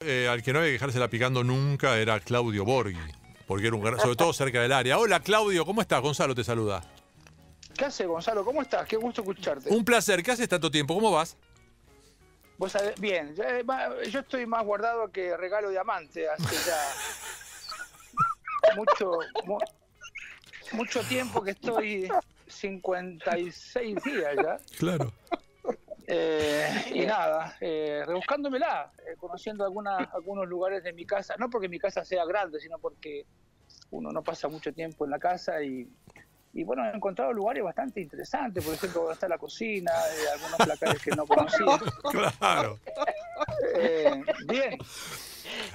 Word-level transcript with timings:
Eh, 0.00 0.28
al 0.28 0.42
que 0.42 0.52
no 0.52 0.58
había 0.58 0.68
que 0.68 0.72
dejársela 0.74 1.08
picando 1.08 1.42
nunca 1.42 1.96
era 1.96 2.20
Claudio 2.20 2.66
Borghi, 2.66 2.98
porque 3.46 3.68
era 3.68 3.76
un 3.76 3.82
gran, 3.82 3.98
sobre 3.98 4.14
todo 4.14 4.30
cerca 4.34 4.60
del 4.60 4.70
área. 4.72 4.98
Hola 4.98 5.20
Claudio, 5.20 5.64
¿cómo 5.64 5.80
estás? 5.80 6.02
Gonzalo 6.02 6.34
te 6.34 6.44
saluda. 6.44 6.82
¿Qué 7.74 7.86
haces, 7.86 8.06
Gonzalo? 8.06 8.44
¿Cómo 8.44 8.60
estás? 8.60 8.86
Qué 8.86 8.96
gusto 8.98 9.22
escucharte. 9.22 9.70
Un 9.74 9.86
placer, 9.86 10.22
¿qué 10.22 10.32
haces 10.32 10.50
tanto 10.50 10.70
tiempo? 10.70 10.94
¿Cómo 10.94 11.12
vas? 11.12 11.38
Vos 12.58 12.74
sabés- 12.74 13.00
bien, 13.00 13.34
ma- 13.64 13.88
yo 14.10 14.20
estoy 14.20 14.44
más 14.44 14.62
guardado 14.66 15.10
que 15.10 15.34
regalo 15.34 15.70
diamante 15.70 16.28
hace 16.28 16.56
ya 16.66 16.78
mucho, 18.76 19.12
mu- 19.46 19.58
mucho 20.72 21.00
tiempo 21.04 21.42
que 21.42 21.52
estoy 21.52 22.10
56 22.48 23.96
días 24.04 24.36
ya. 24.36 24.58
Claro. 24.78 25.10
Eh, 26.08 26.84
y 26.94 27.00
nada, 27.06 27.56
eh, 27.60 28.02
rebuscándomela, 28.06 28.92
eh, 28.98 29.16
conociendo 29.18 29.64
algunas, 29.64 30.08
algunos 30.14 30.46
lugares 30.46 30.84
de 30.84 30.92
mi 30.92 31.04
casa, 31.04 31.34
no 31.38 31.50
porque 31.50 31.68
mi 31.68 31.78
casa 31.78 32.04
sea 32.04 32.24
grande, 32.24 32.60
sino 32.60 32.78
porque 32.78 33.24
uno 33.90 34.12
no 34.12 34.22
pasa 34.22 34.46
mucho 34.48 34.72
tiempo 34.72 35.04
en 35.04 35.10
la 35.10 35.18
casa 35.18 35.60
y, 35.62 35.88
y 36.52 36.64
bueno, 36.64 36.84
he 36.86 36.94
encontrado 36.94 37.32
lugares 37.32 37.64
bastante 37.64 38.00
interesantes, 38.00 38.64
por 38.64 38.74
ejemplo, 38.74 39.00
donde 39.00 39.14
está 39.14 39.28
la 39.28 39.38
cocina, 39.38 39.90
eh, 39.92 40.28
algunos 40.34 40.56
placares 40.58 41.02
que 41.02 41.10
no 41.10 41.26
conocía. 41.26 41.78
Claro. 42.38 42.78
Eh, 43.76 44.22
bien, 44.46 44.78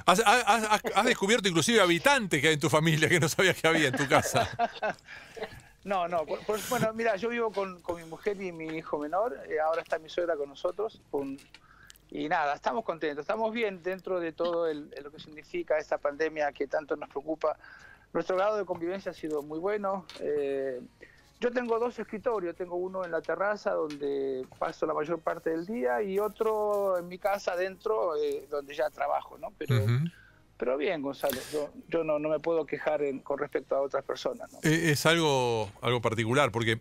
Has, 0.05 0.19
has- 0.25 0.43
has- 0.47 0.81
has 0.95 1.05
descubierto 1.05 1.47
inclusive 1.47 1.81
habitantes 1.81 2.39
que 2.41 2.47
hay 2.49 2.53
en 2.55 2.59
tu 2.59 2.69
familia 2.69 3.07
que 3.09 3.19
no 3.19 3.27
sabías 3.29 3.59
que 3.59 3.67
había 3.67 3.87
en 3.89 3.95
tu 3.97 4.07
casa. 4.07 4.47
no, 5.83 6.07
no, 6.07 6.25
por- 6.25 6.39
por- 6.45 6.59
bueno, 6.69 6.93
mira, 6.93 7.15
yo 7.15 7.29
vivo 7.29 7.51
con, 7.51 7.81
con 7.81 7.95
mi 7.97 8.03
mujer 8.07 8.41
y 8.41 8.51
mi 8.51 8.67
hijo 8.67 8.97
menor, 8.99 9.37
eh, 9.49 9.59
ahora 9.59 9.81
está 9.81 9.97
mi 9.99 10.09
suegra 10.09 10.35
con 10.35 10.49
nosotros, 10.49 11.01
y 12.09 12.27
nada, 12.27 12.53
estamos 12.55 12.83
contentos, 12.83 13.23
estamos 13.23 13.51
bien 13.53 13.81
dentro 13.81 14.19
de 14.19 14.31
todo 14.33 14.67
el- 14.67 14.89
lo 15.01 15.11
que 15.11 15.19
significa 15.19 15.77
esta 15.77 15.97
pandemia 15.97 16.51
que 16.51 16.67
tanto 16.67 16.95
nos 16.95 17.09
preocupa. 17.09 17.57
Nuestro 18.13 18.35
grado 18.35 18.57
de 18.57 18.65
convivencia 18.65 19.11
ha 19.11 19.13
sido 19.15 19.41
muy 19.41 19.59
bueno. 19.59 20.05
eh, 20.19 20.81
yo 21.39 21.51
tengo 21.51 21.79
dos 21.79 21.97
escritorios, 21.97 22.55
tengo 22.55 22.75
uno 22.75 23.03
en 23.03 23.09
la 23.09 23.19
terraza 23.21 23.71
donde 23.71 24.45
paso 24.59 24.85
la 24.85 24.93
mayor 24.93 25.19
parte 25.21 25.49
del 25.49 25.65
día 25.65 25.99
y 26.03 26.19
otro 26.19 26.99
en 26.99 27.07
mi 27.07 27.17
casa 27.17 27.53
adentro 27.53 28.15
eh, 28.15 28.45
donde 28.47 28.75
ya 28.75 28.91
trabajo, 28.91 29.39
¿no? 29.39 29.51
Pero. 29.57 29.75
Pero 30.61 30.77
bien, 30.77 31.01
Gonzalo, 31.01 31.39
yo, 31.51 31.71
yo 31.89 32.03
no, 32.03 32.19
no 32.19 32.29
me 32.29 32.39
puedo 32.39 32.67
quejar 32.67 33.01
en- 33.01 33.17
con 33.17 33.39
respecto 33.39 33.75
a 33.75 33.81
otras 33.81 34.03
personas, 34.05 34.51
¿no? 34.53 34.59
Eh, 34.61 34.91
Es 34.91 35.07
algo, 35.07 35.71
algo 35.81 36.01
particular, 36.01 36.51
porque 36.51 36.79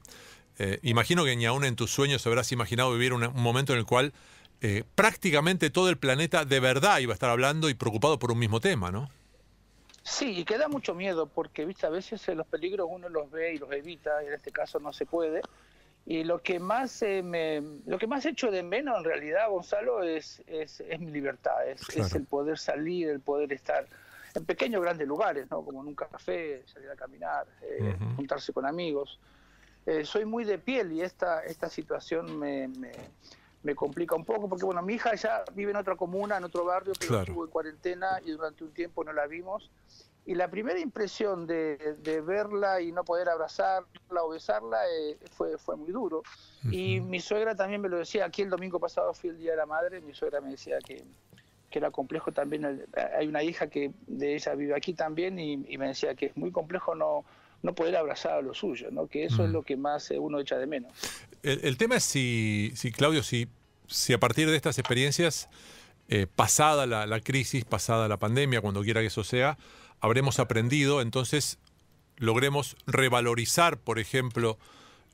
eh, 0.58 0.78
imagino 0.82 1.24
que 1.24 1.34
ni 1.34 1.46
aún 1.46 1.64
en 1.64 1.76
tus 1.76 1.90
sueños 1.90 2.26
habrás 2.26 2.52
imaginado 2.52 2.92
vivir 2.92 3.14
una- 3.14 3.30
un 3.30 3.42
momento 3.42 3.72
en 3.72 3.78
el 3.78 3.86
cual 3.86 4.12
eh, 4.60 4.84
prácticamente 4.94 5.70
todo 5.70 5.88
el 5.88 5.96
planeta 5.96 6.44
de 6.44 6.60
verdad 6.60 6.98
iba 6.98 7.14
a 7.14 7.14
estar 7.14 7.30
hablando 7.30 7.70
y 7.70 7.74
preocupado 7.74 8.18
por 8.18 8.30
un 8.32 8.38
mismo 8.38 8.60
tema, 8.60 8.90
¿no? 8.90 9.08
Sí, 10.02 10.40
y 10.40 10.44
que 10.44 10.58
da 10.58 10.68
mucho 10.68 10.94
miedo 10.94 11.26
porque, 11.26 11.64
viste, 11.64 11.86
a 11.86 11.90
veces 11.90 12.28
los 12.36 12.46
peligros 12.46 12.86
uno 12.90 13.08
los 13.08 13.30
ve 13.30 13.54
y 13.54 13.58
los 13.58 13.72
evita, 13.72 14.22
y 14.22 14.26
en 14.26 14.34
este 14.34 14.50
caso 14.52 14.78
no 14.78 14.92
se 14.92 15.06
puede. 15.06 15.40
Y 16.06 16.24
lo 16.24 16.42
que 16.42 16.58
más 16.58 17.02
eh, 17.02 17.22
me, 17.22 17.60
lo 17.86 17.98
que 17.98 18.06
más 18.06 18.24
echo 18.26 18.50
de 18.50 18.62
menos 18.62 18.98
en 18.98 19.04
realidad, 19.04 19.48
Gonzalo, 19.48 20.02
es, 20.02 20.42
es, 20.46 20.80
es 20.80 20.98
mi 21.00 21.10
libertad, 21.10 21.68
es, 21.68 21.82
Claro. 21.86 22.06
es 22.06 22.14
el 22.14 22.26
poder 22.26 22.58
salir, 22.58 23.08
el 23.10 23.20
poder 23.20 23.52
estar 23.52 23.86
en 24.34 24.44
pequeños 24.44 24.82
grandes 24.82 25.06
lugares, 25.06 25.50
¿no? 25.50 25.64
Como 25.64 25.82
en 25.82 25.88
un 25.88 25.94
café, 25.94 26.64
salir 26.66 26.88
a 26.90 26.96
caminar, 26.96 27.46
eh, 27.62 27.96
juntarse 28.16 28.52
con 28.52 28.64
amigos. 28.66 29.20
Eh, 29.86 30.04
soy 30.04 30.24
muy 30.24 30.44
de 30.44 30.58
piel 30.58 30.92
y 30.92 31.02
esta, 31.02 31.44
esta 31.44 31.68
situación 31.68 32.38
me, 32.38 32.68
me, 32.68 32.92
me 33.62 33.74
complica 33.74 34.14
un 34.14 34.24
poco 34.24 34.48
porque, 34.48 34.64
bueno, 34.64 34.82
mi 34.82 34.94
hija 34.94 35.14
ya 35.14 35.44
vive 35.54 35.70
en 35.70 35.76
otra 35.76 35.96
comuna, 35.96 36.36
en 36.38 36.44
otro 36.44 36.64
barrio, 36.64 36.92
pero 36.98 37.08
Claro. 37.10 37.22
estuvo 37.22 37.44
en 37.44 37.50
cuarentena 37.50 38.20
y 38.24 38.30
durante 38.32 38.64
un 38.64 38.72
tiempo 38.72 39.04
no 39.04 39.12
la 39.12 39.26
vimos. 39.26 39.70
Y 40.26 40.34
la 40.34 40.48
primera 40.50 40.78
impresión 40.78 41.46
de, 41.46 41.96
de 42.02 42.20
verla 42.20 42.80
y 42.80 42.92
no 42.92 43.04
poder 43.04 43.28
abrazarla 43.28 44.22
o 44.22 44.28
besarla 44.28 44.78
eh, 44.86 45.16
fue, 45.32 45.58
fue 45.58 45.76
muy 45.76 45.90
duro. 45.92 46.22
Y 46.70 47.00
mi 47.00 47.20
suegra 47.20 47.54
también 47.54 47.80
me 47.80 47.88
lo 47.88 47.96
decía, 47.98 48.26
aquí 48.26 48.42
el 48.42 48.50
domingo 48.50 48.78
pasado 48.78 49.12
fui 49.14 49.30
el 49.30 49.38
Día 49.38 49.52
de 49.52 49.56
la 49.56 49.66
Madre, 49.66 50.00
mi 50.00 50.12
suegra 50.14 50.40
me 50.40 50.50
decía 50.50 50.78
que, 50.86 51.02
que 51.70 51.78
era 51.78 51.90
complejo 51.90 52.32
también, 52.32 52.64
el- 52.64 52.86
hay 53.18 53.26
una 53.28 53.42
hija 53.42 53.68
que 53.68 53.92
de 54.06 54.34
ella 54.36 54.54
vive 54.54 54.74
aquí 54.76 54.92
también 54.92 55.38
y, 55.38 55.64
y 55.68 55.78
me 55.78 55.88
decía 55.88 56.14
que 56.14 56.26
es 56.26 56.36
muy 56.36 56.52
complejo 56.52 56.94
no, 56.94 57.24
no 57.62 57.74
poder 57.74 57.96
abrazar 57.96 58.32
a 58.32 58.42
lo 58.42 58.52
suyo, 58.54 58.90
¿no? 58.90 59.06
que 59.06 59.24
eso 59.24 59.44
es 59.44 59.50
lo 59.50 59.62
que 59.62 59.76
más 59.76 60.10
eh, 60.10 60.18
uno 60.18 60.38
echa 60.38 60.58
de 60.58 60.66
menos. 60.66 60.92
El, 61.42 61.60
el 61.64 61.76
tema 61.78 61.96
es 61.96 62.04
si, 62.04 62.72
si 62.76 62.92
Claudio, 62.92 63.22
si, 63.22 63.48
si 63.86 64.12
a 64.12 64.18
partir 64.20 64.50
de 64.50 64.56
estas 64.56 64.78
experiencias, 64.78 65.48
eh, 66.08 66.26
pasada 66.26 66.86
la, 66.86 67.06
la 67.06 67.20
crisis, 67.20 67.64
pasada 67.64 68.06
la 68.06 68.18
pandemia, 68.18 68.60
cuando 68.60 68.82
quiera 68.82 69.00
que 69.00 69.06
eso 69.06 69.24
sea, 69.24 69.56
habremos 70.00 70.38
aprendido, 70.38 71.00
entonces 71.00 71.58
logremos 72.16 72.76
revalorizar, 72.86 73.78
por 73.78 73.98
ejemplo, 73.98 74.58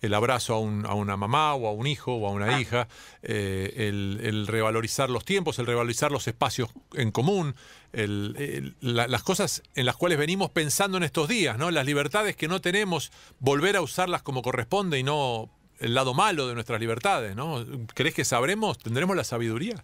el 0.02 0.12
abrazo 0.12 0.54
a, 0.54 0.60
un- 0.60 0.84
a 0.86 0.92
una 0.94 1.16
mamá 1.16 1.54
o 1.54 1.66
a 1.68 1.72
un 1.72 1.86
hijo 1.86 2.14
o 2.14 2.26
a 2.28 2.30
una 2.30 2.60
hija, 2.60 2.86
eh, 3.22 3.72
el, 3.88 4.20
el 4.22 4.46
revalorizar 4.46 5.08
los 5.08 5.24
tiempos, 5.24 5.58
el 5.58 5.66
revalorizar 5.66 6.12
los 6.12 6.28
espacios 6.28 6.68
en 6.94 7.10
común, 7.12 7.54
el- 7.92 8.34
el- 8.38 8.76
la- 8.80 9.08
las 9.08 9.22
cosas 9.22 9.62
en 9.74 9.86
las 9.86 9.96
cuales 9.96 10.18
venimos 10.18 10.50
pensando 10.50 10.98
en 10.98 11.02
estos 11.04 11.28
días, 11.28 11.56
¿no? 11.56 11.70
Las 11.70 11.86
libertades 11.86 12.36
que 12.36 12.46
no 12.46 12.60
tenemos, 12.60 13.10
volver 13.40 13.76
a 13.76 13.80
usarlas 13.80 14.22
como 14.22 14.42
corresponde 14.42 14.98
y 14.98 15.02
no 15.02 15.48
el 15.78 15.94
lado 15.94 16.12
malo 16.14 16.46
de 16.46 16.54
nuestras 16.54 16.78
libertades, 16.80 17.34
¿no? 17.34 17.64
¿Crees 17.94 18.14
que 18.14 18.24
sabremos, 18.24 18.78
tendremos 18.78 19.16
la 19.16 19.24
sabiduría? 19.24 19.82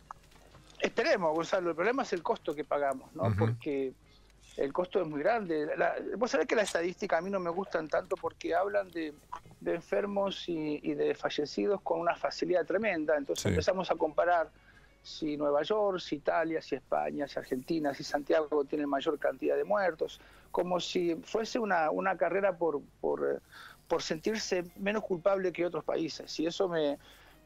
Esperemos, 0.81 1.35
Gonzalo, 1.35 1.71
el 1.71 1.77
problema 1.77 2.03
es 2.03 2.13
el 2.13 2.23
costo 2.23 2.55
que 2.55 2.65
pagamos, 2.65 3.15
¿no? 3.15 3.35
Porque 3.37 3.93
el 4.57 4.73
costo 4.73 5.01
es 5.01 5.07
muy 5.09 5.21
grande. 5.21 5.69
La- 5.77 5.97
vos 6.17 6.31
sabés 6.31 6.47
que 6.47 6.55
las 6.55 6.65
estadísticas 6.65 7.19
a 7.19 7.23
mí 7.23 7.31
no 7.31 7.41
me 7.41 7.51
gustan 7.51 7.89
tanto 7.89 8.17
porque 8.17 8.55
hablan 8.55 8.91
de, 8.91 9.15
de 9.61 9.75
enfermos 9.75 10.49
y, 10.49 10.81
y 10.83 10.95
de 10.95 11.15
fallecidos 11.15 11.81
con 11.83 12.01
una 12.01 12.15
facilidad 12.17 12.67
tremenda. 12.67 13.17
Entonces 13.17 13.43
Sí. 13.45 13.49
empezamos 13.49 13.91
a 13.91 13.95
comparar 13.97 14.51
si 15.03 15.37
Nueva 15.37 15.63
York, 15.63 15.99
si 15.99 16.17
Italia, 16.17 16.61
si 16.63 16.77
España, 16.77 17.27
si 17.27 17.39
Argentina, 17.39 17.93
si 17.93 18.05
Santiago 18.05 18.65
tiene 18.65 18.87
mayor 18.87 19.19
cantidad 19.19 19.57
de 19.57 19.65
muertos, 19.65 20.21
como 20.53 20.79
si 20.79 21.17
fuese 21.25 21.59
una, 21.59 21.91
una 21.91 22.17
carrera 22.17 22.57
por, 22.57 22.81
por, 23.01 23.29
eh, 23.29 23.39
por 23.89 24.03
sentirse 24.03 24.65
menos 24.77 25.03
culpable 25.03 25.53
que 25.53 25.67
otros 25.67 25.83
países. 25.83 26.39
Y 26.39 26.47
eso 26.47 26.69
me, 26.69 26.99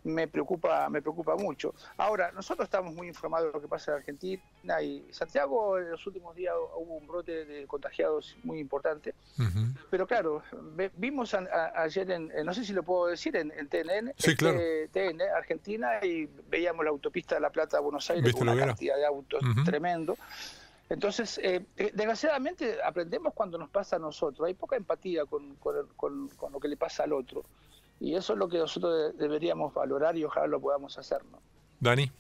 me 0.07 0.29
preocupa 0.29 0.89
me 0.89 1.03
preocupa 1.03 1.37
mucho. 1.37 1.75
Ahora, 1.97 2.31
nosotros 2.33 2.67
estamos 2.67 2.95
muy 2.95 3.09
informados 3.09 3.49
de 3.49 3.53
lo 3.55 3.61
que 3.61 3.69
pasa 3.69 3.91
en 3.93 3.99
Argentina 3.99 4.43
y 4.83 5.05
Santiago 5.13 5.79
en 5.79 5.91
los 5.91 6.07
últimos 6.07 6.35
días 6.37 6.55
hubo 6.77 6.97
un 6.97 7.07
brote 7.07 7.45
de 7.45 7.67
contagiados 7.67 8.37
muy 8.45 8.59
importante. 8.61 9.15
Pero 9.91 10.07
claro, 10.07 10.43
vimos 10.97 11.35
a- 11.35 11.39
a- 11.53 11.83
ayer, 11.83 12.11
en, 12.11 12.31
no 12.45 12.55
sé 12.55 12.65
si 12.65 12.73
lo 12.73 12.83
puedo 12.83 13.07
decir, 13.09 13.37
en, 13.37 13.51
en 13.53 13.69
TNN, 13.69 14.13
Sí, 14.17 14.31
este, 14.31 14.37
claro. 14.37 14.59
TN, 14.93 15.23
Argentina, 15.37 16.05
y 16.05 16.29
veíamos 16.49 16.85
la 16.85 16.91
autopista 16.91 17.35
de 17.35 17.41
La 17.41 17.51
Plata 17.51 17.79
a 17.79 17.81
Buenos 17.81 18.09
Aires 18.11 18.25
¿Viste 18.25 18.39
con 18.39 18.49
una 18.49 18.57
cantidad 18.67 18.97
de 18.97 19.07
autos 19.07 19.43
tremendo. 19.65 20.17
Entonces, 20.89 21.39
eh, 21.39 21.65
eh, 21.77 21.91
desgraciadamente 21.95 22.79
aprendemos 22.83 23.35
cuando 23.35 23.59
nos 23.59 23.69
pasa 23.71 23.97
a 23.97 23.99
nosotros. 23.99 24.47
Hay 24.47 24.55
poca 24.55 24.77
empatía 24.77 25.25
con, 25.25 25.57
con 25.57 25.89
con- 25.97 26.29
con 26.29 26.53
lo 26.53 26.61
que 26.61 26.69
le 26.69 26.77
pasa 26.77 27.03
al 27.03 27.13
otro. 27.13 27.43
Y 28.01 28.15
eso 28.15 28.35
es 28.35 28.39
lo 28.39 28.49
que 28.49 28.59
nosotros 28.59 28.95
de- 28.95 29.13
deberíamos 29.13 29.73
valorar 29.73 30.17
y 30.17 30.25
ojalá 30.25 30.47
lo 30.47 30.61
podamos 30.61 30.97
hacer. 30.99 31.25
¿no? 31.25 31.39
Dani. 31.81 32.11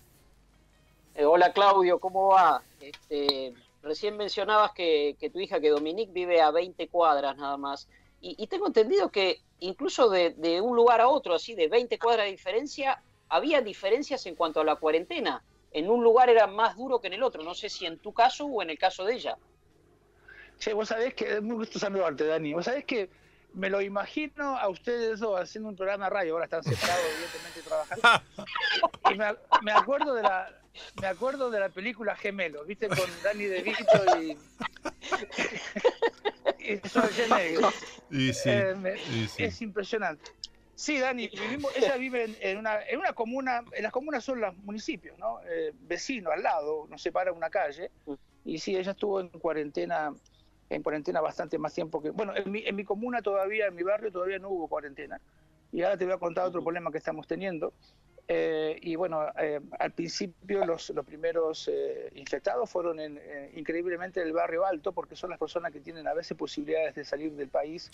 Eh, 1.14 1.24
hola 1.24 1.52
Claudio, 1.52 1.98
¿cómo 1.98 2.28
va? 2.28 2.62
Este, 2.80 3.52
recién 3.82 4.16
mencionabas 4.16 4.72
que, 4.72 5.16
que 5.18 5.30
tu 5.30 5.38
hija, 5.40 5.60
que 5.60 5.70
Dominique, 5.70 6.12
vive 6.12 6.40
a 6.40 6.50
20 6.50 6.88
cuadras 6.88 7.36
nada 7.36 7.56
más. 7.56 7.88
Y, 8.20 8.34
y 8.42 8.46
tengo 8.46 8.66
entendido 8.66 9.10
que 9.10 9.40
incluso 9.60 10.08
de, 10.10 10.30
de 10.30 10.60
un 10.60 10.76
lugar 10.76 11.00
a 11.00 11.08
otro, 11.08 11.34
así 11.34 11.54
de 11.54 11.68
20 11.68 11.98
cuadras 11.98 12.26
de 12.26 12.32
diferencia, 12.32 13.02
había 13.28 13.60
diferencias 13.62 14.26
en 14.26 14.34
cuanto 14.34 14.60
a 14.60 14.64
la 14.64 14.76
cuarentena. 14.76 15.42
En 15.72 15.90
un 15.90 16.02
lugar 16.02 16.28
era 16.30 16.46
más 16.46 16.76
duro 16.76 17.00
que 17.00 17.08
en 17.08 17.14
el 17.14 17.22
otro. 17.22 17.42
No 17.42 17.54
sé 17.54 17.68
si 17.68 17.84
en 17.86 17.98
tu 17.98 18.12
caso 18.12 18.46
o 18.46 18.62
en 18.62 18.70
el 18.70 18.78
caso 18.78 19.04
de 19.04 19.14
ella. 19.14 19.36
Che, 20.58 20.72
vos 20.72 20.88
sabés 20.88 21.12
que 21.14 21.34
es 21.34 21.42
muy 21.42 21.56
gusto 21.56 21.78
saludarte, 21.78 22.24
Dani. 22.26 22.54
Vos 22.54 22.64
sabés 22.64 22.84
que 22.84 23.10
me 23.56 23.68
lo 23.70 23.80
imagino 23.82 24.56
a 24.56 24.68
ustedes 24.68 25.18
dos 25.18 25.40
haciendo 25.40 25.68
un 25.70 25.76
programa 25.76 26.04
de 26.06 26.10
radio, 26.10 26.32
ahora 26.34 26.44
están 26.44 26.62
separados, 26.62 27.04
evidentemente, 27.16 27.62
trabajando. 27.62 28.22
Y 29.10 29.14
me, 29.16 29.62
me 29.62 29.72
acuerdo 29.72 30.14
de 30.14 30.22
la 30.22 30.48
me 31.00 31.06
acuerdo 31.06 31.50
de 31.50 31.58
la 31.58 31.70
película 31.70 32.14
Gemelos, 32.16 32.66
¿viste? 32.66 32.88
Con 32.88 32.98
Dani 33.24 33.44
De 33.44 33.62
Vito 33.62 34.18
y. 34.20 34.36
y 36.58 36.76
Schwarzenegger. 36.88 37.64
Y 38.10 38.32
sí, 38.32 38.50
Eh, 38.50 38.74
me- 38.76 38.94
y 38.94 39.26
sí. 39.28 39.44
Es 39.44 39.62
impresionante. 39.62 40.30
Sí, 40.74 40.98
Dani, 41.00 41.28
vivimos, 41.28 41.74
ella 41.74 41.96
vive 41.96 42.24
en, 42.24 42.36
en 42.40 42.58
una, 42.58 42.82
en 42.86 42.98
una 42.98 43.14
comuna, 43.14 43.64
en 43.72 43.82
las 43.82 43.92
comunas 43.92 44.22
son 44.22 44.42
los 44.42 44.54
municipios, 44.58 45.18
¿no? 45.18 45.40
Eh, 45.48 45.72
vecino, 45.80 46.30
al 46.30 46.42
lado, 46.42 46.86
nos 46.90 47.00
separa 47.00 47.32
una 47.32 47.48
calle. 47.48 47.90
Y 48.44 48.58
sí, 48.58 48.76
ella 48.76 48.90
estuvo 48.90 49.20
en 49.20 49.28
cuarentena, 49.30 50.12
en 50.70 50.82
cuarentena 50.82 51.20
bastante 51.20 51.58
más 51.58 51.74
tiempo 51.74 52.02
que. 52.02 52.10
Bueno, 52.10 52.34
en 52.36 52.50
mi, 52.50 52.62
en 52.66 52.76
mi 52.76 52.84
comuna 52.84 53.22
todavía, 53.22 53.66
en 53.66 53.74
mi 53.74 53.82
barrio 53.82 54.10
todavía 54.10 54.38
no 54.38 54.48
hubo 54.50 54.68
cuarentena. 54.68 55.20
Y 55.72 55.82
ahora 55.82 55.96
te 55.96 56.04
voy 56.04 56.14
a 56.14 56.18
contar 56.18 56.46
otro 56.46 56.62
problema 56.62 56.90
que 56.90 56.98
estamos 56.98 57.26
teniendo. 57.26 57.72
Eh, 58.28 58.78
y 58.82 58.96
bueno, 58.96 59.24
eh, 59.38 59.60
al 59.78 59.92
principio 59.92 60.64
los, 60.66 60.90
los 60.90 61.06
primeros 61.06 61.68
eh, 61.72 62.10
infectados 62.16 62.68
fueron 62.68 62.98
en, 62.98 63.20
increíblemente 63.54 64.20
del 64.20 64.32
barrio 64.32 64.66
alto, 64.66 64.92
porque 64.92 65.14
son 65.14 65.30
las 65.30 65.38
personas 65.38 65.72
que 65.72 65.80
tienen 65.80 66.08
a 66.08 66.14
veces 66.14 66.36
posibilidades 66.36 66.96
de 66.96 67.04
salir 67.04 67.32
del 67.32 67.48
país 67.48 67.90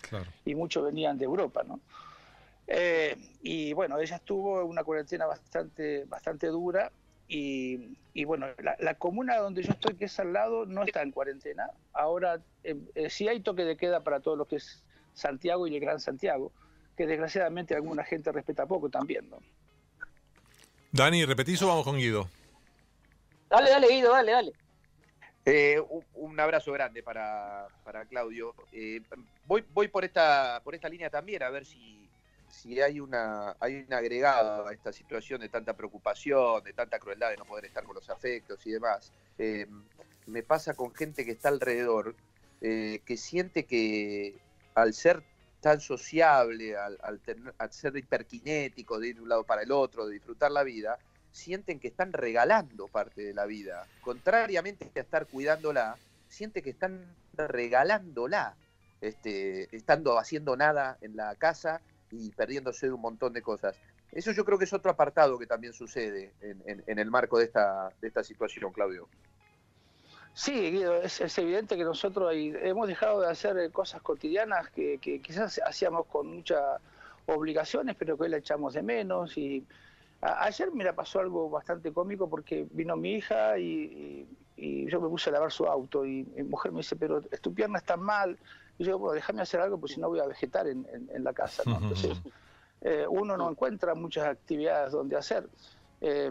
y 0.47 0.55
muchos 0.55 0.85
venían 0.85 1.19
de 1.19 1.25
Europa, 1.25 1.63
¿no? 1.65 1.81
y 3.43 3.75
bueno, 3.75 3.99
ella 3.99 4.17
estuvo 4.17 4.63
en 4.63 4.69
una 4.69 4.83
cuarentena 4.83 5.27
bastante, 5.27 6.05
bastante 6.07 6.47
dura 6.47 6.91
y, 7.29 7.97
y 8.15 8.25
bueno, 8.25 8.47
la, 8.59 8.77
la, 8.79 8.95
comuna 8.95 9.37
donde 9.37 9.63
yo 9.63 9.73
estoy, 9.73 9.95
que 9.95 10.07
es 10.07 10.21
al 10.21 10.33
lado, 10.33 10.67
no 10.67 10.83
está 10.83 11.03
en 11.03 11.13
cuarentena. 11.13 11.71
Ahora 11.93 12.41
sí 13.09 13.29
hay 13.29 13.41
toque 13.41 13.65
de 13.65 13.77
queda 13.77 14.01
para 14.01 14.21
todo 14.21 14.37
lo 14.37 14.47
que 14.47 14.57
es 14.57 14.83
Santiago 15.15 15.67
y 15.67 15.75
el 15.75 15.81
Gran 15.81 16.01
Santiago, 16.01 16.53
que 16.97 17.07
desgraciadamente 17.07 17.75
alguna 17.75 18.05
gente 18.05 18.33
respeta 18.33 18.67
poco 18.67 18.89
también, 18.89 19.29
¿no? 19.31 19.39
Dani, 20.93 21.25
¿repetís 21.25 21.63
o 21.63 21.69
vamos 21.69 21.85
con 21.85 21.97
Guido? 21.97 22.29
Dale, 23.49 23.71
dale, 23.71 23.89
Guido, 23.89 24.13
dale, 24.13 24.33
dale. 24.33 24.53
Eh, 25.45 25.83
un, 26.15 26.39
abrazo 26.39 26.73
grande 26.73 27.03
para, 27.03 27.67
Claudio. 28.09 28.55
Eh, 28.73 29.01
voy 29.47 29.65
voy 29.73 29.89
por 29.89 30.05
esta 30.05 30.61
por 30.63 30.75
esta 30.75 30.89
línea 30.89 31.11
también 31.11 31.43
a 31.43 31.51
ver 31.51 31.65
si, 31.65 32.02
si 32.63 32.81
hay 32.81 33.01
una 33.01 33.57
hay 33.59 33.85
un 33.87 33.93
agregado 33.93 34.69
a 34.69 34.73
esta 34.73 34.93
situación 34.93 35.41
de 35.41 35.49
tanta 35.49 35.75
preocupación, 35.75 36.63
de 36.63 36.73
tanta 36.73 37.01
crueldad 37.01 37.31
de 37.31 37.37
no 37.37 37.45
poder 37.45 37.65
estar 37.65 37.83
con 37.83 37.97
los 37.97 38.09
afectos 38.09 38.65
y 38.67 38.71
demás. 38.71 39.13
Eh, 39.39 39.67
me 40.27 40.45
pasa 40.45 40.75
con 40.75 40.95
gente 40.95 41.25
que 41.25 41.33
está 41.33 41.49
alrededor 41.49 42.15
que 42.61 43.17
siente 43.17 43.65
que 43.65 44.37
al 44.77 44.95
ser 44.95 45.25
tan 45.61 45.81
sociable, 45.81 46.77
al, 46.77 47.21
ser 47.71 47.97
hiperkinético, 47.97 49.01
de 49.01 49.09
ir 49.09 49.17
de 49.17 49.23
un 49.23 49.29
lado 49.29 49.45
para 49.45 49.63
el 49.63 49.73
otro, 49.73 50.07
de 50.07 50.15
disfrutar 50.15 50.51
la 50.51 50.63
vida, 50.63 50.99
sienten 51.31 51.81
que 51.81 51.89
están 51.89 52.13
regalando 52.13 52.89
parte 52.89 53.23
de 53.23 53.35
la 53.35 53.47
vida. 53.47 53.87
Contrariamente 54.01 54.91
a 54.95 55.01
estar 55.01 55.27
cuidándola, 55.27 55.97
sienten 56.29 56.63
que 56.63 56.71
están 56.71 57.05
regalándola, 57.35 58.57
este, 59.01 59.75
estando 59.75 60.19
haciendo 60.19 60.57
nada 60.57 60.99
en 61.01 61.17
la 61.17 61.35
casa 61.37 61.81
y 62.13 62.31
perdiéndose 62.31 62.87
de 62.87 62.93
un 62.93 63.01
montón 63.01 63.33
de 63.33 63.43
cosas. 63.43 63.77
Eso 64.13 64.31
yo 64.31 64.45
creo 64.45 64.59
que 64.59 64.65
es 64.65 64.73
otro 64.73 64.93
apartado 64.93 65.39
que 65.39 65.47
también 65.47 65.73
sucede 65.73 66.35
en, 66.41 66.85
en 66.87 66.99
el 67.01 67.11
marco 67.11 67.39
de 67.39 67.47
esta, 67.47 67.91
de 68.01 68.09
esta 68.09 68.23
situación, 68.23 68.73
Claudio. 68.73 69.09
Sí, 70.35 70.71
Guido, 70.71 71.03
es, 71.03 71.39
evidente 71.39 71.77
que 71.77 71.85
nosotros 71.85 72.33
hemos 72.35 72.89
dejado 72.89 73.21
de 73.21 73.29
hacer 73.29 73.59
eh, 73.59 73.71
cosas 73.71 74.01
cotidianas 74.01 74.71
que, 74.71 74.99
quizás 75.23 75.61
hacíamos 75.65 76.07
con 76.07 76.37
muchas 76.37 76.81
obligaciones, 77.27 77.97
pero 77.99 78.17
que 78.17 78.25
hoy 78.25 78.29
la 78.31 78.39
echamos 78.39 78.73
de 78.73 78.83
menos. 78.83 79.37
Y 79.37 79.67
ayer, 80.23 80.71
mira, 80.73 80.95
pasó 80.95 81.21
algo 81.21 81.51
bastante 81.51 81.93
cómico 81.93 82.31
porque 82.31 82.67
vino 82.71 82.97
mi 82.97 83.15
hija 83.17 83.59
y, 83.59 84.27
yo 84.57 85.01
me 85.01 85.09
puse 85.09 85.29
a 85.29 85.33
lavar 85.33 85.51
su 85.51 85.67
auto 85.67 86.07
y 86.07 86.23
mi 86.37 86.45
mujer 86.45 86.71
me 86.71 86.79
dice, 86.79 86.95
pero 86.95 87.21
tu 87.21 87.53
pierna 87.53 87.79
está 87.79 87.97
mal. 87.97 88.39
Y 88.83 88.85
yo, 88.85 88.99
bueno, 88.99 89.15
déjame 89.15 89.43
hacer 89.43 89.61
algo, 89.61 89.79
pues 89.79 89.93
si 89.93 90.01
no 90.01 90.09
voy 90.09 90.19
a 90.19 90.27
vegetar 90.27 90.67
en, 90.67 90.85
la 91.23 91.33
casa. 91.33 91.63
Entonces, 91.65 92.19
eh, 92.81 93.07
uno 93.09 93.37
no 93.37 93.49
encuentra 93.49 93.95
muchas 93.95 94.27
actividades 94.27 94.93
donde 94.93 95.17
hacer. 95.17 95.49
Eh, 96.01 96.31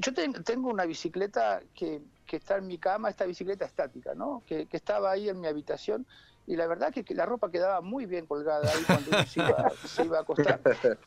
yo 0.00 0.12
tengo 0.12 0.68
una 0.68 0.84
bicicleta 0.84 1.62
que 1.74 2.02
que 2.28 2.36
está 2.36 2.58
en 2.58 2.68
mi 2.68 2.78
cama, 2.78 3.08
esta 3.08 3.24
bicicleta 3.24 3.64
estática, 3.64 4.14
¿no? 4.14 4.44
Que, 4.46 4.68
estaba 4.70 5.10
ahí 5.10 5.28
en 5.28 5.40
mi 5.40 5.48
habitación 5.48 6.06
y 6.46 6.54
la 6.54 6.66
verdad 6.66 6.92
que, 6.92 7.02
la 7.14 7.26
ropa 7.26 7.50
quedaba 7.50 7.80
muy 7.80 8.06
bien 8.06 8.26
colgada 8.26 8.70
ahí 8.70 8.84
cuando 8.86 9.10
uno 9.10 9.24
se 9.24 10.04
iba, 10.04 10.18
a 10.18 10.20
acostar. 10.20 10.60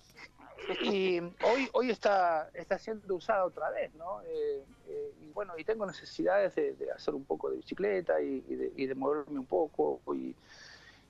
Y 0.84 1.19
hoy, 1.19 1.69
hoy 1.74 1.90
está, 1.90 2.50
está 2.54 2.78
siendo 2.78 3.16
usada 3.16 3.46
otra 3.46 3.69
vez, 3.72 3.94
¿no? 3.96 4.22
Eh, 4.24 4.63
eh, 4.88 5.13
y 5.22 5.31
bueno, 5.31 5.54
y 5.58 5.63
tengo 5.63 5.86
necesidades 5.86 6.56
de, 6.56 6.75
hacer 6.96 7.13
un 7.13 7.25
poco 7.25 7.50
de 7.50 7.58
bicicleta 7.58 8.22
y, 8.22 8.42
de, 8.42 8.72
y 8.75 8.86
de 8.86 8.96
moverme 8.96 9.40
un 9.40 9.46
poco 9.46 10.00
y, 10.13 10.36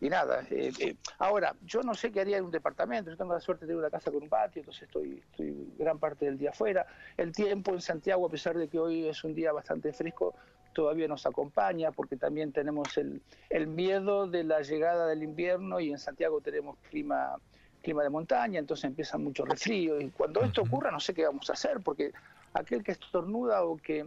y 0.01 0.09
nada. 0.09 0.45
Eh, 0.50 0.95
ahora, 1.19 1.56
yo 1.63 1.83
no 1.83 1.94
sé 1.94 2.12
qué 2.12 2.21
haría 2.21 2.38
en 2.38 2.45
un 2.45 2.51
departamento, 2.51 3.12
yo 3.12 3.18
tengo 3.18 3.33
la 3.33 3.39
suerte 3.39 3.65
de 3.65 3.69
tener 3.69 3.80
una 3.80 3.92
casa 3.92 4.12
con 4.12 4.24
un 4.24 4.30
patio, 4.30 4.62
entonces 4.62 4.83
estoy, 4.83 5.21
estoy 5.31 5.74
gran 5.77 6.00
parte 6.00 6.25
del 6.25 6.38
día 6.38 6.50
afuera. 6.50 6.88
El 7.18 7.31
tiempo 7.31 7.71
en 7.71 7.81
Santiago, 7.81 8.25
a 8.25 8.30
pesar 8.30 8.57
de 8.57 8.68
que 8.68 8.80
hoy 8.80 9.07
es 9.07 9.24
un 9.24 9.36
día 9.36 9.51
bastante 9.51 9.94
fresco, 9.94 10.33
todavía 10.74 11.07
nos 11.07 11.25
acompaña 11.25 11.92
porque 11.92 12.15
también 12.18 12.51
tenemos 12.51 12.97
el, 12.97 13.21
el 13.50 13.68
miedo 13.68 14.27
de 14.27 14.44
la 14.44 14.62
llegada 14.62 15.06
del 15.06 15.21
invierno 15.21 15.80
y 15.80 15.92
en 15.92 16.00
Santiago 16.00 16.42
tenemos 16.42 16.77
clima 16.89 17.38
clima 17.81 18.04
de 18.04 18.10
montaña, 18.10 18.60
entonces 18.60 18.86
empieza 18.86 19.18
mucho 19.18 19.45
resfrío 19.45 20.00
y 20.00 20.10
cuando 20.10 20.42
esto 20.42 20.62
ocurra 20.62 20.92
no 20.92 21.00
sé 21.00 21.13
qué 21.13 21.25
vamos 21.25 21.50
a 21.50 21.54
hacer 21.54 21.80
porque 21.83 22.12
aquel 22.54 22.83
que 22.83 22.92
estornuda 22.92 23.63
o 23.63 23.78
que 23.78 24.06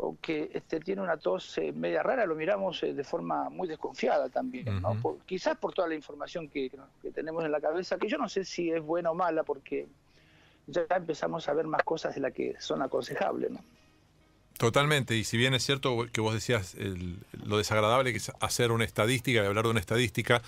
o 0.00 0.16
que 0.22 0.50
este, 0.54 0.78
tiene 0.78 1.02
una 1.02 1.16
tos 1.16 1.58
eh, 1.58 1.72
media 1.72 2.04
rara, 2.04 2.24
lo 2.24 2.36
miramos 2.36 2.80
eh, 2.84 2.94
de 2.94 3.02
forma 3.02 3.50
muy 3.50 3.66
desconfiada 3.66 4.28
también, 4.28 4.80
¿no? 4.80 4.96
quizás 5.26 5.58
por 5.58 5.74
toda 5.74 5.88
la 5.88 5.96
información 5.96 6.48
que, 6.48 6.70
que, 7.02 7.10
tenemos 7.10 7.44
en 7.44 7.50
la 7.50 7.60
cabeza, 7.60 7.98
que 7.98 8.08
yo 8.08 8.16
no 8.16 8.28
sé 8.28 8.44
si 8.44 8.70
es 8.70 8.80
buena 8.80 9.10
o 9.10 9.14
mala, 9.14 9.42
porque 9.42 9.88
ya 10.68 10.86
empezamos 10.94 11.48
a 11.48 11.52
ver 11.52 11.66
más 11.66 11.82
cosas 11.82 12.14
de 12.14 12.20
las 12.20 12.32
que 12.32 12.54
son 12.60 12.80
aconsejables, 12.80 13.50
¿no? 13.50 13.58
Totalmente, 14.58 15.16
y 15.16 15.22
si 15.24 15.36
bien 15.36 15.54
es 15.54 15.64
cierto 15.64 16.06
que 16.12 16.20
vos 16.20 16.34
decías 16.34 16.74
lo 17.44 17.58
desagradable 17.58 18.10
que 18.10 18.18
es 18.18 18.32
hacer 18.40 18.72
una 18.72 18.84
estadística 18.84 19.42
y 19.42 19.46
hablar 19.46 19.64
de 19.64 19.70
una 19.70 19.80
estadística, 19.80 20.42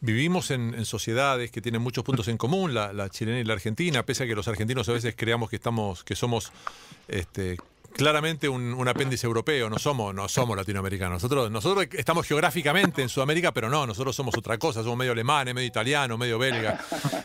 vivimos 0.00 0.52
en, 0.52 0.84
sociedades 0.84 1.50
que 1.50 1.60
tienen 1.60 1.82
muchos 1.82 2.04
puntos 2.04 2.28
en 2.28 2.38
común, 2.38 2.74
la, 2.74 2.92
la, 2.92 3.10
chilena 3.10 3.40
y 3.40 3.44
la 3.44 3.54
argentina, 3.54 4.04
pese 4.04 4.22
a 4.22 4.26
que 4.26 4.36
los 4.36 4.46
argentinos 4.46 4.88
a 4.88 4.92
veces 4.92 5.14
creamos 5.16 5.50
que 5.50 5.56
estamos, 5.56 6.04
que 6.04 6.14
somos 6.14 6.52
este, 7.08 7.56
claramente 7.96 8.48
un, 8.48 8.88
apéndice 8.88 9.26
europeo, 9.26 9.70
no 9.70 9.78
somos, 9.78 10.14
no 10.14 10.28
somos 10.28 10.56
latinoamericanos. 10.56 11.14
Nosotros, 11.14 11.50
nosotros 11.50 11.86
estamos 11.92 12.26
geográficamente 12.26 13.02
en 13.02 13.08
Sudamérica, 13.08 13.52
pero 13.52 13.70
no, 13.70 13.86
nosotros 13.86 14.14
somos 14.14 14.36
otra 14.36 14.58
cosa, 14.58 14.82
somos 14.82 14.98
medio 14.98 15.12
alemanes, 15.12 15.54
medio 15.54 15.66
italiano, 15.66 16.18
medio 16.18 16.38
belga. 16.38 16.78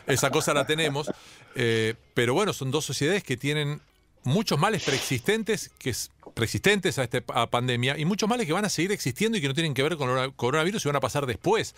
Esa 0.08 0.32
cosa 0.32 0.54
la 0.54 0.66
tenemos. 0.66 1.12
Eh, 1.56 1.94
pero 2.14 2.34
bueno, 2.34 2.54
son 2.54 2.72
dos 2.72 2.86
sociedades 2.86 3.24
que 3.24 3.38
tienen 3.38 3.82
muchos 4.24 4.58
males 4.60 4.84
preexistentes, 4.84 5.72
que 5.78 5.94
es, 6.32 6.36
preexistentes 6.36 6.98
a 7.00 7.04
esta 7.04 7.22
pandemia, 7.48 7.98
y 7.98 8.06
muchos 8.06 8.28
males 8.28 8.48
que 8.48 8.54
van 8.54 8.66
a 8.66 8.70
seguir 8.70 8.92
existiendo 8.92 9.38
y 9.38 9.42
que 9.42 9.48
no 9.48 9.54
tienen 9.54 9.74
que 9.74 9.84
ver 9.84 9.98
con 9.98 10.18
el 10.18 10.34
coronavirus 10.34 10.86
y 10.86 10.90
van 10.90 10.96
a 10.96 11.00
pasar 11.00 11.26
después. 11.26 11.76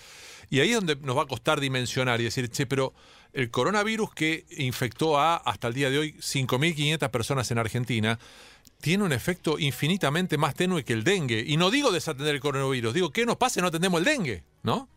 Y 0.50 0.59
ahí 0.59 0.69
es 0.69 0.75
donde 0.75 0.95
nos 0.97 1.17
va 1.17 1.23
a 1.23 1.27
costar 1.27 1.59
dimensionar 1.59 2.21
y 2.21 2.25
decir, 2.25 2.50
che, 2.50 2.65
pero 2.65 2.94
el 3.33 3.50
coronavirus 3.50 4.13
que 4.13 4.45
infectó 4.57 5.19
a, 5.19 5.38
hasta 5.38 5.67
el 5.67 5.73
día 5.73 5.89
de 5.89 5.97
hoy, 5.97 6.13
5.500 6.13 7.09
personas 7.09 7.50
en 7.51 7.57
Argentina, 7.57 8.19
tiene 8.79 9.03
un 9.03 9.13
efecto 9.13 9.57
infinitamente 9.59 10.38
más 10.38 10.55
tenue 10.55 10.83
que 10.83 10.94
el 10.94 11.03
dengue. 11.03 11.44
Y 11.45 11.57
no 11.57 11.71
digo 11.71 11.91
desatender 11.91 12.35
el 12.35 12.41
coronavirus, 12.41 12.93
digo 12.93 13.12
que 13.12 13.25
nos 13.25 13.38
pase 13.38 13.62
no 13.62 13.67
atendemos 13.67 14.00
el 14.00 14.05
dengue, 14.05 14.43
¿no? 14.62 14.88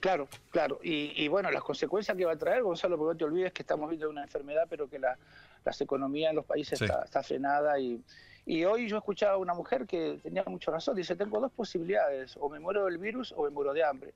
Claro, 0.00 0.28
claro. 0.52 0.78
Y, 0.84 1.26
bueno, 1.26 1.50
las 1.50 1.64
consecuencias 1.64 2.16
que 2.16 2.24
va 2.24 2.32
a 2.32 2.36
traer, 2.36 2.62
Gonzalo, 2.62 2.96
porque 2.96 3.14
no 3.14 3.18
te 3.18 3.24
olvides 3.24 3.52
que 3.52 3.62
estamos 3.62 3.88
viendo 3.88 4.08
una 4.08 4.22
enfermedad, 4.22 4.66
pero 4.70 4.88
que 4.88 5.00
la, 5.00 5.16
las 5.64 5.80
economías 5.80 6.30
en 6.30 6.36
los 6.36 6.44
países 6.44 6.80
está, 6.80 7.22
frenada. 7.24 7.80
Y, 7.80 8.00
y 8.46 8.64
hoy 8.64 8.88
yo 8.88 8.96
escuchaba 8.96 9.34
a 9.34 9.38
una 9.38 9.54
mujer 9.54 9.86
que 9.86 10.20
tenía 10.22 10.44
mucha 10.46 10.70
razón. 10.70 10.94
Dice, 10.94 11.16
tengo 11.16 11.40
dos 11.40 11.50
posibilidades, 11.50 12.36
o 12.40 12.48
me 12.48 12.60
muero 12.60 12.84
del 12.84 12.96
virus 12.96 13.34
o 13.36 13.42
me 13.42 13.50
muero 13.50 13.72
de 13.72 13.84
hambre. 13.84 14.14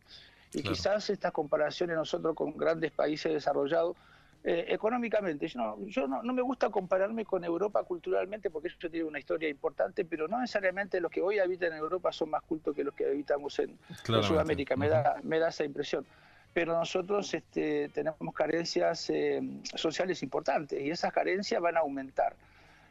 Y 0.53 0.63
quizás 0.63 1.11
estas 1.11 1.33
comparaciones 1.33 1.97
nosotros 1.97 2.35
con 2.37 2.57
grandes 2.57 2.93
países 2.93 3.33
desarrollados 3.33 3.97
eh, 4.45 4.67
económicamente. 4.69 5.49
Yo, 5.49 5.59
no, 5.59 5.87
yo 5.87 6.07
no, 6.07 6.33
me 6.33 6.43
gusta 6.43 6.71
compararme 6.71 7.25
con 7.25 7.45
Europa 7.45 7.83
culturalmente 7.83 8.51
porque 8.51 8.69
eso 8.69 8.79
tiene 8.89 9.05
una 9.05 9.19
historia 9.19 9.49
importante, 9.49 10.05
pero 10.05 10.29
no 10.29 10.41
necesariamente 10.41 11.01
los 11.01 11.11
que 11.11 11.21
hoy 11.21 11.41
habitan 11.41 11.73
en 11.73 11.79
Europa 11.79 12.13
son 12.13 12.31
más 12.31 12.43
cultos 12.43 12.75
que 12.75 12.85
los 12.85 12.95
que 12.95 13.07
habitamos 13.07 13.59
en, 13.59 13.77
Sudamérica. 14.05 14.77
Me, 14.77 14.89
da, 14.89 15.17
me 15.25 15.41
da 15.41 15.49
esa 15.49 15.65
impresión. 15.65 16.07
Pero 16.55 16.73
nosotros 16.73 17.35
este, 17.35 17.89
tenemos 17.91 18.35
carencias 18.35 19.11
eh, 19.11 19.41
sociales 19.75 20.23
importantes 20.23 20.81
y 20.81 20.91
esas 20.91 21.13
carencias 21.13 21.61
van 21.61 21.77
a 21.77 21.81
aumentar. 21.81 22.37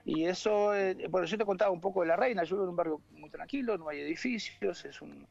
Y 0.06 0.25
eso, 0.25 0.74
eh, 0.74 1.08
bueno, 1.10 1.27
yo 1.27 1.38
te 1.38 1.46
contaba 1.46 1.72
un 1.72 1.82
poco 1.82 2.01
de 2.01 2.08
La 2.08 2.15
Reina, 2.15 2.44
yo 2.44 2.56
vivo 2.56 2.63
en 2.63 2.70
un 2.70 2.75
barrio 2.75 3.01
muy 3.12 3.29
tranquilo, 3.29 3.77
no 3.77 3.89
hay 3.89 4.00
edificios, 4.00 4.86
es 4.86 5.01
un, 5.01 5.27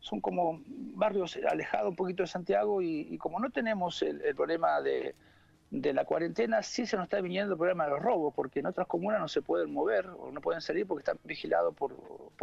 son 0.00 0.20
como 0.20 0.60
barrios 0.66 1.38
alejados 1.48 1.90
un 1.90 1.96
poquito 1.96 2.22
de 2.22 2.28
Santiago 2.28 2.80
y, 2.80 3.18
como 3.18 3.38
no 3.40 3.50
tenemos 3.50 4.02
el 4.02 4.34
problema 4.34 4.80
de, 4.80 5.14
de 5.74 5.92
la 5.92 6.04
cuarentena 6.04 6.62
sí 6.62 6.86
se 6.86 6.96
nos 6.96 7.04
está 7.04 7.20
viniendo 7.20 7.54
el 7.54 7.58
problema 7.58 7.84
de 7.84 7.90
los 7.90 8.00
robos, 8.00 8.32
porque 8.34 8.60
en 8.60 8.66
otras 8.66 8.86
comunas 8.86 9.20
no 9.20 9.28
se 9.28 9.42
pueden 9.42 9.72
mover 9.72 10.06
o 10.06 10.30
no 10.30 10.40
pueden 10.40 10.60
salir 10.60 10.86
porque 10.86 11.00
están 11.00 11.18
vigilados 11.24 11.74
por, 11.74 11.96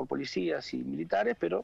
policías 0.08 0.74
y 0.74 0.78
militares, 0.78 1.38
pero 1.40 1.64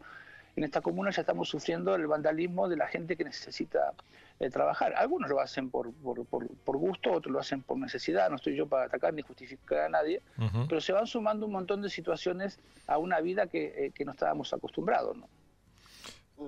en 0.58 0.64
esta 0.64 0.82
comuna 0.82 1.12
ya 1.12 1.22
estamos 1.22 1.48
sufriendo 1.48 1.94
el 1.96 2.08
vandalismo 2.08 2.68
de 2.68 2.78
la 2.78 2.88
gente 2.88 3.16
que 3.16 3.24
necesita 3.24 3.94
eh, 4.40 4.50
trabajar. 4.50 4.96
Algunos 4.96 5.30
lo 5.30 5.40
hacen 5.40 5.70
por, 5.70 5.94
por, 5.94 6.78
gusto, 6.78 7.12
otros 7.12 7.32
lo 7.32 7.40
hacen 7.40 7.62
por 7.62 7.78
necesidad, 7.78 8.30
no 8.30 8.38
estoy 8.38 8.56
yo 8.56 8.68
para 8.68 8.86
atacar 8.86 9.14
ni 9.14 9.22
justificar 9.22 9.82
a 9.82 9.90
nadie, 9.90 10.22
pero 10.68 10.82
se 10.82 10.94
van 10.94 11.06
sumando 11.06 11.46
un 11.46 11.52
montón 11.52 11.82
de 11.84 11.90
situaciones 11.90 12.60
a 12.88 12.98
una 12.98 13.22
vida 13.22 13.48
que, 13.48 13.94
eh, 13.96 14.06
no 14.06 14.12
estábamos 14.12 14.52
acostumbrados. 14.52 15.16
¿no? 15.16 15.28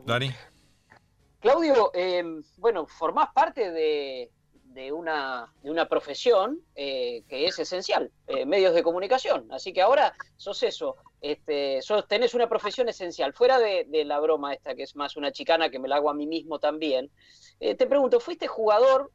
Dani. 0.06 0.32
Claudio, 1.40 1.92
eh, 1.94 2.42
bueno, 2.58 2.88
formás 2.88 3.30
parte 3.34 3.72
de, 3.72 4.32
de 4.70 4.92
una, 4.92 5.52
de 5.64 5.72
una 5.72 5.88
profesión 5.88 6.60
eh, 6.76 7.24
que 7.28 7.46
es 7.46 7.58
esencial, 7.60 8.12
eh, 8.28 8.46
medios 8.46 8.74
de 8.74 8.84
comunicación. 8.84 9.48
Así 9.52 9.74
que 9.74 9.82
ahora 9.82 10.14
sos 10.38 10.62
eso, 10.64 10.96
este, 11.22 11.82
sos, 11.82 12.08
tenés 12.08 12.34
una 12.34 12.48
profesión 12.48 12.90
esencial. 12.90 13.34
Fuera 13.34 13.60
de, 13.60 13.86
la 14.06 14.20
broma 14.20 14.54
esta, 14.54 14.76
que 14.76 14.84
es 14.84 14.96
más 14.96 15.18
una 15.18 15.32
chicana 15.32 15.70
que 15.70 15.80
me 15.80 15.88
la 15.88 15.98
hago 15.98 16.10
a 16.10 16.14
mí 16.14 16.28
mismo 16.28 16.60
también, 16.60 17.10
eh, 17.60 17.76
te 17.76 17.88
pregunto, 17.88 18.20
¿fuiste 18.20 18.48
jugador? 18.48 19.12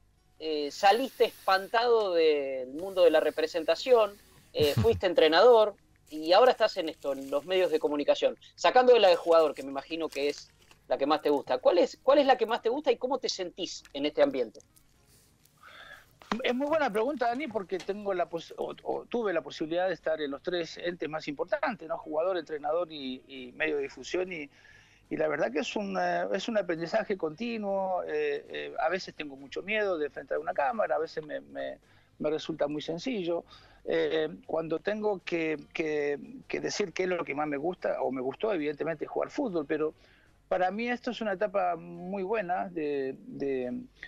¿Saliste 0.71 1.25
espantado 1.25 2.13
del 2.13 2.69
mundo 2.75 3.03
de 3.03 3.11
la 3.11 3.21
representación? 3.21 4.13
¿Fuiste 4.83 5.07
entrenador? 5.07 5.75
Y 6.11 6.33
ahora 6.33 6.53
estás 6.53 6.77
en 6.77 6.91
esto, 6.91 7.13
en 7.13 7.31
los 7.31 7.47
medios 7.47 7.71
de 7.71 7.79
comunicación. 7.79 8.37
Sacando 8.55 8.93
de 8.93 9.01
la 9.01 9.09
de 9.09 9.17
jugador, 9.17 9.55
que 9.55 9.63
me 9.63 9.71
imagino 9.71 10.09
que 10.09 10.29
es 10.29 10.51
la 10.89 10.99
que 10.99 11.07
más 11.07 11.23
te 11.23 11.31
gusta. 11.31 11.59
¿Cuál 11.59 11.79
es, 11.79 11.99
¿Cuál 12.03 12.19
es 12.19 12.27
la 12.27 12.37
que 12.37 12.47
más 12.47 12.63
te 12.63 12.69
gusta 12.69 12.93
y 12.93 12.97
cómo 12.97 13.19
te 13.19 13.29
sentís 13.29 13.83
en 13.93 14.07
este 14.07 14.23
ambiente? 14.23 14.61
Es 16.43 16.55
muy 16.55 16.67
buena 16.67 16.91
pregunta, 16.91 17.27
Dani, 17.27 17.49
porque 17.49 17.79
tuve 17.79 18.15
la 19.33 19.43
posibilidad 19.43 19.89
de 19.89 19.95
estar 19.95 20.21
en 20.21 20.31
los 20.31 20.43
tres 20.43 20.79
entes 20.79 21.09
más 21.09 21.29
importantes, 21.29 21.89
¿no? 21.89 21.99
Jugador, 21.99 22.39
entrenador 22.39 22.89
y, 22.91 23.53
medio 23.57 23.77
de 23.77 23.83
difusión 23.83 24.33
y, 24.33 24.51
la 25.11 25.29
verdad 25.29 25.53
que 25.53 25.61
es 25.61 25.77
un, 25.77 25.97
un 25.97 26.59
aprendizaje 26.59 27.17
continuo. 27.17 28.03
Eh, 28.05 28.45
eh, 28.49 28.75
a 28.81 28.89
veces 28.89 29.15
tengo 29.15 29.37
mucho 29.37 29.63
miedo 29.63 29.97
de 29.97 30.07
enfrentar 30.07 30.39
una 30.39 30.53
cámara, 30.55 30.97
a 30.97 30.99
veces 30.99 31.25
me, 31.25 31.79
resulta 32.19 32.67
muy 32.67 32.83
sencillo. 32.83 33.45
Eh, 33.85 34.29
cuando 34.47 34.79
tengo 34.81 35.21
que, 35.25 35.59
que, 35.73 36.61
decir 36.61 36.93
qué 36.93 37.05
es 37.05 37.09
lo 37.11 37.25
que 37.25 37.35
más 37.35 37.47
me 37.47 37.59
gusta, 37.59 38.03
o 38.03 38.11
me 38.11 38.23
gustó, 38.23 38.53
evidentemente, 38.53 39.07
jugar 39.07 39.31
fútbol, 39.31 39.67
pero 39.67 39.95
para 40.49 40.71
mí 40.71 40.89
esto 40.89 41.11
es 41.11 41.21
una 41.21 41.33
etapa 41.33 41.77
muy 41.77 42.23
buena 42.23 42.69
de, 42.69 43.17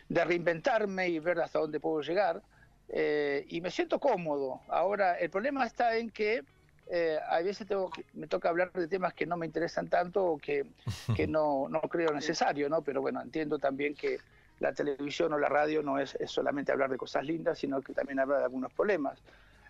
reinventarme 0.08 1.08
y 1.08 1.18
ver 1.18 1.40
hasta 1.40 1.58
dónde 1.58 1.80
puedo 1.80 2.02
llegar. 2.02 2.42
Eh, 2.88 3.44
y 3.48 3.60
me 3.60 3.70
siento 3.70 3.98
cómodo. 3.98 4.60
Ahora, 4.68 5.18
el 5.18 5.30
problema 5.30 5.66
está 5.66 5.96
en 5.96 6.10
que 6.10 6.44
eh, 6.88 7.18
a 7.28 7.40
veces 7.40 7.66
tengo 7.66 7.90
me 8.14 8.28
toca 8.28 8.48
hablar 8.48 8.72
de 8.72 8.86
temas 8.86 9.12
que 9.12 9.26
no 9.26 9.36
me 9.36 9.46
interesan 9.46 9.88
tanto 9.88 10.24
o 10.24 10.38
que, 10.38 10.64
no, 11.28 11.68
creo 11.90 12.12
necesario, 12.12 12.68
¿no? 12.68 12.82
Pero 12.82 13.00
bueno, 13.00 13.20
entiendo 13.20 13.58
también 13.58 13.94
que 13.94 14.18
la 14.60 14.72
televisión 14.72 15.32
o 15.32 15.38
la 15.38 15.48
radio 15.48 15.82
no 15.82 15.98
es, 15.98 16.16
solamente 16.26 16.70
hablar 16.70 16.90
de 16.90 16.96
cosas 16.96 17.24
lindas, 17.24 17.58
sino 17.58 17.80
que 17.80 17.92
también 17.92 18.20
habla 18.20 18.38
de 18.38 18.44
algunos 18.44 18.72
problemas. 18.72 19.18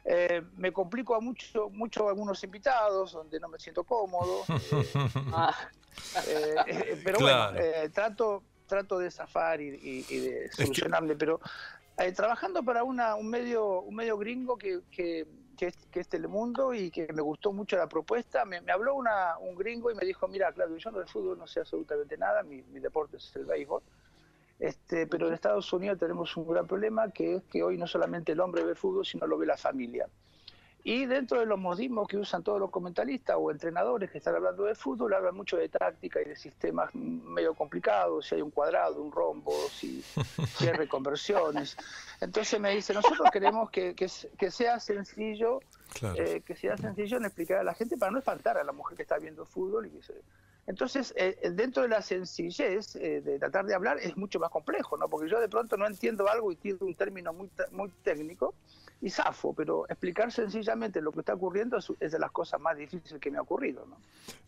Eh, 0.05 0.43
me 0.57 0.73
complico 0.73 1.17
a 1.17 1.21
mucho, 1.21 1.69
mucho 1.71 2.09
algunos 2.09 2.43
invitados 2.45 3.13
donde 3.13 3.41
no 3.41 3.49
me 3.49 3.59
siento 3.59 3.85
cómodo. 3.85 4.45
Ah. 5.33 5.55
Eh, 6.27 6.55
eh, 6.67 7.01
pero 7.05 7.19
bueno, 7.21 7.57
eh, 7.57 7.91
trato, 7.93 8.43
trato 8.67 8.99
de 8.99 9.11
zafar 9.11 9.61
y, 9.61 10.03
de 10.03 10.51
solucionarle, 10.53 11.17
pero 11.17 11.41
trabajando 12.15 12.63
para 12.63 12.85
una, 12.85 13.15
un, 13.15 13.29
medio, 13.29 13.81
un 13.81 13.95
medio 13.95 14.17
gringo 14.19 14.57
que, 14.57 14.81
que, 14.91 15.27
que, 15.57 15.73
es, 16.01 16.09
Telemundo 16.09 16.75
y 16.75 16.91
que 16.91 17.11
me 17.13 17.23
gustó 17.23 17.53
mucho 17.53 17.77
la 17.77 17.89
propuesta, 17.89 18.45
me, 18.45 18.61
habló 18.71 18.95
una, 18.95 19.39
un 19.39 19.57
gringo 19.57 19.91
y 19.91 19.95
me 19.95 20.05
dijo, 20.05 20.29
mira, 20.29 20.53
Claudio, 20.53 20.77
yo 20.77 20.91
no 20.91 20.99
de 21.01 21.07
fútbol 21.07 21.39
no 21.39 21.47
sé 21.47 21.61
absolutamente 21.61 22.17
nada, 22.17 22.43
mi, 22.43 22.63
mi 22.63 22.81
deporte 22.81 23.17
es 23.17 23.35
el 23.37 23.45
béisbol. 23.45 23.83
Este, 24.59 25.07
pero 25.07 25.29
en 25.29 25.35
Estados 25.35 25.71
Unidos 25.73 25.99
tenemos 25.99 26.35
un 26.37 26.49
gran 26.49 26.67
problema 26.67 27.11
que 27.11 27.37
es 27.37 27.43
que 27.45 27.63
hoy 27.63 27.77
no 27.77 27.87
solamente 27.87 28.33
el 28.33 28.41
hombre 28.41 28.65
ve 28.65 28.75
fútbol, 28.75 29.05
sino 29.05 29.27
lo 29.27 29.37
ve 29.37 29.47
la 29.47 29.57
familia. 29.57 30.09
Y 30.89 31.05
dentro 31.05 31.41
de 31.41 31.47
los 31.47 31.59
modismos 31.59 32.07
que 32.07 32.17
usan 32.17 32.45
todos 32.45 32.61
los 32.61 32.71
comentaristas 32.71 33.35
o 33.37 33.51
entrenadores 33.51 34.09
que 34.09 34.19
están 34.19 34.37
hablando 34.37 34.63
de 34.63 34.77
fútbol, 34.77 35.15
hablan 35.15 35.35
mucho 35.35 35.57
de 35.57 35.69
táctica 35.69 36.23
y 36.23 36.27
de 36.27 36.37
sistemas 36.37 36.95
medio 36.95 37.55
complicados, 37.55 38.25
si 38.27 38.37
hay 38.37 38.43
un 38.43 38.53
cuadrado, 38.53 39.03
un 39.03 39.11
rombo, 39.11 39.53
si, 39.69 40.05
hay 40.61 40.73
reconversiones. 40.75 41.77
Entonces 42.21 42.61
me 42.61 42.71
dice, 42.71 42.95
nosotros 42.95 43.29
queremos 43.33 43.69
que, 43.69 43.97
que, 43.97 44.51
sea 44.53 44.79
sencillo, 44.79 45.59
eh, 46.17 46.43
que 46.47 46.55
sea 46.55 46.77
sencillo 46.77 47.17
en 47.17 47.25
explicar 47.25 47.59
a 47.59 47.65
la 47.65 47.75
gente 47.75 47.97
para 47.97 48.13
no 48.13 48.19
espantar 48.19 48.57
a 48.57 48.63
la 48.63 48.71
mujer 48.71 48.97
que 48.97 49.03
está 49.03 49.19
viendo 49.19 49.45
fútbol. 49.45 49.87
Y 49.87 50.01
Entonces, 50.69 51.13
eh, 51.17 51.51
dentro 51.51 51.83
de 51.83 51.89
la 51.89 52.01
sencillez 52.01 52.95
eh, 52.95 53.23
de 53.23 53.41
tratar 53.41 53.67
de 53.67 53.75
hablar 53.75 53.99
es 53.99 54.17
mucho 54.17 54.39
más 54.39 54.51
complejo, 54.51 54.97
¿no? 54.97 55.09
Porque 55.09 55.29
yo 55.29 55.41
de 55.41 55.49
pronto 55.49 55.77
no 55.77 55.85
entiendo 55.85 56.29
algo 56.29 56.53
y 56.53 56.55
tiro 56.55 56.87
un 56.87 56.95
término 56.95 57.33
muy, 57.33 57.51
muy 57.73 57.91
técnico 58.05 58.55
zafo, 59.11 59.53
pero 59.55 59.87
explicar 59.89 60.33
sencillamente 60.33 61.01
lo 61.01 61.13
que 61.13 61.21
está 61.21 61.35
ocurriendo 61.35 61.79
es, 61.79 62.13
de 62.13 62.19
las 62.19 62.31
cosas 62.31 62.61
más 62.61 62.77
difíciles 62.77 63.21
que 63.21 63.31
me 63.31 63.39
ha 63.39 63.43
ocurrido. 63.43 63.87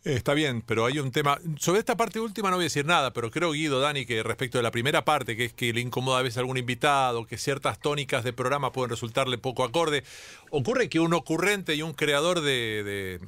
Eh, 0.03 0.13
está 0.13 0.33
bien, 0.33 0.61
pero 0.61 0.85
hay 0.85 0.99
un 0.99 1.11
tema. 1.11 1.39
Sobre 1.57 1.79
esta 1.79 1.97
parte 1.97 2.19
última 2.19 2.49
no 2.49 2.57
voy 2.57 2.63
a 2.63 2.65
decir 2.65 2.85
nada, 2.85 3.11
pero 3.11 3.31
creo, 3.31 3.51
Guido, 3.51 3.79
Dani, 3.79 4.05
que 4.05 4.23
respecto 4.23 4.57
de 4.57 4.63
la 4.63 4.71
primera 4.71 5.05
parte, 5.05 5.35
que 5.35 5.45
es 5.45 5.53
que 5.53 5.73
le 5.73 5.81
incomoda 5.81 6.19
a 6.19 6.21
veces 6.21 6.37
algún 6.37 6.57
invitado, 6.57 7.25
que 7.25 7.37
ciertas 7.37 7.79
tónicas 7.79 8.23
de 8.23 8.33
programa 8.33 8.71
pueden 8.71 8.89
resultarle 8.89 9.37
poco 9.37 9.63
acorde, 9.63 10.03
ocurre 10.51 10.89
que 10.89 10.99
un 10.99 11.13
ocurrente 11.13 11.75
y 11.75 11.81
un 11.81 11.93
creador 11.93 12.41
de. 12.41 13.19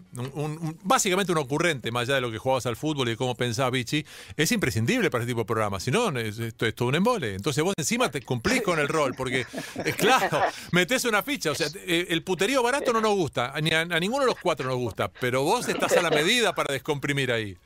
básicamente 0.83 1.31
un 1.31 1.37
ocurrente, 1.37 1.91
más 1.91 2.03
allá 2.03 2.15
de 2.15 2.21
lo 2.21 2.31
que 2.31 2.37
jugabas 2.37 2.65
al 2.65 2.75
fútbol 2.75 3.07
y 3.07 3.11
de 3.11 3.17
cómo 3.17 3.35
pensaba 3.35 3.69
Vichy, 3.69 4.05
es 4.35 4.51
imprescindible 4.51 5.09
para 5.09 5.23
este 5.23 5.31
tipo 5.31 5.41
de 5.41 5.45
programa. 5.45 5.79
Si 5.79 5.91
no, 5.91 6.09
esto 6.17 6.65
es 6.65 6.75
todo 6.75 6.89
un 6.89 6.95
embole. 6.95 7.35
Entonces 7.35 7.63
vos 7.63 7.73
encima 7.77 8.09
te 8.09 8.21
cumplís 8.21 8.61
con 8.61 8.79
el 8.79 8.87
rol, 8.87 9.13
porque, 9.15 9.45
es 9.85 9.95
claro, 9.95 10.41
metes 10.71 11.05
una 11.05 11.20
ficha. 11.21 11.51
O 11.51 11.55
sea, 11.55 11.67
eh, 11.75 12.07
el 12.09 12.23
puterío 12.23 12.63
barato 12.63 12.93
no 12.93 13.01
nos 13.01 13.15
gusta, 13.15 13.53
ni 13.61 13.71
a, 13.71 13.85
ninguno 13.85 14.21
de 14.23 14.31
los 14.31 14.39
cuatro 14.39 14.67
nos 14.67 14.77
gusta, 14.77 15.09
pero 15.09 15.43
vos 15.43 15.67
estás 15.67 15.95
a 15.97 16.01
la 16.01 16.09
medida 16.09 16.53
para 16.53 16.73
descomprimir 16.73 17.31
ahí. 17.31 17.57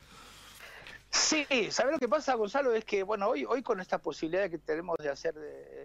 Sí, 1.10 1.46
¿sabes 1.70 1.92
lo 1.92 1.98
que 1.98 2.08
pasa, 2.08 2.34
Gonzalo? 2.34 2.74
Es 2.74 2.84
que, 2.84 3.02
bueno, 3.02 3.28
hoy, 3.28 3.44
hoy 3.44 3.62
con 3.62 3.80
esta 3.80 3.98
posibilidad 3.98 4.50
que 4.50 4.58
tenemos 4.58 4.96
de 4.98 5.08
hacer 5.08 5.34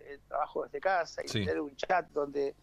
el 0.10 0.20
trabajo 0.22 0.66
desde 0.66 0.82
casa 0.82 1.22
y 1.24 1.28
tener 1.28 1.62
un 1.62 1.76
chat 1.76 2.08
donde 2.10 2.56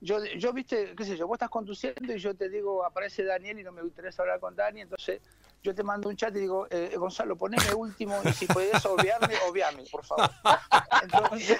yo, 0.00 0.24
yo, 0.24 0.52
viste, 0.52 0.94
qué 0.96 1.04
sé 1.04 1.16
yo, 1.16 1.26
vos 1.26 1.36
estás 1.36 1.50
conduciendo 1.50 2.14
y 2.14 2.18
yo 2.18 2.34
te 2.34 2.48
digo, 2.48 2.84
aparece 2.84 3.24
Daniel 3.24 3.58
y 3.58 3.62
no 3.62 3.72
me 3.72 3.82
interesa 3.82 4.22
hablar 4.22 4.40
con 4.40 4.54
Dani, 4.54 4.82
entonces 4.82 5.20
yo 5.62 5.74
te 5.74 5.82
mando 5.82 6.10
un 6.10 6.16
chat 6.16 6.36
y 6.36 6.40
digo, 6.40 6.66
eh, 6.70 6.94
Gonzalo, 6.96 7.36
poneme 7.36 7.74
último 7.74 8.20
y 8.24 8.32
si 8.32 8.46
puedes 8.46 8.84
obviarme, 8.84 9.34
obviame, 9.48 9.84
por 9.90 10.04
favor. 10.04 10.30
Entonces, 11.02 11.58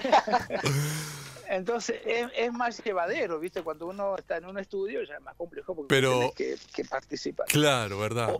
entonces 1.49 2.01
es, 2.05 2.51
más 2.53 2.83
llevadero, 2.83 3.39
¿viste? 3.39 3.61
Cuando 3.61 3.87
uno 3.87 4.15
está 4.17 4.37
en 4.37 4.45
un 4.45 4.57
estudio 4.57 5.03
ya 5.03 5.15
es 5.15 5.21
más 5.21 5.35
complejo 5.35 5.75
porque 5.75 5.93
Pero, 5.93 6.33
que, 6.35 6.55
que 6.73 6.85
participar. 6.85 7.47
Claro, 7.47 7.99
¿verdad? 7.99 8.35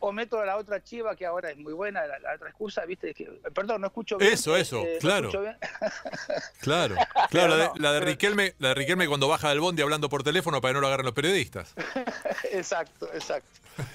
O, 0.00 0.12
meto 0.12 0.40
a 0.40 0.46
la 0.46 0.56
otra 0.56 0.82
chiva 0.82 1.14
que 1.16 1.26
ahora 1.26 1.50
es 1.50 1.56
muy 1.56 1.72
buena, 1.72 2.06
la, 2.06 2.34
otra 2.34 2.48
excusa, 2.48 2.84
¿viste? 2.84 3.14
Que, 3.14 3.24
perdón, 3.54 3.80
no 3.80 3.86
escucho 3.86 4.16
bien. 4.18 4.32
Eso, 4.32 4.56
eso, 4.56 4.82
eh, 4.82 4.98
claro. 5.00 5.30
claro. 6.60 6.96
Claro, 7.30 7.56
la, 7.56 7.56
de, 7.56 7.70
la, 7.80 7.92
de 7.92 8.00
Riquelme, 8.00 8.54
la 8.58 8.68
de 8.68 8.74
Riquelme 8.74 9.08
cuando 9.08 9.28
baja 9.28 9.48
del 9.50 9.60
bondi 9.60 9.82
hablando 9.82 10.08
por 10.08 10.22
teléfono 10.22 10.60
para 10.60 10.70
que 10.70 10.74
no 10.74 10.80
lo 10.80 10.86
agarren 10.88 11.06
los 11.06 11.14
periodistas. 11.14 11.74
exacto, 12.52 13.08
exacto. 13.12 13.48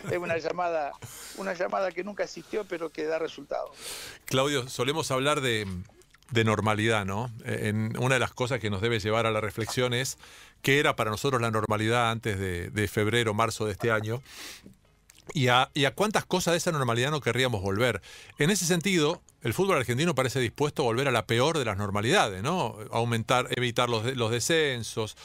Es 0.10 0.18
una 0.18 0.38
llamada, 0.38 0.94
una 1.38 1.54
llamada 1.54 1.92
que 1.92 2.04
nunca 2.04 2.24
existió, 2.24 2.66
pero 2.66 2.90
que 2.90 3.04
da 3.04 3.20
resultado. 3.20 3.72
Claudio, 4.26 4.68
solemos 4.70 5.12
hablar 5.12 5.42
de, 5.42 5.68
de 6.32 6.44
normalidad, 6.44 7.06
¿no? 7.06 7.32
Eh, 7.46 7.70
en 7.70 7.98
una 7.98 8.16
de 8.16 8.20
las 8.20 8.34
cosas 8.34 8.60
que 8.60 8.70
nos 8.70 8.82
debe 8.82 9.00
llevar 9.00 9.26
a 9.26 9.32
la 9.32 9.42
reflexión 9.42 9.94
es 9.94 10.18
qué 10.62 10.80
era 10.80 10.96
para 10.96 11.12
nosotros 11.12 11.42
la 11.42 11.52
normalidad 11.52 12.12
antes 12.12 12.40
de, 12.40 12.88
febrero, 12.88 13.34
marzo 13.34 13.66
de 13.66 13.74
este 13.74 13.92
año. 13.92 14.22
Y 15.34 15.48
a, 15.48 15.70
cuántas 15.96 16.26
cosas 16.26 16.54
de 16.54 16.58
esa 16.58 16.72
normalidad 16.72 17.12
no 17.12 17.22
querríamos 17.22 17.62
volver. 17.62 18.02
En 18.40 18.50
ese 18.50 18.66
sentido, 18.66 19.22
el 19.42 19.54
fútbol 19.54 19.78
argentino 19.78 20.16
parece 20.16 20.40
dispuesto 20.40 20.82
a 20.82 20.86
volver 20.86 21.08
a 21.08 21.12
la 21.12 21.26
peor 21.26 21.58
de 21.58 21.66
las 21.66 21.78
normalidades, 21.78 22.44
¿no? 22.44 22.78
Aumentar, 22.92 23.48
evitar 23.52 23.90
los 23.90 24.32
descensos, 24.32 25.16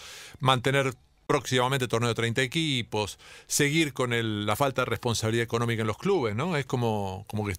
mantener 0.41 0.95
próximamente 1.29 1.87
torneo 1.89 2.09
de 2.09 2.15
30 2.15 2.41
equipos, 2.41 3.19
seguir 3.47 3.93
con 3.93 4.11
la 4.47 4.57
falta 4.57 4.81
de 4.83 4.87
responsabilidad 4.87 5.45
económica 5.45 5.83
en 5.83 5.87
los 5.87 5.99
clubes, 5.99 6.35
¿no? 6.35 6.57
Es 6.57 6.65
como, 6.65 7.27
como 7.29 7.47
que 7.47 7.53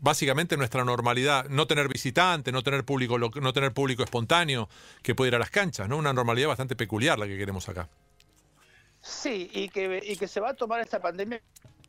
básicamente 0.00 0.56
nuestra 0.56 0.84
normalidad, 0.84 1.48
no 1.48 1.66
tener 1.66 1.88
visitantes, 1.88 2.54
no 2.54 2.62
tener 2.62 2.84
público, 2.84 3.18
no 3.18 3.52
tener 3.52 3.72
público 3.72 4.04
espontáneo 4.04 4.68
que 5.02 5.16
pueda 5.16 5.30
ir 5.30 5.34
a 5.34 5.40
las 5.40 5.50
canchas, 5.50 5.88
¿no? 5.88 5.96
Una 5.96 6.12
normalidad 6.12 6.46
bastante 6.46 6.76
peculiar 6.76 7.18
la 7.18 7.26
que 7.26 7.36
queremos 7.36 7.68
acá. 7.68 7.88
Sí, 9.00 9.50
y 9.52 9.68
que, 9.68 10.00
y 10.00 10.16
que 10.16 10.28
se 10.28 10.38
va 10.38 10.50
a 10.50 10.54
tomar 10.54 10.80
esta 10.80 11.00
pandemia 11.00 11.42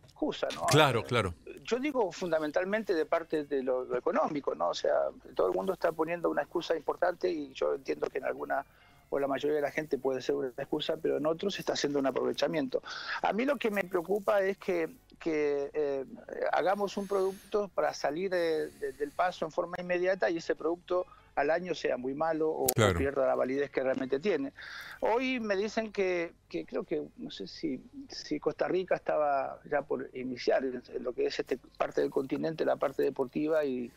excusa, 0.03 0.47
¿no? 0.55 0.65
Claro, 0.65 1.03
claro. 1.03 1.35
Yo 1.63 1.77
digo 1.77 2.11
fundamentalmente 2.11 2.95
de 2.95 3.05
parte 3.05 3.43
de 3.43 3.61
lo, 3.61 3.85
lo, 3.85 3.97
económico, 3.99 4.55
¿no? 4.55 4.69
O 4.69 4.73
sea, 4.73 4.95
todo 5.35 5.47
el 5.47 5.53
mundo 5.53 5.73
está 5.73 5.91
poniendo 5.91 6.31
una 6.31 6.41
excusa 6.41 6.75
importante 6.75 7.29
y 7.29 7.53
yo 7.53 7.75
entiendo 7.75 8.07
que 8.09 8.17
en 8.17 8.25
alguna 8.25 8.65
o 9.13 9.19
la 9.19 9.27
mayoría 9.27 9.57
de 9.57 9.61
la 9.61 9.69
gente 9.69 9.99
puede 9.99 10.23
ser 10.23 10.33
una 10.33 10.47
excusa, 10.57 10.97
pero 10.97 11.17
en 11.17 11.25
otros 11.27 11.59
está 11.59 11.73
haciendo 11.73 11.99
un 11.99 12.07
aprovechamiento. 12.07 12.81
A 13.21 13.31
mí 13.31 13.45
lo 13.45 13.57
que 13.57 13.69
me 13.69 13.83
preocupa 13.83 14.41
es 14.41 14.57
que, 14.57 14.89
eh, 15.25 16.05
hagamos 16.51 16.97
un 16.97 17.07
producto 17.07 17.69
para 17.75 17.93
salir 17.93 18.31
del 18.31 19.11
paso 19.15 19.45
en 19.45 19.51
forma 19.51 19.77
inmediata 19.79 20.29
y 20.29 20.37
ese 20.37 20.55
producto 20.55 21.05
al 21.35 21.51
año 21.51 21.75
sea 21.75 21.95
muy 21.95 22.13
malo 22.15 22.49
o, 22.49 22.67
pierda 22.97 23.27
la 23.27 23.35
validez 23.35 23.69
que 23.69 23.83
realmente 23.83 24.19
tiene. 24.19 24.51
Hoy 24.99 25.39
me 25.39 25.55
dicen 25.55 25.91
que, 25.91 26.33
creo 26.49 26.83
que, 26.83 27.03
no 27.17 27.29
sé 27.29 27.45
si, 27.47 27.81
si 28.09 28.39
Costa 28.39 28.67
Rica 28.67 28.95
estaba 28.95 29.59
ya 29.69 29.83
por 29.83 30.09
iniciar 30.13 30.65
en, 30.65 30.81
lo 31.01 31.13
que 31.13 31.27
es 31.27 31.39
este 31.39 31.59
parte 31.77 32.01
del 32.01 32.09
continente, 32.09 32.65
la 32.65 32.77
parte 32.77 33.03
deportiva 33.03 33.63
y 33.63 33.91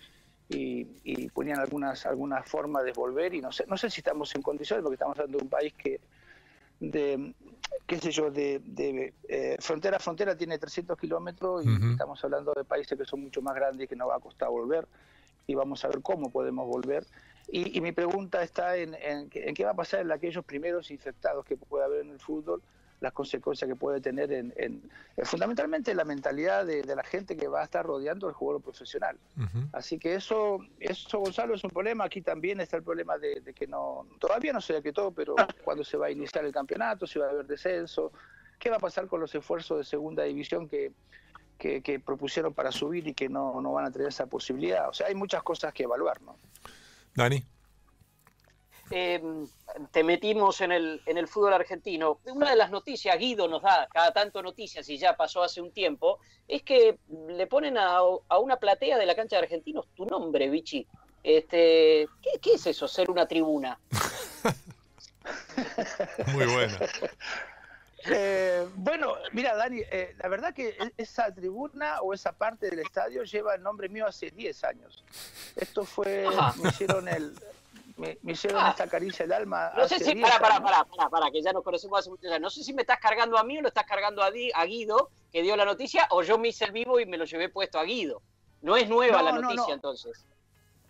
y, 0.48 1.28
ponían 1.30 1.58
algunas 1.58 2.06
algunas 2.06 2.48
formas 2.48 2.84
de 2.84 2.92
volver 2.92 3.34
y 3.34 3.40
no 3.40 3.52
sé 3.52 3.64
no 3.66 3.76
sé 3.76 3.90
si 3.90 4.00
estamos 4.00 4.34
en 4.34 4.42
condiciones 4.42 4.82
porque 4.82 4.94
estamos 4.94 5.18
hablando 5.18 5.38
de 5.38 5.44
un 5.44 5.50
país 5.50 5.74
que 5.74 6.00
de 6.80 7.34
qué 7.86 7.98
sé 7.98 8.10
yo 8.10 8.30
de, 8.30 9.12
eh, 9.28 9.56
frontera 9.60 9.96
a 9.96 10.00
frontera 10.00 10.36
tiene 10.36 10.58
300 10.58 10.98
kilómetros 10.98 11.64
y 11.64 11.90
estamos 11.90 12.22
hablando 12.24 12.52
de 12.54 12.64
países 12.64 12.96
que 12.96 13.04
son 13.04 13.22
mucho 13.22 13.42
más 13.42 13.54
grandes 13.54 13.84
y 13.84 13.88
que 13.88 13.96
nos 13.96 14.08
va 14.08 14.16
a 14.16 14.20
costar 14.20 14.48
volver 14.48 14.86
y 15.46 15.54
vamos 15.54 15.84
a 15.84 15.88
ver 15.88 16.02
cómo 16.02 16.30
podemos 16.30 16.66
volver. 16.66 17.06
Y, 17.48 17.80
mi 17.80 17.92
pregunta 17.92 18.42
está 18.42 18.76
en, 18.76 18.94
en, 18.94 19.30
en, 19.32 19.54
qué 19.54 19.64
va 19.64 19.70
a 19.70 19.74
pasar 19.74 20.00
en 20.00 20.10
aquellos 20.10 20.44
primeros 20.44 20.90
infectados 20.90 21.44
que 21.44 21.56
puede 21.56 21.84
haber 21.84 22.00
en 22.00 22.10
el 22.10 22.18
fútbol 22.18 22.60
las 23.00 23.12
consecuencias 23.12 23.68
que 23.68 23.76
puede 23.76 24.00
tener 24.00 24.32
en, 24.32 24.52
en 24.56 24.90
eh, 25.16 25.24
fundamentalmente 25.24 25.94
la 25.94 26.04
mentalidad 26.04 26.64
de, 26.64 26.84
la 26.84 27.04
gente 27.04 27.36
que 27.36 27.48
va 27.48 27.60
a 27.60 27.64
estar 27.64 27.84
rodeando 27.84 28.26
al 28.28 28.32
jugador 28.32 28.62
profesional. 28.62 29.18
Así 29.72 29.98
que 29.98 30.14
eso, 30.14 30.60
eso, 30.80 31.18
Gonzalo, 31.18 31.54
es 31.54 31.64
un 31.64 31.70
problema. 31.70 32.04
Aquí 32.04 32.22
también 32.22 32.60
está 32.60 32.76
el 32.76 32.82
problema 32.82 33.18
de, 33.18 33.42
que 33.54 33.66
no, 33.66 34.06
todavía 34.18 34.52
no 34.52 34.60
sé 34.60 34.80
qué 34.82 34.92
todo, 34.92 35.10
pero 35.10 35.36
cuando 35.64 35.84
se 35.84 35.96
va 35.96 36.06
a 36.06 36.10
iniciar 36.10 36.44
el 36.44 36.52
campeonato, 36.52 37.06
si 37.06 37.18
va 37.18 37.26
a 37.26 37.30
haber 37.30 37.46
descenso, 37.46 38.12
qué 38.58 38.70
va 38.70 38.76
a 38.76 38.80
pasar 38.80 39.06
con 39.06 39.20
los 39.20 39.34
esfuerzos 39.34 39.78
de 39.78 39.84
segunda 39.84 40.22
división 40.24 40.68
que, 40.68 40.92
que, 41.58 42.00
propusieron 42.00 42.54
para 42.54 42.72
subir 42.72 43.06
y 43.06 43.14
que 43.14 43.28
no, 43.28 43.60
no 43.60 43.72
van 43.72 43.86
a 43.86 43.90
tener 43.90 44.08
esa 44.08 44.26
posibilidad. 44.26 44.88
O 44.88 44.94
sea, 44.94 45.08
hay 45.08 45.14
muchas 45.14 45.42
cosas 45.42 45.72
que 45.72 45.82
evaluar, 45.82 46.20
¿no? 46.22 46.36
Dani. 47.14 47.44
Eh, 48.90 49.20
te 49.90 50.04
metimos 50.04 50.60
en 50.60 50.72
el, 50.72 51.02
en 51.06 51.18
el 51.18 51.26
fútbol 51.26 51.52
argentino. 51.52 52.20
Una 52.26 52.50
de 52.50 52.56
las 52.56 52.70
noticias, 52.70 53.18
Guido 53.18 53.48
nos 53.48 53.62
da 53.62 53.88
cada 53.92 54.12
tanto 54.12 54.42
noticias 54.42 54.88
y 54.88 54.96
ya 54.96 55.16
pasó 55.16 55.42
hace 55.42 55.60
un 55.60 55.72
tiempo, 55.72 56.20
es 56.46 56.62
que 56.62 56.98
le 57.28 57.46
ponen 57.46 57.76
a, 57.78 58.00
una 58.38 58.56
platea 58.56 58.96
de 58.96 59.06
la 59.06 59.14
cancha 59.14 59.36
de 59.36 59.42
argentinos 59.42 59.86
tu 59.94 60.06
nombre, 60.06 60.48
Vichy. 60.48 60.86
Este, 61.22 62.06
¿qué, 62.40 62.54
es 62.54 62.66
eso, 62.66 62.86
ser 62.86 63.10
una 63.10 63.26
tribuna? 63.26 63.78
Muy 66.32 66.46
bueno. 66.46 66.76
Eh, 68.08 68.68
bueno, 68.76 69.14
mira, 69.32 69.56
Dani, 69.56 69.80
eh, 69.80 70.14
la 70.18 70.28
verdad 70.28 70.54
que 70.54 70.68
e, 70.68 70.92
esa 70.96 71.34
tribuna 71.34 72.00
o 72.02 72.14
esa 72.14 72.30
parte 72.30 72.70
del 72.70 72.78
estadio 72.78 73.24
lleva 73.24 73.56
el 73.56 73.62
nombre 73.62 73.88
mío 73.88 74.06
hace 74.06 74.30
10 74.30 74.62
años. 74.62 75.04
Esto 75.56 75.84
fue, 75.84 76.24
me 76.62 76.68
hicieron 76.68 77.08
el, 77.08 77.34
me, 77.96 78.18
hicieron 78.24 78.62
ah. 78.62 78.70
esta 78.70 78.86
caricia 78.86 79.24
del 79.24 79.32
alma. 79.32 79.72
No 79.76 79.88
sé 79.88 79.98
si, 79.98 80.14
para, 80.16 80.38
para, 80.38 80.62
para, 80.62 80.84
para, 80.84 81.08
para, 81.08 81.30
que 81.30 81.42
ya 81.42 81.52
nos 81.52 81.62
conocemos 81.62 81.98
hace 81.98 82.10
muchos 82.10 82.26
años. 82.30 82.40
No 82.40 82.50
sé 82.50 82.62
si 82.62 82.74
me 82.74 82.82
estás 82.82 82.98
cargando 82.98 83.38
a 83.38 83.44
mí 83.44 83.58
o 83.58 83.62
lo 83.62 83.68
estás 83.68 83.86
cargando 83.86 84.22
a, 84.22 84.26
a 84.26 84.64
Guido, 84.66 85.10
que 85.32 85.42
dio 85.42 85.56
la 85.56 85.64
noticia, 85.64 86.06
o 86.10 86.22
yo 86.22 86.38
me 86.38 86.48
hice 86.48 86.66
el 86.66 86.72
vivo 86.72 87.00
y 87.00 87.06
me 87.06 87.16
lo 87.16 87.24
llevé 87.24 87.48
puesto 87.48 87.78
a 87.78 87.84
Guido. 87.84 88.22
No 88.62 88.76
es 88.76 88.88
nueva 88.88 89.22
la 89.22 89.32
noticia 89.32 89.74
entonces. 89.74 90.26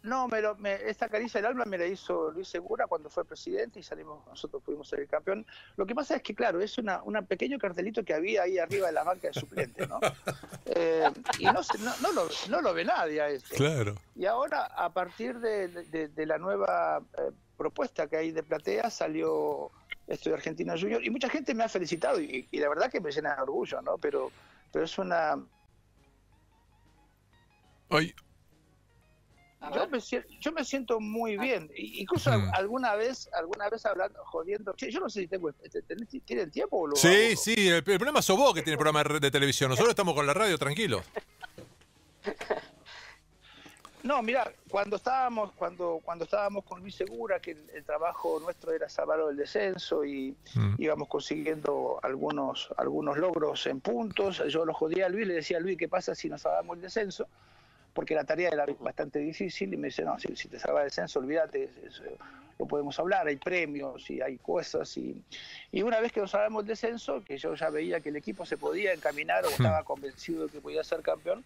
No, 0.06 0.28
me, 0.28 0.40
me 0.58 0.74
esta 0.88 1.08
caricia 1.08 1.40
del 1.40 1.50
alma 1.50 1.64
me 1.64 1.76
la 1.76 1.84
hizo 1.84 2.30
Luis 2.30 2.46
Segura 2.46 2.86
cuando 2.86 3.10
fue 3.10 3.24
presidente 3.24 3.80
y 3.80 3.82
salimos, 3.82 4.24
nosotros 4.28 4.62
pudimos 4.62 4.88
ser 4.88 5.00
el 5.00 5.08
campeón. 5.08 5.44
Lo 5.76 5.84
que 5.84 5.96
pasa 5.96 6.14
es 6.14 6.22
que, 6.22 6.32
claro, 6.32 6.60
es 6.60 6.78
una, 6.78 7.02
un 7.02 7.26
pequeño 7.26 7.58
cartelito 7.58 8.04
que 8.04 8.14
había 8.14 8.42
ahí 8.42 8.56
arriba 8.56 8.86
de 8.86 8.92
la 8.92 9.02
banca 9.02 9.26
de 9.26 9.34
suplente, 9.34 9.86
¿no? 9.86 9.98
Eh, 10.78 11.08
y 11.38 11.44
no, 11.44 11.60
no, 12.02 12.12
lo, 12.12 12.28
no, 12.50 12.60
lo, 12.60 12.74
ve 12.74 12.84
nadie 12.84 13.20
a 13.20 13.28
eso. 13.28 13.54
Claro. 13.54 13.94
Y 14.14 14.26
ahora, 14.26 14.64
a 14.64 14.92
partir 14.92 15.38
de, 15.38 16.10
la 16.26 16.38
nueva 16.38 17.02
eh, 17.16 17.30
propuesta 17.56 18.08
que 18.08 18.16
hay 18.16 18.32
de 18.32 18.42
Platea, 18.42 18.90
salió 18.90 19.70
esto 20.06 20.30
de 20.30 20.34
Argentina 20.34 20.74
Junior 20.78 21.02
y 21.04 21.08
mucha 21.08 21.30
gente 21.30 21.54
me 21.54 21.64
ha 21.64 21.68
felicitado 21.68 22.20
y, 22.20 22.46
y 22.50 22.58
la 22.58 22.68
verdad 22.68 22.90
que 22.90 23.00
me 23.00 23.10
llena 23.10 23.36
de 23.36 23.42
orgullo, 23.42 23.80
¿no? 23.80 23.96
Pero, 23.96 24.30
pero 24.72 24.84
es 24.84 24.98
una... 24.98 25.38
Hoy, 27.88 28.14
yo 30.40 30.52
me, 30.52 30.64
siento 30.64 31.00
muy 31.00 31.36
ah. 31.36 31.40
bien. 31.40 31.70
Incluso 31.76 32.30
alguna 32.52 32.94
vez, 32.94 33.28
alguna 33.32 33.68
vez 33.68 33.84
hablando, 33.86 34.18
jodiendo. 34.24 34.74
yo 34.76 35.00
no 35.00 35.08
sé 35.08 35.20
si 35.22 35.28
tengo. 35.28 35.50
Este, 35.62 35.82
¿Tienen 36.24 36.50
tiempo 36.50 36.78
o 36.78 36.86
lo 36.88 36.96
Sí, 36.96 37.36
sí. 37.36 37.68
El, 37.68 37.82
problema 37.82 38.22
sos 38.22 38.36
vos 38.36 38.54
que 38.54 38.62
tiene 38.62 38.76
programa 38.76 39.02
de 39.18 39.30
televisión. 39.30 39.70
Nosotros 39.70 39.90
estamos 39.90 40.14
con 40.14 40.26
la 40.26 40.34
radio 40.34 40.58
tranquilos. 40.58 41.02
No, 44.06 44.22
mira, 44.22 44.52
cuando 44.70 44.96
estábamos, 44.96 45.50
cuando, 45.56 46.00
cuando 46.04 46.26
estábamos 46.26 46.64
con 46.64 46.80
Luis 46.80 46.94
Segura, 46.94 47.40
que 47.40 47.56
el, 47.74 47.84
trabajo 47.84 48.38
nuestro 48.38 48.72
era 48.72 48.88
salvar 48.88 49.18
el 49.28 49.36
descenso 49.36 50.04
y 50.04 50.36
mm. 50.54 50.74
íbamos 50.78 51.08
consiguiendo 51.08 51.98
algunos, 52.04 52.68
algunos 52.76 53.18
logros 53.18 53.66
en 53.66 53.80
puntos, 53.80 54.44
yo 54.46 54.64
lo 54.64 54.72
jodía 54.74 55.06
a 55.06 55.08
Luis, 55.08 55.26
le 55.26 55.34
decía 55.34 55.56
a 55.56 55.60
Luis, 55.60 55.76
¿qué 55.76 55.88
pasa 55.88 56.14
si 56.14 56.28
nos 56.28 56.42
salvamos 56.42 56.76
el 56.76 56.82
descenso? 56.82 57.26
Porque 57.96 58.14
la 58.14 58.24
tarea 58.24 58.50
era 58.50 58.66
bastante 58.78 59.18
difícil 59.18 59.72
y 59.72 59.76
me 59.78 59.88
dice, 59.88 60.04
no, 60.04 60.18
si, 60.18 60.28
te 60.48 60.60
salva 60.60 60.84
el 60.84 60.90
censo, 60.90 61.18
olvídate, 61.18 61.70
lo 62.58 62.66
podemos 62.66 62.98
hablar, 62.98 63.26
hay 63.26 63.36
premios 63.36 64.10
y 64.10 64.20
hay 64.20 64.36
cosas. 64.36 64.94
Y, 64.98 65.16
y 65.72 65.80
una 65.80 65.98
vez 65.98 66.12
que 66.12 66.20
nos 66.20 66.34
hablamos 66.34 66.64
del 66.64 66.74
descenso, 66.74 67.24
que 67.24 67.38
yo 67.38 67.54
ya 67.54 67.70
veía 67.70 68.00
que 68.00 68.10
el 68.10 68.16
equipo 68.16 68.44
se 68.44 68.58
podía 68.58 68.92
encaminar 68.92 69.46
o 69.46 69.48
estaba 69.48 69.82
convencido 69.82 70.46
de 70.46 70.52
que 70.52 70.60
podía 70.60 70.84
ser 70.84 71.00
campeón, 71.00 71.42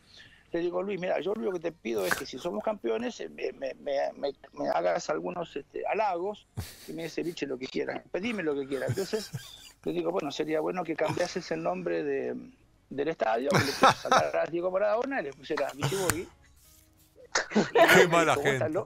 le 0.51 0.59
digo, 0.59 0.83
Luis, 0.83 1.01
mira, 1.01 1.21
yo 1.21 1.33
lo 1.35 1.43
único 1.43 1.53
que 1.53 1.71
te 1.71 1.73
pido 1.73 2.05
es 2.05 2.17
que 2.17 2.27
si 2.27 2.37
somos 2.37 2.65
campeones, 2.65 3.21
eh, 3.21 3.31
me, 3.31 4.69
hagas 4.75 5.09
algunos 5.09 5.55
este, 5.55 5.87
halagos 5.87 6.49
y 6.89 6.93
me 6.95 7.05
dice, 7.05 7.23
biche, 7.23 7.47
lo 7.47 7.59
que 7.59 7.69
quieras, 7.69 8.03
pedime 8.11 8.43
lo 8.43 8.57
que 8.57 8.67
quieras. 8.67 8.89
Entonces, 8.89 9.31
le 9.85 9.93
digo, 9.93 10.11
bueno, 10.11 10.33
sería 10.33 10.59
bueno 10.59 10.83
que 10.83 10.97
cambiases 10.97 11.49
el 11.53 11.63
nombre 11.63 12.03
de, 12.03 12.35
del 12.89 13.07
estadio, 13.07 13.51
que 13.51 13.59
le 13.59 13.73
sacar 13.95 14.37
a 14.37 14.47
Diego 14.47 14.73
Maradona 14.73 15.21
y 15.21 15.25
le 15.25 15.33
pusiera 15.33 15.71
Vichy 15.77 16.27
Qué 17.53 18.09
mala 18.09 18.37
gente. 18.37 18.83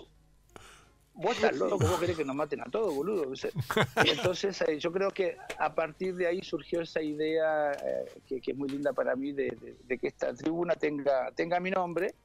Vos 1.17 1.37
estás 1.37 1.57
loco, 1.57 1.79
vos 1.79 2.01
querés 2.01 2.17
que 2.17 2.25
nos 2.25 2.35
maten 2.35 2.61
a 2.61 2.65
todos, 2.65 2.93
boludo. 2.93 3.33
Entonces, 4.05 4.61
eh, 4.63 4.81
yo 4.81 4.91
creo 4.91 5.13
que 5.13 5.37
a 5.59 5.73
partir 5.73 6.17
de 6.17 6.27
ahí 6.27 6.43
surgió 6.43 6.81
esa 6.81 7.01
idea 7.01 7.71
eh, 7.71 8.21
que, 8.27 8.43
es 8.45 8.57
muy 8.57 8.69
linda 8.69 8.93
para 8.93 9.15
mí 9.15 9.31
de, 9.31 9.77
que 9.89 10.09
esta 10.09 10.35
tribuna 10.35 10.75
tenga, 10.75 11.31
tenga 11.31 11.61
mi 11.61 11.71
nombre. 11.71 12.17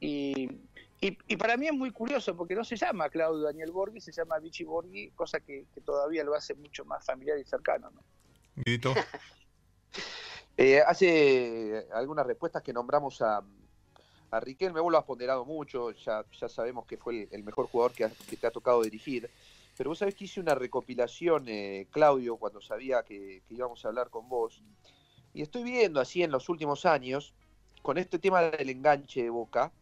Y, 0.00 0.48
y, 1.02 1.36
para 1.36 1.58
mí 1.58 1.66
es 1.66 1.74
muy 1.74 1.90
curioso 1.90 2.34
porque 2.34 2.54
no 2.54 2.64
se 2.64 2.76
llama 2.76 3.10
Claudio 3.10 3.42
Daniel 3.42 3.70
Borghi, 3.70 4.00
se 4.00 4.10
llama 4.10 4.38
Vichy 4.38 4.64
Borghi, 4.64 5.10
cosa 5.10 5.40
que, 5.40 5.66
todavía 5.84 6.24
lo 6.24 6.34
hace 6.34 6.54
mucho 6.54 6.86
más 6.86 7.04
familiar 7.04 7.38
y 7.38 7.44
cercano. 7.44 7.90
¿no? 7.90 8.02
Eh, 10.56 10.80
hace 10.86 11.84
algunas 11.92 12.24
respuestas 12.24 12.62
que 12.62 12.72
nombramos 12.72 13.20
a, 13.22 13.42
a 14.30 14.40
Riquelme, 14.40 14.80
vos 14.80 14.90
lo 14.90 14.98
has 14.98 15.04
ponderado 15.04 15.44
mucho, 15.44 15.92
ya, 15.92 16.24
ya 16.38 16.48
sabemos 16.48 16.86
que 16.86 16.96
fue 16.96 17.28
el, 17.30 17.44
mejor 17.44 17.66
jugador 17.66 17.92
que, 17.92 18.08
te 18.08 18.46
ha 18.46 18.50
tocado 18.50 18.82
dirigir, 18.82 19.30
pero 19.76 19.90
vos 19.90 19.98
sabés 19.98 20.14
que 20.14 20.24
hice 20.24 20.40
una 20.40 20.54
recopilación, 20.54 21.44
eh, 21.48 21.86
Claudio, 21.90 22.36
cuando 22.36 22.60
sabía 22.60 23.02
que, 23.02 23.42
íbamos 23.50 23.84
a 23.84 23.88
hablar 23.88 24.10
con 24.10 24.28
vos, 24.28 24.62
y 25.32 25.42
estoy 25.42 25.64
viendo 25.64 26.00
así 26.00 26.22
en 26.22 26.30
los 26.30 26.48
últimos 26.48 26.86
años, 26.86 27.34
con 27.82 27.98
este 27.98 28.18
tema 28.18 28.42
del 28.42 28.70
enganche 28.70 29.22
de 29.22 29.30
Boca, 29.30 29.72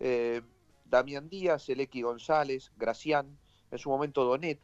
eh, 0.00 0.42
Damián 0.84 1.28
Díaz, 1.28 1.68
Elequi 1.68 2.02
González, 2.02 2.72
Gracián, 2.76 3.38
en 3.70 3.78
su 3.78 3.88
momento 3.88 4.24
Donet, 4.24 4.60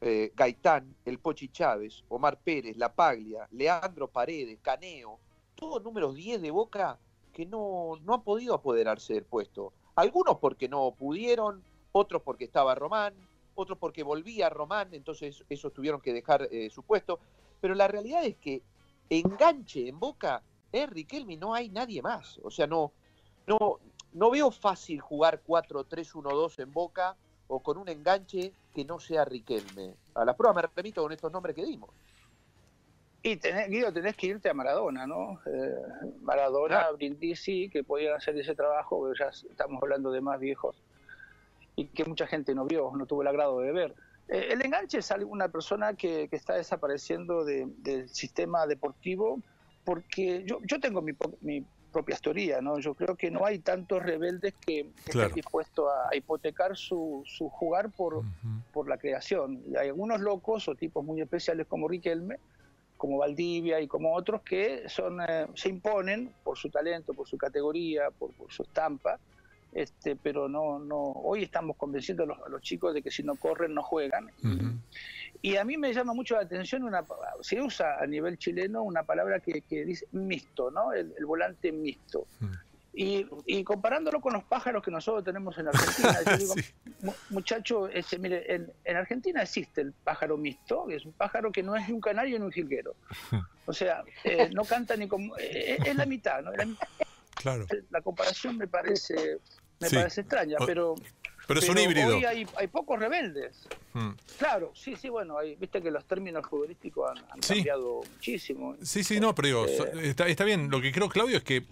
eh, 0.00 0.32
Gaitán, 0.34 0.94
El 1.04 1.18
Pochi 1.18 1.48
Chávez, 1.48 2.04
Omar 2.08 2.38
Pérez, 2.38 2.76
La 2.76 2.92
Paglia, 2.92 3.48
Leandro 3.52 4.08
Paredes, 4.08 4.58
Caneo, 4.62 5.18
todos 5.54 5.82
números 5.82 6.14
10 6.14 6.42
de 6.42 6.50
Boca 6.50 6.98
que 7.36 7.44
no, 7.44 8.00
no 8.02 8.14
han 8.14 8.22
podido 8.22 8.54
apoderarse 8.54 9.12
del 9.12 9.26
puesto. 9.26 9.74
Algunos 9.94 10.38
porque 10.38 10.70
no 10.70 10.92
pudieron, 10.92 11.62
otros 11.92 12.22
porque 12.22 12.44
estaba 12.44 12.74
Román, 12.74 13.12
otros 13.54 13.76
porque 13.76 14.02
volvía 14.02 14.48
Román, 14.48 14.94
entonces 14.94 15.44
esos 15.50 15.74
tuvieron 15.74 16.00
que 16.00 16.14
dejar 16.14 16.48
eh, 16.50 16.70
su 16.70 16.82
puesto. 16.82 17.20
Pero 17.60 17.74
la 17.74 17.88
realidad 17.88 18.24
es 18.24 18.36
que 18.36 18.62
enganche 19.10 19.86
en 19.86 20.00
Boca 20.00 20.42
es 20.72 20.88
Riquelme, 20.88 21.36
no 21.36 21.52
hay 21.52 21.68
nadie 21.68 22.00
más. 22.00 22.40
O 22.42 22.50
sea, 22.50 22.66
no, 22.66 22.92
no, 23.46 23.80
no 24.14 24.30
veo 24.30 24.50
fácil 24.50 25.02
jugar 25.02 25.42
4-3-1-2 25.46 26.62
en 26.62 26.72
Boca 26.72 27.16
o 27.48 27.60
con 27.60 27.76
un 27.76 27.90
enganche 27.90 28.54
que 28.74 28.86
no 28.86 28.98
sea 28.98 29.26
Riquelme. 29.26 29.94
A 30.14 30.24
la 30.24 30.34
prueba 30.34 30.54
me 30.54 30.62
repito 30.62 31.02
con 31.02 31.12
estos 31.12 31.30
nombres 31.30 31.54
que 31.54 31.66
dimos. 31.66 31.90
Y 33.26 33.38
tenés, 33.38 33.68
Guido, 33.68 33.92
tenés 33.92 34.14
que 34.14 34.28
irte 34.28 34.48
a 34.48 34.54
Maradona, 34.54 35.04
¿no? 35.04 35.40
Eh, 35.46 35.74
Maradona. 36.22 36.92
Brindisi, 36.92 37.68
que 37.68 37.82
podían 37.82 38.14
hacer 38.14 38.38
ese 38.38 38.54
trabajo, 38.54 39.02
pero 39.02 39.14
ya 39.18 39.30
estamos 39.50 39.82
hablando 39.82 40.12
de 40.12 40.20
más 40.20 40.38
viejos 40.38 40.80
y 41.74 41.86
que 41.86 42.04
mucha 42.04 42.28
gente 42.28 42.54
no 42.54 42.66
vio, 42.66 42.92
no 42.96 43.04
tuvo 43.04 43.22
el 43.22 43.28
agrado 43.28 43.58
de 43.58 43.72
ver. 43.72 43.94
Eh, 44.28 44.50
el 44.52 44.64
enganche 44.64 44.98
es 44.98 45.10
una 45.26 45.48
persona 45.48 45.94
que, 45.94 46.28
está 46.30 46.54
desapareciendo 46.54 47.44
del 47.44 48.08
sistema 48.08 48.64
deportivo 48.64 49.40
porque 49.84 50.44
yo, 50.46 50.60
yo 50.62 50.78
tengo 50.78 51.02
mi, 51.02 51.10
mi 51.40 51.66
propia 51.90 52.16
teoría, 52.18 52.60
¿no? 52.60 52.78
Yo 52.78 52.94
creo 52.94 53.16
que 53.16 53.32
no 53.32 53.44
hay 53.44 53.58
tantos 53.58 54.04
rebeldes 54.04 54.54
que, 54.64 54.92
estén 55.04 55.32
dispuestos 55.32 55.90
a, 55.90 56.14
hipotecar 56.14 56.76
su, 56.76 57.24
su 57.26 57.48
jugar 57.48 57.90
por, 57.90 58.22
por 58.72 58.88
la 58.88 58.98
creación. 58.98 59.64
Y 59.66 59.76
hay 59.76 59.88
algunos 59.88 60.20
locos 60.20 60.68
o 60.68 60.76
tipos 60.76 61.04
muy 61.04 61.20
especiales 61.20 61.66
como 61.66 61.88
Riquelme 61.88 62.38
como 62.96 63.18
Valdivia 63.18 63.80
y 63.80 63.86
como 63.86 64.14
otros 64.14 64.42
que 64.42 64.88
son, 64.88 65.20
eh, 65.20 65.46
se 65.54 65.68
imponen 65.68 66.32
por 66.42 66.56
su 66.56 66.70
talento, 66.70 67.14
por 67.14 67.28
su 67.28 67.36
categoría, 67.36 68.10
por, 68.10 68.30
su 68.48 68.62
estampa, 68.62 69.18
este, 69.72 70.16
pero 70.16 70.48
no, 70.48 70.78
no, 70.78 70.96
hoy 70.96 71.42
estamos 71.42 71.76
convenciendo 71.76 72.22
a 72.22 72.26
los, 72.26 72.38
a 72.40 72.48
los 72.48 72.62
chicos 72.62 72.94
de 72.94 73.02
que 73.02 73.10
si 73.10 73.22
no 73.22 73.36
corren 73.36 73.74
no 73.74 73.82
juegan. 73.82 74.30
Y 75.42 75.56
a 75.56 75.64
mí 75.64 75.76
me 75.76 75.92
llama 75.92 76.14
mucho 76.14 76.34
la 76.34 76.42
atención, 76.42 76.82
una, 76.82 77.04
se 77.42 77.60
usa 77.60 77.98
a 78.00 78.06
nivel 78.06 78.38
chileno 78.38 78.82
una 78.82 79.02
palabra 79.02 79.40
que, 79.40 79.60
que 79.60 79.84
dice 79.84 80.06
mixto, 80.12 80.70
¿no? 80.70 80.92
El, 80.92 81.12
el 81.18 81.26
volante 81.26 81.72
mixto. 81.72 82.26
Mm. 82.40 82.46
Y, 82.98 83.26
y 83.44 83.62
comparándolo 83.62 84.22
con 84.22 84.32
los 84.32 84.42
pájaros 84.44 84.82
que 84.82 84.90
nosotros 84.90 85.22
tenemos 85.22 85.56
en 85.58 85.68
Argentina, 85.68 86.18
yo 86.24 86.36
digo, 86.38 86.54
Sí. 86.54 86.62
mu- 87.02 87.12
muchacho, 87.28 87.88
ese, 87.88 88.18
mire, 88.18 88.54
en, 88.54 88.72
en 88.84 88.96
Argentina 88.96 89.42
existe 89.42 89.82
el 89.82 89.92
pájaro 89.92 90.38
mixto, 90.38 90.86
que 90.86 90.96
es 90.96 91.04
un 91.04 91.12
pájaro 91.12 91.52
que 91.52 91.62
no 91.62 91.76
es 91.76 91.86
ni 91.88 91.92
un 91.94 92.00
canario 92.00 92.38
ni 92.38 92.46
un 92.46 92.52
jilguero. 92.52 92.96
O 93.66 93.72
sea, 93.74 94.02
eh, 94.24 94.48
no 94.54 94.64
canta 94.64 94.96
ni 94.96 95.08
como... 95.08 95.36
eh, 95.36 95.76
es 95.84 95.94
la 95.94 96.06
mitad, 96.06 96.40
¿no? 96.42 96.52
La. 96.52 96.66
Claro. 97.34 97.66
La 97.90 98.00
comparación 98.00 98.56
me 98.56 98.66
parece, 98.66 99.40
me 99.78 99.88
Sí. 99.90 99.96
parece 99.96 100.22
extraña, 100.22 100.56
pero... 100.64 100.94
Pero 101.46 101.60
es 101.60 101.68
un 101.68 101.78
híbrido. 101.78 102.16
Hoy 102.16 102.24
hay, 102.24 102.46
hay 102.56 102.66
pocos 102.66 102.98
rebeldes. 102.98 103.68
Mm. 103.92 104.12
Claro, 104.38 104.72
sí, 104.74 104.96
sí, 104.96 105.08
bueno, 105.10 105.38
hay- 105.38 105.54
viste 105.56 105.80
que 105.82 105.90
los 105.92 106.04
términos 106.06 106.44
futbolísticos 106.48 107.10
han, 107.10 107.18
han 107.30 107.42
Sí. 107.42 107.56
cambiado 107.56 108.00
muchísimo. 108.14 108.74
Sí, 108.82 109.04
sí, 109.04 109.20
no, 109.20 109.34
pero 109.34 109.46
digo, 109.66 109.84
Eh, 109.86 110.08
está, 110.08 110.26
está 110.26 110.44
bien. 110.44 110.70
Lo 110.70 110.80
que 110.80 110.90
creo, 110.92 111.08
Claudio, 111.10 111.36
es 111.36 111.44
que 111.44 111.62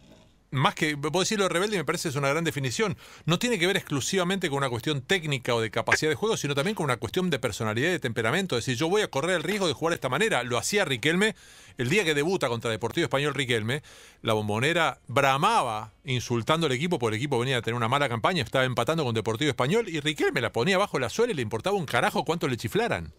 más 0.55 0.75
que, 0.75 0.97
puedo 0.97 1.21
decirlo 1.21 1.45
de 1.45 1.51
rebelde, 1.51 1.77
me 1.77 1.85
parece 1.85 2.09
es 2.09 2.17
una 2.17 2.29
gran 2.29 2.45
definición. 2.45 2.97
No 3.27 3.38
tiene 3.38 3.59
que 3.59 3.67
ver 3.67 3.77
exclusivamente 3.77 4.49
con 4.49 4.59
una 4.59 4.69
cuestión 4.69 5.03
técnica 5.03 5.55
o 5.55 5.61
de 5.61 5.71
capacidad 5.71 6.11
de 6.11 6.14
juego, 6.14 6.37
sino 6.37 6.55
también 6.55 6.75
con 6.75 6.85
una 6.85 6.97
cuestión 6.97 7.31
de 7.31 7.38
personalidad 7.38 7.88
y 7.88 7.93
de 7.93 7.99
temperamento. 7.99 8.57
Es 8.57 8.64
decir, 8.64 8.79
yo 8.79 8.88
voy 8.88 9.03
a 9.03 9.09
correr 9.09 9.37
el 9.37 9.43
riesgo 9.43 9.67
de 9.67 9.75
jugar 9.75 9.93
de 9.93 9.97
esta 9.97 10.09
manera. 10.09 10.43
Lo 10.43 10.59
hacía 10.59 10.85
Riquelme 10.85 11.35
el 11.77 11.88
día 11.88 12.05
que 12.05 12.14
debuta 12.14 12.49
contra 12.49 12.71
Deportivo 12.71 13.05
Español 13.05 13.35
Riquelme. 13.35 13.83
La 14.23 14.33
bombonera 14.33 15.01
bramaba 15.09 15.93
insultando 16.05 16.67
al 16.67 16.73
equipo 16.73 16.99
porque 16.99 17.17
el 17.17 17.21
equipo 17.21 17.38
venía 17.38 17.59
a 17.59 17.62
tener 17.62 17.77
una 17.77 17.88
mala 17.88 18.09
campaña, 18.09 18.43
estaba 18.43 18.64
empatando 18.64 19.05
con 19.05 19.14
Deportivo 19.14 19.51
Español 19.51 19.88
y 19.88 20.01
Riquelme 20.01 20.40
la 20.40 20.53
ponía 20.53 20.79
bajo 20.79 20.99
la 20.99 21.09
suela 21.09 21.33
y 21.33 21.37
le 21.37 21.43
importaba 21.43 21.77
un 21.77 21.87
carajo 21.87 22.25
cuánto 22.25 22.49
le 22.49 22.57
chiflaran. 22.57 23.12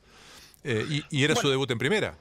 Eh, 0.64 0.86
y, 0.90 1.04
y 1.10 1.24
era 1.24 1.36
su 1.36 1.50
debut 1.50 1.70
en 1.70 1.78
primera. 1.78 2.16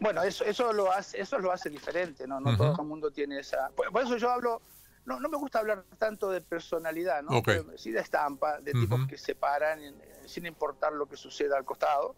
Bueno, 0.00 0.22
eso, 0.22 0.44
eso 0.44 0.72
lo 0.72 0.90
hace, 0.90 1.20
eso 1.20 1.38
lo 1.38 1.52
hace 1.52 1.68
diferente, 1.70 2.26
¿no? 2.26 2.40
No 2.40 2.56
todo 2.56 2.74
el 2.80 2.88
mundo 2.88 3.10
tiene 3.10 3.38
esa. 3.40 3.68
Por, 3.70 3.92
por 3.92 4.02
eso 4.02 4.16
yo 4.16 4.30
hablo, 4.30 4.62
no, 5.04 5.20
no 5.20 5.28
me 5.28 5.36
gusta 5.36 5.58
hablar 5.58 5.84
tanto 5.98 6.30
de 6.30 6.40
personalidad, 6.40 7.22
¿no? 7.22 7.36
Ok. 7.38 7.46
Pero 7.46 7.78
sí 7.78 7.90
de 7.90 8.00
estampa, 8.00 8.60
de 8.60 8.72
Ujú. 8.72 8.80
tipos 8.80 9.06
que 9.06 9.18
se 9.18 9.34
paran 9.34 9.82
eh, 9.82 9.94
sin 10.26 10.46
importar 10.46 10.92
lo 10.94 11.06
que 11.06 11.16
suceda 11.16 11.56
al 11.58 11.64
costado. 11.64 12.16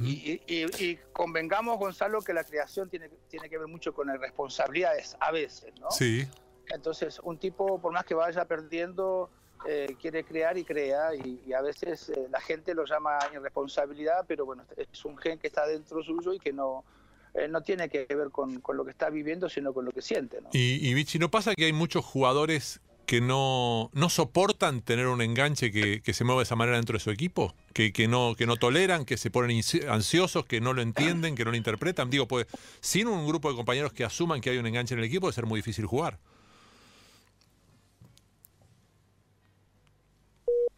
Y, 0.00 0.10
y- 0.32 0.42
y- 0.46 0.84
y 0.84 0.96
convengamos, 1.12 1.78
Gonzalo, 1.78 2.22
que 2.22 2.32
la 2.32 2.42
creación 2.44 2.88
tiene, 2.90 3.08
tiene 3.28 3.48
que 3.48 3.56
ver 3.58 3.68
mucho 3.68 3.92
con 3.94 4.08
las 4.08 4.18
responsabilidades, 4.18 5.16
a 5.20 5.30
veces, 5.30 5.72
¿no? 5.78 5.90
Sí. 5.90 6.28
Entonces, 6.66 7.20
un 7.22 7.38
tipo, 7.38 7.80
por 7.80 7.92
más 7.92 8.04
que 8.04 8.14
vaya 8.14 8.44
perdiendo, 8.44 9.30
eh, 9.66 9.96
quiere 10.00 10.24
crear 10.24 10.56
y 10.58 10.64
crea, 10.64 11.14
y, 11.14 11.42
y 11.46 11.52
a 11.52 11.60
veces 11.60 12.08
eh, 12.08 12.26
la 12.30 12.40
gente 12.40 12.74
lo 12.74 12.84
llama 12.84 13.18
irresponsabilidad, 13.32 14.24
pero 14.26 14.44
bueno, 14.44 14.64
es 14.76 15.04
un 15.04 15.16
gen 15.18 15.38
que 15.38 15.46
está 15.48 15.66
dentro 15.66 16.02
suyo 16.02 16.32
y 16.32 16.38
que 16.40 16.52
no, 16.52 16.84
eh, 17.34 17.48
no 17.48 17.62
tiene 17.62 17.88
que 17.88 18.04
ver 18.06 18.30
con, 18.30 18.60
con 18.60 18.76
lo 18.76 18.84
que 18.84 18.90
está 18.90 19.08
viviendo, 19.10 19.48
sino 19.48 19.72
con 19.72 19.84
lo 19.84 19.90
que 19.92 20.02
siente. 20.02 20.40
¿no? 20.40 20.48
Y, 20.52 20.86
y 20.86 20.94
Vichy, 20.94 21.18
¿no 21.18 21.30
pasa 21.30 21.54
que 21.54 21.64
hay 21.66 21.72
muchos 21.72 22.04
jugadores 22.04 22.80
que 23.06 23.20
no, 23.20 23.90
no 23.94 24.08
soportan 24.08 24.80
tener 24.80 25.06
un 25.08 25.20
enganche 25.22 25.72
que, 25.72 26.00
que 26.02 26.12
se 26.14 26.24
mueva 26.24 26.40
de 26.40 26.44
esa 26.44 26.56
manera 26.56 26.76
dentro 26.76 26.94
de 26.94 27.00
su 27.00 27.10
equipo? 27.10 27.54
Que, 27.72 27.92
que, 27.92 28.06
no, 28.06 28.34
que 28.36 28.46
no 28.46 28.56
toleran, 28.56 29.04
que 29.04 29.16
se 29.16 29.30
ponen 29.30 29.60
ansiosos, 29.88 30.44
que 30.46 30.60
no 30.60 30.72
lo 30.72 30.82
entienden, 30.82 31.34
que 31.34 31.44
no 31.44 31.50
lo 31.50 31.56
interpretan. 31.56 32.10
Digo, 32.10 32.28
pues, 32.28 32.46
sin 32.80 33.08
un 33.08 33.26
grupo 33.26 33.50
de 33.50 33.56
compañeros 33.56 33.92
que 33.92 34.04
asuman 34.04 34.40
que 34.40 34.50
hay 34.50 34.58
un 34.58 34.66
enganche 34.66 34.94
en 34.94 35.00
el 35.00 35.06
equipo, 35.06 35.22
puede 35.22 35.32
ser 35.34 35.46
muy 35.46 35.58
difícil 35.58 35.86
jugar. 35.86 36.18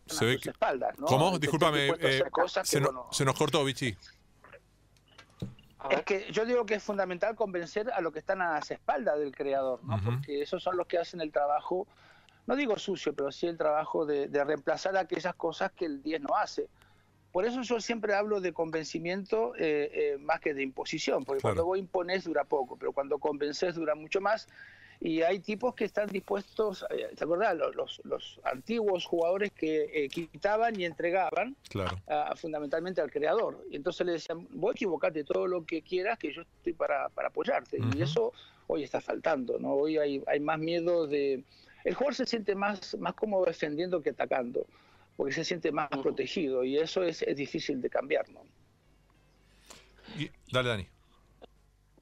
Se 0.06 0.24
ve 0.24 0.38
que- 0.38 0.50
espaldas, 0.50 0.98
¿no? 0.98 1.06
¿Cómo? 1.06 1.28
Este 1.28 1.40
Discúlpame, 1.40 1.88
eh, 1.98 2.22
se, 2.48 2.70
que, 2.70 2.80
no- 2.80 2.86
bueno, 2.86 3.08
se 3.10 3.24
nos 3.24 3.34
cortó, 3.36 3.64
Vichy. 3.64 3.96
Es 5.90 6.02
que 6.04 6.30
yo 6.32 6.44
digo 6.46 6.64
que 6.66 6.74
es 6.74 6.82
fundamental 6.82 7.34
convencer 7.34 7.90
a 7.92 8.00
los 8.00 8.12
que 8.12 8.18
están 8.18 8.40
a 8.40 8.54
las 8.54 8.70
espaldas 8.70 9.18
del 9.18 9.34
creador, 9.34 9.82
¿no? 9.84 10.00
Porque 10.02 10.42
esos 10.42 10.62
son 10.62 10.76
los 10.76 10.86
que 10.86 10.98
hacen 10.98 11.20
el 11.20 11.30
trabajo, 11.30 11.86
no 12.46 12.56
digo 12.56 12.78
sucio, 12.78 13.14
pero 13.14 13.30
sí 13.30 13.46
el 13.46 13.58
trabajo 13.58 14.06
de, 14.06 14.28
de 14.28 14.44
reemplazar 14.44 14.96
aquellas 14.96 15.34
cosas 15.34 15.72
que 15.72 15.84
el 15.86 16.02
10 16.02 16.22
no 16.22 16.36
hace. 16.36 16.68
Por 17.32 17.44
eso 17.44 17.62
yo 17.62 17.80
siempre 17.80 18.14
hablo 18.14 18.40
de 18.40 18.52
convencimiento 18.52 19.54
eh, 19.56 19.90
eh, 19.92 20.18
más 20.20 20.40
que 20.40 20.54
de 20.54 20.62
imposición, 20.62 21.24
porque 21.24 21.40
Claro. 21.40 21.54
cuando 21.56 21.66
vos 21.66 21.78
impones 21.78 22.24
dura 22.24 22.44
poco, 22.44 22.76
pero 22.76 22.92
cuando 22.92 23.18
convences 23.18 23.74
dura 23.74 23.94
mucho 23.94 24.20
más. 24.20 24.46
Y 25.00 25.22
hay 25.22 25.40
tipos 25.40 25.74
que 25.74 25.84
están 25.84 26.08
dispuestos, 26.08 26.84
eh, 26.90 27.08
¿te 27.16 27.24
acordás? 27.24 27.56
Los, 27.56 27.74
los, 27.76 28.00
los 28.04 28.40
antiguos 28.44 29.04
jugadores 29.04 29.52
que 29.52 30.04
eh, 30.04 30.08
quitaban 30.08 30.78
y 30.80 30.84
entregaban 30.84 31.56
Claro. 31.68 31.98
a- 32.06 32.34
fundamentalmente 32.36 33.00
al 33.00 33.10
creador. 33.10 33.64
Y 33.70 33.76
entonces 33.76 34.06
le 34.06 34.12
decían, 34.12 34.46
vos 34.50 34.74
equivocate 34.74 35.24
todo 35.24 35.46
lo 35.46 35.64
que 35.64 35.82
quieras, 35.82 36.18
que 36.18 36.32
yo 36.32 36.42
estoy 36.42 36.72
para, 36.72 37.08
para 37.10 37.28
apoyarte. 37.28 37.78
Y 37.96 38.02
eso 38.02 38.32
hoy 38.66 38.82
está 38.82 39.00
faltando, 39.00 39.58
¿no? 39.58 39.74
Hoy 39.74 39.98
hay, 39.98 40.22
hay 40.26 40.40
más 40.40 40.58
miedo 40.58 41.06
de... 41.06 41.44
El 41.84 41.94
jugador 41.94 42.14
se 42.14 42.24
siente 42.24 42.54
más, 42.54 42.96
más 42.98 43.12
cómodo 43.14 43.44
defendiendo 43.44 44.00
que 44.00 44.10
atacando, 44.10 44.64
porque 45.18 45.34
se 45.34 45.44
siente 45.44 45.70
más 45.70 45.88
protegido 45.90 46.64
y 46.64 46.78
eso 46.78 47.02
es, 47.02 47.20
es 47.20 47.36
difícil 47.36 47.82
de 47.82 47.90
cambiar, 47.90 48.26
¿no? 48.30 48.40
Y- 50.18 50.30
dale, 50.50 50.68
Dani. 50.70 50.86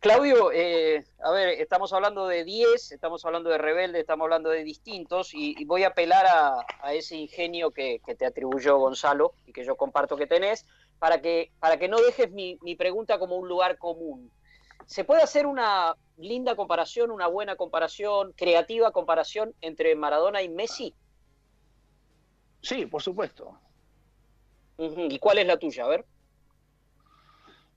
Claudio, 0.03 0.51
eh, 0.51 1.05
a 1.23 1.31
ver, 1.31 1.61
estamos 1.61 1.93
hablando 1.93 2.27
de 2.27 2.43
10, 2.43 2.91
estamos 2.91 3.25
hablando 3.25 3.51
de 3.51 3.59
rebelde, 3.59 4.01
estamos 4.01 4.25
hablando 4.25 4.51
de 4.51 4.65
distintos 4.65 5.33
y, 5.33 5.55
y 5.57 5.65
voy 5.65 5.85
a 5.85 5.91
apelar 5.91 6.27
a, 6.27 6.67
a 6.81 6.93
ese 6.93 7.15
ingenio 7.15 7.71
que, 7.71 8.01
que 8.05 8.17
te 8.17 8.27
atribuyó 8.27 8.79
Gonzalo 8.79 9.35
y 9.47 9.53
que 9.53 9.65
yo 9.65 9.77
comparto 9.77 10.17
que 10.17 10.27
tenés 10.27 10.67
para 10.99 11.21
que, 11.21 11.53
para 11.61 11.77
que 11.77 11.87
no 11.87 12.01
dejes 12.01 12.33
mi, 12.33 12.59
mi 12.63 12.75
pregunta 12.75 13.21
como 13.21 13.37
un 13.37 13.47
lugar 13.47 13.79
común. 13.79 14.33
¿Se 14.87 15.05
puede 15.05 15.23
hacer 15.23 15.47
una 15.47 15.95
linda 16.17 16.57
comparación, 16.57 17.13
una 17.13 17.29
buena 17.29 17.55
comparación, 17.55 18.33
creativa 18.33 18.91
comparación 18.91 19.55
entre 19.61 19.95
Maradona 19.95 20.43
y 20.43 20.49
Messi? 20.49 20.97
Sí, 22.61 22.87
por 22.87 23.03
supuesto. 23.03 23.57
¿Y 24.79 25.21
cuál 25.21 25.39
es 25.39 25.47
la 25.47 25.59
tuya? 25.59 25.85
A 25.85 25.89
ver. 25.89 26.05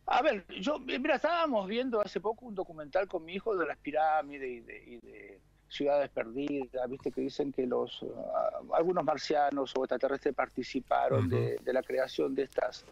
A 0.08 0.22
ver, 0.22 0.46
yo, 0.62 0.80
mira, 0.80 1.16
estábamos 1.16 1.68
viendo 1.68 2.00
hace 2.00 2.20
poco 2.20 2.46
un 2.46 2.54
documental 2.54 3.08
con 3.08 3.26
mi 3.26 3.34
hijo 3.34 3.56
de 3.56 3.66
las 3.66 3.78
pirámides 3.78 4.50
y 4.50 4.60
de, 4.60 4.84
y 4.86 4.98
de 4.98 5.40
ciudades 5.68 6.10
perdidas, 6.10 6.90
viste 6.90 7.12
que 7.12 7.22
dicen 7.22 7.52
que 7.52 7.66
los 7.66 8.02
uh, 8.04 8.74
algunos 8.74 9.04
marcianos 9.04 9.74
o 9.76 9.84
extraterrestres 9.84 10.34
participaron 10.36 11.28
de, 11.28 11.58
de 11.62 11.74
la 11.74 11.82
creación 11.82 12.36
de 12.36 12.44
estas 12.44 12.86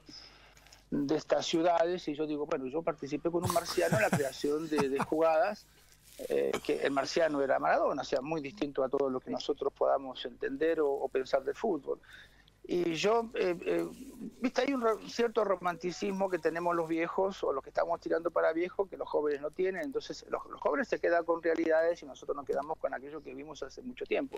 de 0.89 1.15
estas 1.15 1.45
ciudades 1.45 2.07
y 2.07 2.13
yo 2.13 2.27
digo, 2.27 2.45
bueno, 2.45 2.67
yo 2.67 2.81
participé 2.83 3.31
con 3.31 3.43
un 3.43 3.53
marciano 3.53 3.95
en 3.97 4.03
la 4.03 4.09
creación 4.09 4.67
de, 4.69 4.89
de 4.89 4.99
jugadas 4.99 5.65
eh, 6.29 6.51
que 6.63 6.81
el 6.83 6.91
marciano 6.91 7.41
era 7.41 7.57
Maradona, 7.57 8.03
o 8.03 8.05
sea, 8.05 8.21
muy 8.21 8.41
distinto 8.41 8.83
a 8.83 8.89
todo 8.89 9.09
lo 9.09 9.19
que 9.19 9.31
nosotros 9.31 9.73
podamos 9.73 10.23
entender 10.25 10.79
o, 10.81 10.91
o 10.91 11.07
pensar 11.09 11.43
de 11.43 11.53
fútbol. 11.55 11.99
Y 12.65 12.93
yo, 12.93 13.29
eh, 13.35 13.57
eh, 13.65 13.85
viste, 14.41 14.61
hay 14.61 14.73
un 14.73 15.09
cierto 15.09 15.43
romanticismo 15.43 16.29
que 16.29 16.39
tenemos 16.39 16.73
los 16.75 16.87
viejos 16.87 17.43
o 17.43 17.51
los 17.51 17.61
que 17.61 17.71
estamos 17.71 17.99
tirando 17.99 18.31
para 18.31 18.53
viejos 18.53 18.89
que 18.89 18.95
los 18.95 19.09
jóvenes 19.09 19.41
no 19.41 19.51
tienen. 19.51 19.81
Entonces, 19.83 20.25
los, 20.29 20.41
jóvenes 20.61 20.87
se 20.87 20.99
quedan 20.99 21.25
con 21.25 21.43
realidades 21.43 22.01
y 22.01 22.05
nosotros 22.05 22.37
nos 22.37 22.45
quedamos 22.45 22.77
con 22.77 22.93
aquello 22.93 23.21
que 23.21 23.33
vimos 23.33 23.61
hace 23.63 23.81
mucho 23.81 24.05
tiempo. 24.05 24.37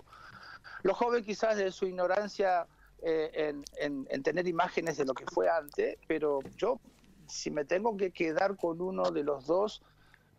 Los 0.82 0.96
jóvenes, 0.96 1.24
quizás 1.24 1.56
de 1.56 1.70
su 1.70 1.86
ignorancia 1.86 2.66
eh, 3.02 3.30
en, 3.34 3.62
en- 3.78 4.06
en 4.10 4.22
tener 4.24 4.48
imágenes 4.48 4.96
de 4.96 5.04
lo 5.04 5.14
que 5.14 5.26
fue 5.26 5.48
antes, 5.48 5.96
pero 6.08 6.40
yo, 6.56 6.80
si 7.28 7.50
me 7.52 7.64
tengo 7.64 7.96
que 7.96 8.10
quedar 8.10 8.56
con 8.56 8.80
uno 8.80 9.12
de 9.12 9.22
los 9.22 9.46
dos, 9.46 9.82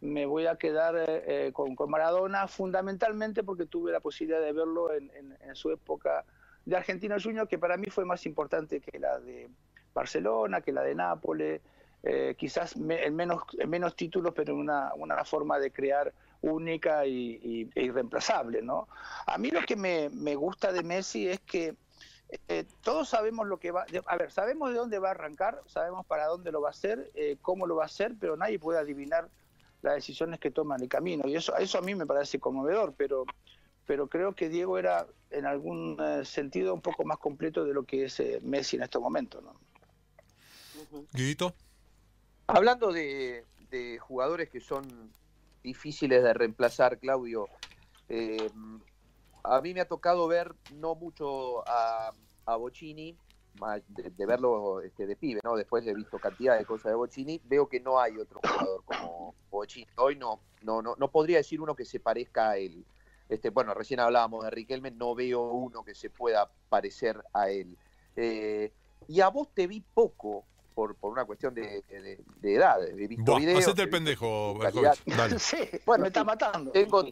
me 0.02 0.26
voy 0.26 0.46
a 0.48 0.58
quedar 0.58 0.96
eh, 0.98 1.52
con, 1.54 1.76
con 1.76 1.90
Maradona, 1.90 2.48
fundamentalmente 2.50 3.44
porque 3.44 3.66
tuve 3.66 3.92
la 3.94 4.02
posibilidad 4.02 4.42
de 4.42 4.52
verlo 4.52 4.92
en- 4.92 5.38
en 5.40 5.56
su 5.56 5.72
época 5.72 6.26
de 6.68 6.76
Argentina 6.76 7.16
Junior, 7.18 7.48
que 7.48 7.58
para 7.58 7.78
mí 7.78 7.88
fue 7.88 8.04
más 8.04 8.26
importante 8.26 8.82
que 8.82 9.00
la 9.00 9.20
de 9.20 9.50
Barcelona, 9.94 10.60
que 10.60 10.74
la 10.74 10.84
de 10.84 10.96
Nápoles, 10.96 11.62
eh, 12.04 12.36
quizás 12.38 12.76
me- 12.76 13.06
en, 13.06 13.16
menos, 13.16 13.42
en 13.58 13.70
menos 13.70 13.96
títulos, 13.96 14.34
pero 14.36 14.54
una, 14.54 14.94
una 14.96 15.24
forma 15.24 15.60
de 15.60 15.72
crear 15.72 16.14
única 16.42 17.06
y, 17.06 17.70
e 17.74 17.84
irreemplazable. 17.84 18.62
¿no? 18.62 18.88
A 19.26 19.38
mí 19.38 19.50
lo 19.50 19.62
que 19.62 19.78
me, 19.78 20.10
me 20.10 20.36
gusta 20.36 20.74
de 20.74 20.84
Messi 20.84 21.30
es 21.30 21.40
que 21.40 21.76
eh, 22.50 22.66
todos 22.82 23.08
sabemos 23.08 23.48
lo 23.48 23.58
que 23.58 23.72
va, 23.72 23.86
a 24.06 24.18
ver, 24.18 24.32
sabemos 24.32 24.70
de 24.72 24.76
dónde 24.76 25.00
va 25.00 25.08
a 25.08 25.12
arrancar, 25.12 25.62
sabemos 25.68 26.06
para 26.06 26.26
dónde 26.26 26.52
lo 26.52 26.60
va 26.60 26.68
a 26.68 26.72
hacer, 26.72 27.10
eh, 27.16 27.38
cómo 27.42 27.66
lo 27.66 27.78
va 27.78 27.84
a 27.84 27.86
hacer, 27.86 28.14
pero 28.20 28.36
nadie 28.36 28.60
puede 28.60 28.78
adivinar 28.80 29.30
las 29.82 29.96
decisiones 29.96 30.40
que 30.42 30.52
toma 30.52 30.76
en 30.76 30.84
el 30.84 30.90
camino. 30.90 31.24
Y 31.30 31.36
eso, 31.38 31.56
eso 31.56 31.78
a 31.78 31.82
mí 31.82 31.96
me 31.96 32.06
parece 32.06 32.40
conmovedor, 32.40 32.94
pero, 32.98 33.24
pero 33.88 34.08
creo 34.08 34.36
que 34.36 34.50
Diego 34.50 34.78
era 34.78 35.08
en 35.32 35.46
algún 35.46 35.98
eh, 36.00 36.26
sentido 36.26 36.74
un 36.74 36.82
poco 36.82 37.06
más 37.06 37.18
completo 37.18 37.66
de 37.66 37.74
lo 37.74 37.84
que 37.84 38.06
es 38.06 38.20
eh, 38.20 38.40
Messi 38.44 38.76
en 38.76 38.84
estos 38.84 39.02
momentos. 39.02 39.44
¿no? 39.44 39.56
Guidito. 41.14 41.56
Hablando 42.46 42.92
de, 42.92 43.46
de 43.72 43.98
jugadores 43.98 44.50
que 44.50 44.60
son 44.60 45.12
difíciles 45.64 46.22
de 46.22 46.34
reemplazar, 46.34 47.00
Claudio, 47.00 47.48
eh, 48.10 48.50
a 49.44 49.62
mí 49.62 49.74
me 49.74 49.82
ha 49.82 49.88
tocado 49.88 50.28
ver 50.28 50.54
no 50.76 50.96
mucho 50.96 51.68
a, 51.68 52.12
a 52.46 52.56
Bocini, 52.58 53.18
de, 53.88 54.26
verlo 54.26 54.82
este, 54.82 55.08
de 55.08 55.16
pibe, 55.16 55.42
¿no? 55.44 55.56
Después 55.56 55.86
he 55.88 55.94
visto 55.94 56.20
cantidad 56.20 56.58
de 56.58 56.66
cosas 56.66 56.92
de 56.92 56.96
Bocini, 56.96 57.42
veo 57.46 57.68
que 57.68 57.80
no 57.80 58.00
hay 58.00 58.18
otro 58.18 58.40
jugador 58.44 58.84
como 58.86 59.34
Bocini. 59.50 59.88
Hoy 59.96 60.16
no, 60.16 60.42
no, 60.62 60.82
no, 60.82 60.96
no 60.98 61.10
podría 61.10 61.38
decir 61.38 61.60
uno 61.62 61.76
que 61.76 61.86
se 61.86 62.00
parezca 62.00 62.52
a 62.52 62.58
él. 62.58 62.86
Este, 63.30 63.50
bueno, 63.50 63.74
recién 63.74 64.00
hablábamos 64.00 64.44
de 64.44 64.52
Riquelme, 64.52 64.92
no 64.92 65.16
veo 65.16 65.42
uno 65.42 65.84
que 65.84 65.94
se 65.96 66.10
pueda 66.10 66.50
parecer 66.70 67.22
a 67.34 67.50
él. 67.50 67.78
Eh, 68.16 68.72
y 69.08 69.22
a 69.22 69.30
vos 69.30 69.50
te 69.54 69.68
vi 69.68 69.82
poco 69.82 70.46
por, 70.74 70.96
por 70.96 71.12
una 71.12 71.26
cuestión 71.26 71.54
de, 71.54 71.84
de, 72.42 72.54
edad. 72.54 72.84
He 72.88 73.08
visto 73.08 73.32
Buah, 73.32 73.58
Hacete 73.58 73.82
el 73.82 73.90
pendejo, 73.90 74.58
sí, 75.40 75.58
bueno, 75.86 76.04
me 76.04 76.08
está 76.10 76.24
matando. 76.24 76.72
Tengo, 76.72 77.04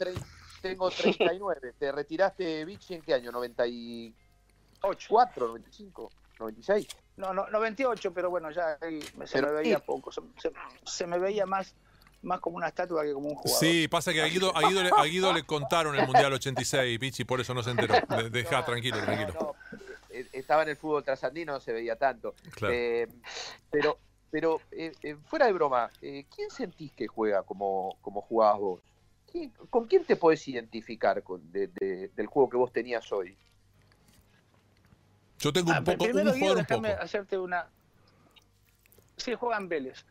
tengo 0.62 0.90
39. 0.90 1.74
¿Te 1.78 1.92
retiraste, 1.92 2.64
Vichy, 2.66 2.96
en 2.96 3.02
qué 3.02 3.14
año? 3.14 3.32
¿94, 3.32 4.14
95? 5.38 6.12
96. 6.40 6.88
No, 7.18 7.34
no, 7.34 7.48
98, 7.50 8.14
pero 8.14 8.30
bueno, 8.30 8.52
ya 8.52 8.78
se 9.26 9.42
me 9.42 9.52
veía 9.52 9.80
poco. 9.80 10.12
Se, 10.86 11.08
me 11.08 11.18
veía 11.18 11.46
más 11.46 11.76
más 12.26 12.40
como 12.40 12.58
una 12.58 12.68
estatua 12.68 13.04
que 13.04 13.14
como 13.14 13.30
un 13.30 13.36
jugador. 13.36 13.60
Sí, 13.60 13.88
pasa 13.88 14.12
que 14.12 14.22
a 14.22 14.26
Guido, 14.26 14.56
a 14.56 14.68
Guido, 15.06 15.32
le, 15.32 15.44
contaron 15.44 15.96
el 15.96 16.06
Mundial 16.06 16.34
86, 16.34 17.00
Pichi, 17.00 17.24
por 17.24 17.40
eso 17.40 17.54
no 17.54 17.64
se 17.64 17.72
enteró. 17.72 17.94
Deja, 18.30 18.66
tranquilo, 18.66 18.98
tranquilo. 19.02 19.56
Eh, 20.10 20.28
estaba 20.34 20.64
en 20.64 20.70
el 20.70 20.78
fútbol 20.78 21.04
trasandino, 21.04 21.54
no 21.54 21.60
se 21.60 21.72
veía 21.72 21.96
tanto. 21.96 22.36
Eh, 22.70 23.08
pero 23.70 24.00
pero 24.32 24.60
eh, 24.72 25.16
fuera 25.28 25.46
de 25.46 25.54
broma, 25.54 25.90
¿quién 26.02 26.50
sentís 26.50 26.92
que 26.92 27.08
juega 27.08 27.44
como, 27.44 27.98
como 28.02 28.22
jugabas 28.22 28.60
vos? 28.60 28.82
¿Con 29.70 29.88
quién 29.88 30.04
te 30.04 30.18
podés 30.18 30.46
identificar 30.48 31.24
con, 31.24 31.42
del 31.52 32.28
juego 32.28 32.50
que 32.50 32.58
vos 32.58 32.74
tenías 32.74 33.10
hoy? 33.14 33.38
Yo 35.40 35.54
tengo 35.54 35.70
un 35.70 35.78
ah, 35.78 35.84
poco, 35.84 36.04
primero, 36.04 36.32
un 36.32 36.40
jugador 36.40 36.58
déjame 36.58 36.90
hacerte 36.90 37.38
una... 37.38 37.68
Sí, 39.16 39.36
juegan 39.36 39.70
Vélez. 39.70 40.06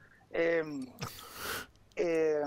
Eh, 1.96 2.42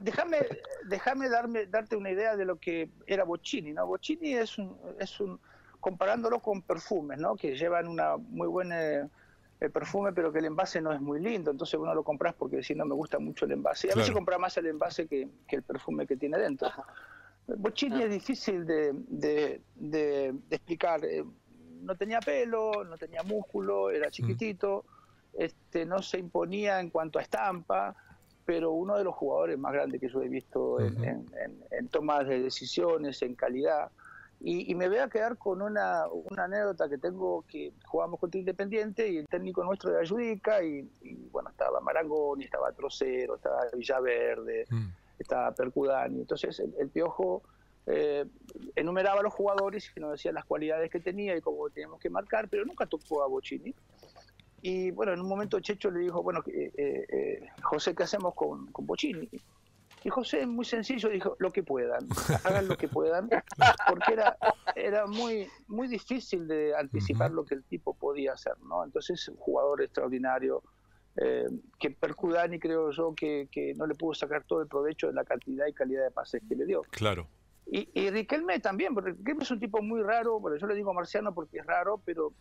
déjame, 0.00 0.38
déjame 0.86 1.28
darme, 1.28 1.66
darte 1.66 1.96
una 1.96 2.10
idea 2.10 2.36
de 2.36 2.44
lo 2.44 2.56
que 2.56 2.90
era 3.06 3.24
Bocini, 3.24 3.72
¿no? 3.72 3.88
Es 3.96 4.58
un, 4.58 4.76
es 4.98 5.20
un, 5.20 5.40
comparándolo 5.80 6.40
con 6.40 6.62
perfumes, 6.62 7.18
¿no? 7.18 7.36
Que 7.36 7.56
llevan 7.56 7.88
una 7.88 8.16
muy 8.18 8.46
buena 8.46 9.08
eh, 9.60 9.68
perfume, 9.72 10.12
pero 10.12 10.32
que 10.32 10.40
el 10.40 10.46
envase 10.46 10.80
no 10.80 10.92
es 10.92 11.00
muy 11.00 11.20
lindo, 11.20 11.50
entonces 11.50 11.78
uno 11.80 11.94
lo 11.94 12.04
compras 12.04 12.34
porque 12.34 12.62
si 12.62 12.74
no 12.74 12.84
me 12.84 12.94
gusta 12.94 13.18
mucho 13.18 13.46
el 13.46 13.52
envase. 13.52 13.88
Y 13.88 13.90
a 13.90 13.94
veces 13.94 14.12
compra 14.12 14.38
más 14.38 14.56
el 14.58 14.66
envase 14.66 15.06
que, 15.06 15.28
que, 15.48 15.56
el 15.56 15.62
perfume 15.62 16.06
que 16.06 16.16
tiene 16.16 16.38
dentro. 16.38 16.68
Bocini 17.46 18.02
es 18.02 18.10
difícil 18.10 18.66
de, 18.66 18.92
de, 18.94 19.60
de 19.74 20.34
explicar. 20.50 21.04
Eh, 21.04 21.24
no 21.82 21.96
tenía 21.96 22.20
pelo, 22.20 22.84
no 22.84 22.96
tenía 22.96 23.22
músculo, 23.22 23.90
era 23.90 24.08
mm. 24.08 24.10
chiquitito, 24.10 24.84
este, 25.38 25.86
no 25.86 26.02
se 26.02 26.18
imponía 26.18 26.80
en 26.80 26.90
cuanto 26.90 27.18
a 27.18 27.22
estampa, 27.22 27.94
pero 28.50 28.72
uno 28.72 28.98
de 28.98 29.04
los 29.04 29.14
jugadores 29.14 29.56
más 29.60 29.72
grandes 29.72 30.00
que 30.00 30.08
yo 30.08 30.20
he 30.24 30.28
visto 30.28 30.80
en, 30.80 31.88
tomas 31.88 32.26
de 32.26 32.40
decisiones, 32.40 33.22
en 33.22 33.36
calidad. 33.36 33.92
Y, 34.40 34.74
me 34.74 34.88
voy 34.88 34.98
a 34.98 35.08
quedar 35.08 35.36
con 35.36 35.62
una, 35.62 36.06
anécdota 36.36 36.88
que 36.88 36.98
tengo 36.98 37.44
que 37.46 37.72
jugamos 37.84 38.18
contra 38.18 38.40
Independiente 38.40 39.08
y 39.08 39.18
el 39.18 39.28
técnico 39.28 39.62
nuestro 39.62 39.92
de 39.92 40.00
Ayudica 40.00 40.64
y, 40.64 40.90
bueno, 41.30 41.50
estaba 41.50 41.80
Marangoni, 41.80 42.46
estaba 42.46 42.72
Trocero, 42.72 43.36
estaba 43.36 43.66
Villaverde, 43.72 44.64
mm. 44.68 44.88
estaba 45.20 45.52
Percudani. 45.52 46.18
Entonces 46.18 46.58
el 46.58 46.88
Piojo 46.88 47.42
eh, 47.86 48.24
enumeraba 48.74 49.20
a 49.20 49.22
los 49.22 49.32
jugadores 49.32 49.92
y 49.94 50.00
nos 50.00 50.10
decía 50.10 50.32
las 50.32 50.44
cualidades 50.44 50.90
que 50.90 50.98
tenía 50.98 51.36
y 51.36 51.40
cómo 51.40 51.70
teníamos 51.70 52.00
que 52.00 52.10
marcar, 52.10 52.48
pero 52.48 52.64
nunca 52.64 52.84
tocó 52.84 53.22
a 53.22 53.28
Bocini. 53.28 53.72
Y 54.62 54.90
bueno, 54.90 55.12
en 55.12 55.20
un 55.20 55.28
momento 55.28 55.60
Checho 55.60 55.90
le 55.90 56.00
dijo, 56.00 56.22
bueno, 56.22 56.42
eh, 56.46 56.72
eh, 56.76 57.48
José, 57.62 57.94
¿qué 57.94 58.02
hacemos 58.02 58.34
con, 58.34 58.66
con 58.72 58.86
Bocini? 58.86 59.28
Y 60.02 60.08
José, 60.08 60.46
muy 60.46 60.64
sencillo, 60.64 61.10
dijo, 61.10 61.36
lo 61.38 61.50
que 61.50 61.62
puedan, 61.62 62.08
hagan 62.44 62.68
lo 62.68 62.76
que 62.76 62.88
puedan, 62.88 63.28
porque 63.88 64.14
era, 64.14 64.36
era 64.74 65.06
muy, 65.06 65.46
muy 65.68 65.88
difícil 65.88 66.48
de 66.48 66.74
anticipar 66.74 67.30
lo 67.32 67.44
que 67.44 67.54
el 67.54 67.64
tipo 67.64 67.94
podía 67.94 68.32
hacer, 68.32 68.54
¿no? 68.62 68.82
Entonces, 68.84 69.28
un 69.28 69.36
jugador 69.36 69.82
extraordinario, 69.82 70.62
eh, 71.16 71.46
que 71.78 71.90
Percudani 71.90 72.58
creo 72.58 72.90
yo 72.92 73.14
que, 73.14 73.48
que, 73.50 73.74
no 73.74 73.86
le 73.86 73.94
pudo 73.94 74.14
sacar 74.14 74.44
todo 74.44 74.62
el 74.62 74.68
provecho 74.68 75.08
de 75.08 75.12
la 75.12 75.24
cantidad 75.24 75.66
y 75.66 75.74
calidad 75.74 76.04
de 76.04 76.10
pases 76.10 76.42
que 76.48 76.54
le 76.54 76.64
dio. 76.64 76.82
Claro. 76.90 77.28
Y, 77.72 78.10
Riquelme 78.10 78.58
también, 78.58 78.94
porque 78.94 79.12
Riquelme 79.12 79.44
es 79.44 79.50
un 79.50 79.60
tipo 79.60 79.80
muy 79.80 80.02
raro, 80.02 80.40
pero 80.42 80.56
yo 80.56 80.66
le 80.66 80.74
digo 80.74 80.92
marciano 80.92 81.32
porque 81.32 81.58
es 81.58 81.66
raro, 81.66 82.00
pero 82.04 82.32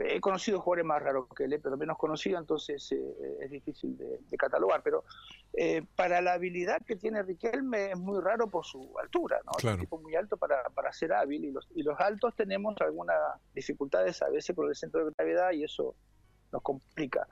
he 0.00 0.20
conocido 0.20 0.60
jugadores 0.60 0.86
más 0.86 1.02
raros 1.02 1.26
que 1.36 1.44
él, 1.44 1.60
pero 1.62 1.76
menos 1.76 1.98
conocido, 1.98 2.38
entonces 2.38 2.90
eh, 2.92 3.36
es 3.40 3.50
difícil 3.50 3.96
de, 3.96 4.36
catalogar. 4.38 4.82
Pero 4.82 5.04
eh, 5.52 5.82
para 5.96 6.20
la 6.20 6.34
habilidad 6.34 6.82
que 6.84 6.96
tiene 6.96 7.22
Riquelme 7.22 7.92
es 7.92 7.98
muy 7.98 8.20
raro 8.20 8.48
por 8.48 8.64
su 8.64 8.92
altura, 8.98 9.40
¿no? 9.44 9.52
Es 9.58 9.64
un 9.64 9.80
tipo 9.80 10.00
muy 10.00 10.14
alto 10.14 10.36
para, 10.36 10.64
para 10.70 10.92
ser 10.92 11.12
hábil 11.12 11.44
y 11.44 11.50
los, 11.52 11.68
y 11.74 11.82
los 11.82 11.98
altos 12.00 12.34
tenemos 12.34 12.74
algunas 12.80 13.16
dificultades 13.54 14.22
a 14.22 14.30
veces 14.30 14.56
con 14.56 14.68
el 14.68 14.74
centro 14.74 15.04
de 15.04 15.12
gravedad 15.16 15.52
y 15.52 15.64
eso 15.64 15.94
nos 16.52 16.62
complica. 16.62 17.26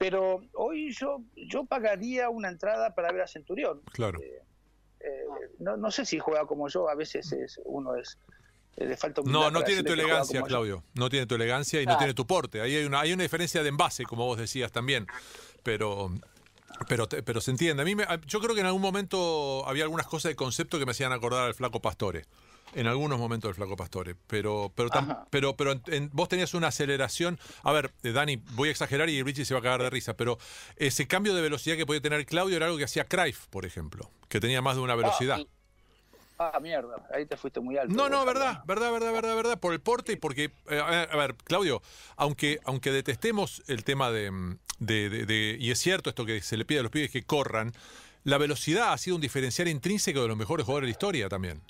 Pero 0.00 0.40
hoy 0.54 0.92
yo, 0.92 1.22
yo 1.36 1.64
pagaría 1.64 2.30
una 2.30 2.48
entrada 2.48 2.94
para 2.94 3.12
ver 3.12 3.22
a 3.22 3.26
Centurión. 3.26 3.82
Claro. 3.92 4.18
Eh, 4.20 4.42
eh, 5.00 5.24
no, 5.58 5.76
no 5.76 5.90
sé 5.90 6.04
si 6.04 6.18
juega 6.18 6.46
como 6.46 6.68
yo, 6.68 6.88
a 6.88 6.94
veces 6.94 7.32
es, 7.32 7.60
uno 7.64 7.94
es 7.96 8.18
eh, 8.18 8.39
le 8.76 8.96
falta 8.96 9.22
No, 9.24 9.50
no 9.50 9.62
tiene 9.62 9.82
tu 9.82 9.92
elegancia, 9.92 10.42
Claudio. 10.42 10.84
No 10.94 11.08
tiene 11.08 11.26
tu 11.26 11.34
elegancia 11.34 11.82
y 11.82 11.86
no 11.86 11.96
tiene 11.98 12.14
tu 12.14 12.26
porte. 12.26 12.60
Ahí 12.60 12.76
hay 12.76 12.84
una, 12.84 13.00
hay 13.00 13.12
una 13.12 13.22
diferencia 13.22 13.62
de 13.62 13.68
envase, 13.68 14.04
como 14.04 14.26
vos 14.26 14.38
decías 14.38 14.72
también. 14.72 15.06
Pero, 15.62 16.10
pero, 16.88 17.08
pero 17.08 17.40
se 17.40 17.50
entiende. 17.50 17.82
A 17.82 17.84
mí 17.84 17.94
yo 18.26 18.40
creo 18.40 18.54
que 18.54 18.60
en 18.60 18.66
algún 18.66 18.82
momento 18.82 19.66
había 19.66 19.84
algunas 19.84 20.06
cosas 20.06 20.30
de 20.30 20.36
concepto 20.36 20.78
que 20.78 20.86
me 20.86 20.92
hacían 20.92 21.12
acordar 21.12 21.46
al 21.46 21.54
flaco 21.54 21.80
Pastore 21.80 22.24
en 22.74 22.86
algunos 22.86 23.18
momentos 23.18 23.48
del 23.48 23.54
Flaco 23.54 23.76
Pastore, 23.76 24.14
pero 24.26 24.72
pero 24.74 24.90
pero 25.30 25.56
pero 25.56 25.80
vos 26.12 26.28
tenías 26.28 26.54
una 26.54 26.68
aceleración. 26.68 27.38
A 27.62 27.72
ver, 27.72 27.92
eh, 28.02 28.12
Dani, 28.12 28.36
voy 28.36 28.68
a 28.68 28.72
exagerar 28.72 29.08
y 29.08 29.22
Richie 29.22 29.44
se 29.44 29.54
va 29.54 29.60
a 29.60 29.62
cagar 29.62 29.82
de 29.82 29.90
risa, 29.90 30.14
pero 30.16 30.38
ese 30.76 31.06
cambio 31.06 31.34
de 31.34 31.42
velocidad 31.42 31.76
que 31.76 31.86
podía 31.86 32.00
tener 32.00 32.24
Claudio 32.26 32.56
era 32.56 32.66
algo 32.66 32.78
que 32.78 32.84
hacía 32.84 33.04
Cruyff, 33.04 33.46
por 33.48 33.66
ejemplo, 33.66 34.10
que 34.28 34.40
tenía 34.40 34.62
más 34.62 34.76
de 34.76 34.82
una 34.82 34.94
velocidad. 34.94 35.38
Ah, 35.40 35.59
mierda, 36.60 37.06
ahí 37.12 37.26
te 37.26 37.36
fuiste 37.36 37.60
muy 37.60 37.76
alto. 37.76 37.94
No, 37.94 38.08
no, 38.08 38.24
verdad, 38.24 38.62
verdad, 38.64 38.92
verdad, 38.92 39.12
verdad, 39.12 39.36
verdad, 39.36 39.60
por 39.60 39.72
el 39.72 39.80
porte 39.80 40.12
y 40.12 40.16
porque, 40.16 40.50
eh, 40.70 40.80
a 40.80 41.16
ver, 41.16 41.34
Claudio, 41.44 41.82
aunque, 42.16 42.60
aunque 42.64 42.90
detestemos 42.92 43.62
el 43.68 43.84
tema 43.84 44.10
de, 44.10 44.56
de, 44.78 45.56
y 45.58 45.70
es 45.70 45.78
cierto 45.78 46.10
esto 46.10 46.24
que 46.24 46.40
se 46.40 46.56
le 46.56 46.64
pide 46.64 46.80
a 46.80 46.82
los 46.82 46.90
pibes 46.90 47.10
que 47.10 47.24
corran, 47.24 47.72
la 48.24 48.38
velocidad 48.38 48.92
ha 48.92 48.98
sido 48.98 49.16
un 49.16 49.22
diferencial 49.22 49.68
intrínseco 49.68 50.22
de 50.22 50.28
los 50.28 50.36
mejores 50.36 50.64
jugadores 50.64 50.86
de 50.86 50.88
la 50.88 50.92
historia 50.92 51.28
también. 51.28 51.60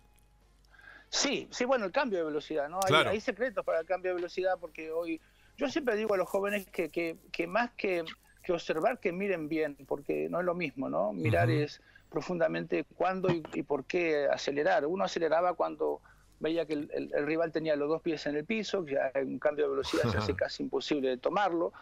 Sí, 1.08 1.48
sí, 1.50 1.64
bueno, 1.64 1.86
el 1.86 1.92
cambio 1.92 2.20
de 2.20 2.26
velocidad, 2.26 2.68
¿no? 2.68 2.78
Hay, 2.88 3.20
secretos 3.20 3.64
para 3.64 3.80
el 3.80 3.86
cambio 3.86 4.12
de 4.12 4.16
velocidad 4.16 4.58
porque 4.60 4.92
hoy, 4.92 5.20
yo 5.56 5.68
siempre 5.68 5.96
digo 5.96 6.14
a 6.14 6.16
los 6.16 6.28
jóvenes 6.28 6.66
que, 6.68 6.88
que, 6.88 7.16
que 7.32 7.48
más 7.48 7.70
que, 7.72 8.04
que, 8.44 8.52
observar, 8.52 9.00
que 9.00 9.10
miren 9.10 9.48
bien, 9.48 9.76
porque 9.88 10.28
no 10.30 10.38
es 10.38 10.46
lo 10.46 10.54
mismo, 10.54 10.88
¿no? 10.88 11.12
Mirar 11.12 11.50
es 11.50 11.80
profundamente 12.10 12.84
cuándo 12.96 13.28
y, 13.30 13.62
por 13.62 13.84
qué 13.84 14.26
acelerar. 14.26 14.86
Uno 14.86 15.04
aceleraba 15.04 15.54
cuando 15.54 16.00
veía 16.38 16.66
que 16.66 16.74
el, 16.74 17.10
rival 17.26 17.52
tenía 17.52 17.76
los 17.76 17.88
dos 17.88 18.02
pies 18.02 18.26
en 18.26 18.36
el 18.36 18.44
piso, 18.44 18.84
que 18.84 18.94
ya 18.94 19.12
un 19.20 19.38
cambio 19.38 19.66
de 19.66 19.70
velocidad 19.70 20.10
se 20.10 20.18
hace 20.18 20.34
casi 20.34 20.62
imposible 20.62 21.08
de 21.08 21.16
tomarlo, 21.16 21.72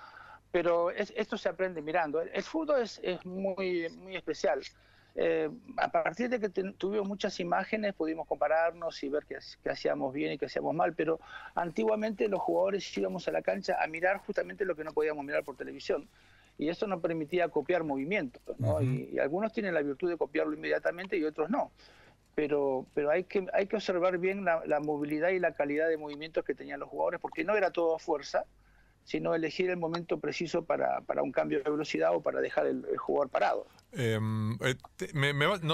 pero 0.50 0.90
esto 0.90 1.36
se 1.36 1.48
aprende 1.48 1.82
mirando. 1.82 2.20
El, 2.20 2.30
el 2.32 2.42
fútbol 2.42 2.82
es, 2.82 3.00
es 3.02 3.24
muy, 3.24 3.88
muy 3.90 4.16
especial. 4.16 4.62
Eh, 5.20 5.50
a 5.78 5.88
partir 5.88 6.28
de 6.28 6.38
que 6.38 6.48
tuvimos 6.48 7.08
muchas 7.08 7.40
imágenes 7.40 7.92
pudimos 7.92 8.24
compararnos 8.28 9.02
y 9.02 9.08
ver 9.08 9.24
qué, 9.26 9.38
hacíamos 9.68 10.14
bien 10.14 10.32
y 10.32 10.38
qué 10.38 10.46
hacíamos 10.46 10.76
mal, 10.76 10.94
pero 10.94 11.18
antiguamente 11.56 12.28
los 12.28 12.40
jugadores 12.40 12.96
íbamos 12.96 13.26
a 13.26 13.32
la 13.32 13.42
cancha 13.42 13.82
a 13.82 13.88
mirar 13.88 14.18
justamente 14.18 14.64
lo 14.64 14.76
que 14.76 14.84
no 14.84 14.92
podíamos 14.92 15.24
mirar 15.24 15.42
por 15.42 15.56
televisión. 15.56 16.08
Y 16.58 16.68
eso 16.68 16.86
nos 16.86 17.00
permitía 17.00 17.48
copiar 17.48 17.84
movimientos, 17.84 18.42
¿no? 18.58 18.82
y, 18.82 19.18
algunos 19.18 19.52
tienen 19.52 19.74
la 19.74 19.82
virtud 19.82 20.10
de 20.10 20.16
copiarlo 20.16 20.54
inmediatamente 20.54 21.16
y 21.16 21.24
otros 21.24 21.48
no. 21.50 21.70
Pero, 22.34 22.86
pero 22.94 23.10
hay, 23.10 23.24
que, 23.24 23.46
hay 23.52 23.66
que 23.66 23.76
observar 23.76 24.18
bien 24.18 24.44
la, 24.44 24.64
la 24.66 24.80
movilidad 24.80 25.30
y 25.30 25.38
la 25.38 25.54
calidad 25.54 25.88
de 25.88 25.96
movimientos 25.96 26.44
que 26.44 26.54
tenían 26.54 26.80
los 26.80 26.88
jugadores, 26.88 27.20
porque 27.20 27.44
no 27.44 27.56
era 27.56 27.70
todo 27.70 27.98
fuerza, 27.98 28.44
sino 29.08 29.34
elegir 29.34 29.70
el 29.70 29.78
momento 29.78 30.20
preciso 30.20 30.66
para, 30.66 31.00
para 31.00 31.22
un 31.22 31.32
cambio 31.32 31.62
de 31.62 31.70
velocidad 31.70 32.14
o 32.14 32.20
para 32.20 32.42
dejar 32.42 32.66
el, 32.66 32.84
jugador 32.98 33.30
parado. 33.30 33.66
Em, 33.92 34.52
eh, 34.60 34.74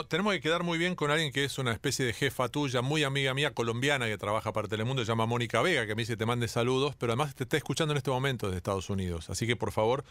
tenemos 0.08 0.34
que 0.34 0.40
quedar 0.40 0.62
muy 0.62 0.78
bien 0.78 0.94
con 0.94 1.10
alguien 1.10 1.32
que 1.32 1.42
es 1.42 1.58
una 1.58 1.72
especie 1.72 2.06
de 2.06 2.12
jefa 2.12 2.48
tuya, 2.48 2.80
muy 2.80 3.02
amiga 3.02 3.34
mía 3.34 3.52
colombiana 3.52 4.06
que 4.06 4.16
trabaja 4.18 4.52
para 4.52 4.68
Telemundo, 4.68 5.02
se 5.04 5.08
llama 5.08 5.26
Mónica 5.26 5.62
Vega, 5.62 5.84
que 5.84 5.96
me 5.96 6.02
dice 6.02 6.16
te 6.16 6.24
mande 6.26 6.46
saludos, 6.46 6.94
pero 6.94 7.10
además 7.10 7.34
te 7.34 7.42
está 7.42 7.56
escuchando 7.56 7.90
en 7.92 7.96
este 7.96 8.12
momento 8.12 8.46
desde 8.46 8.58
Estados 8.58 8.88
Unidos. 8.88 9.28
Así 9.30 9.48
que 9.48 9.56
por 9.56 9.72
favor, 9.72 10.04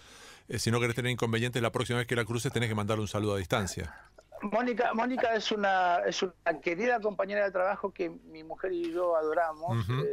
eh, 0.49 0.59
si 0.59 0.69
no 0.69 0.81
querés 0.81 0.97
tener 0.97 1.09
inconvenientes, 1.09 1.61
la 1.61 1.71
próxima 1.71 1.99
vez 1.99 2.07
que 2.07 2.17
la 2.17 2.25
cruces 2.25 2.51
tenés 2.51 2.67
que 2.67 2.75
mandarle 2.75 3.03
un 3.03 3.07
saludo 3.07 3.35
a 3.35 3.37
distancia. 3.37 3.95
Mónica, 4.41 4.93
Mónica 4.93 5.33
es 5.33 5.49
una, 5.53 5.99
es 6.05 6.21
una 6.23 6.59
querida 6.61 6.99
compañera 6.99 7.45
de 7.45 7.51
trabajo 7.51 7.93
que 7.93 8.09
mi 8.09 8.43
mujer 8.43 8.73
y 8.73 8.91
yo 8.91 9.15
adoramos. 9.15 9.87
Uh 9.87 10.03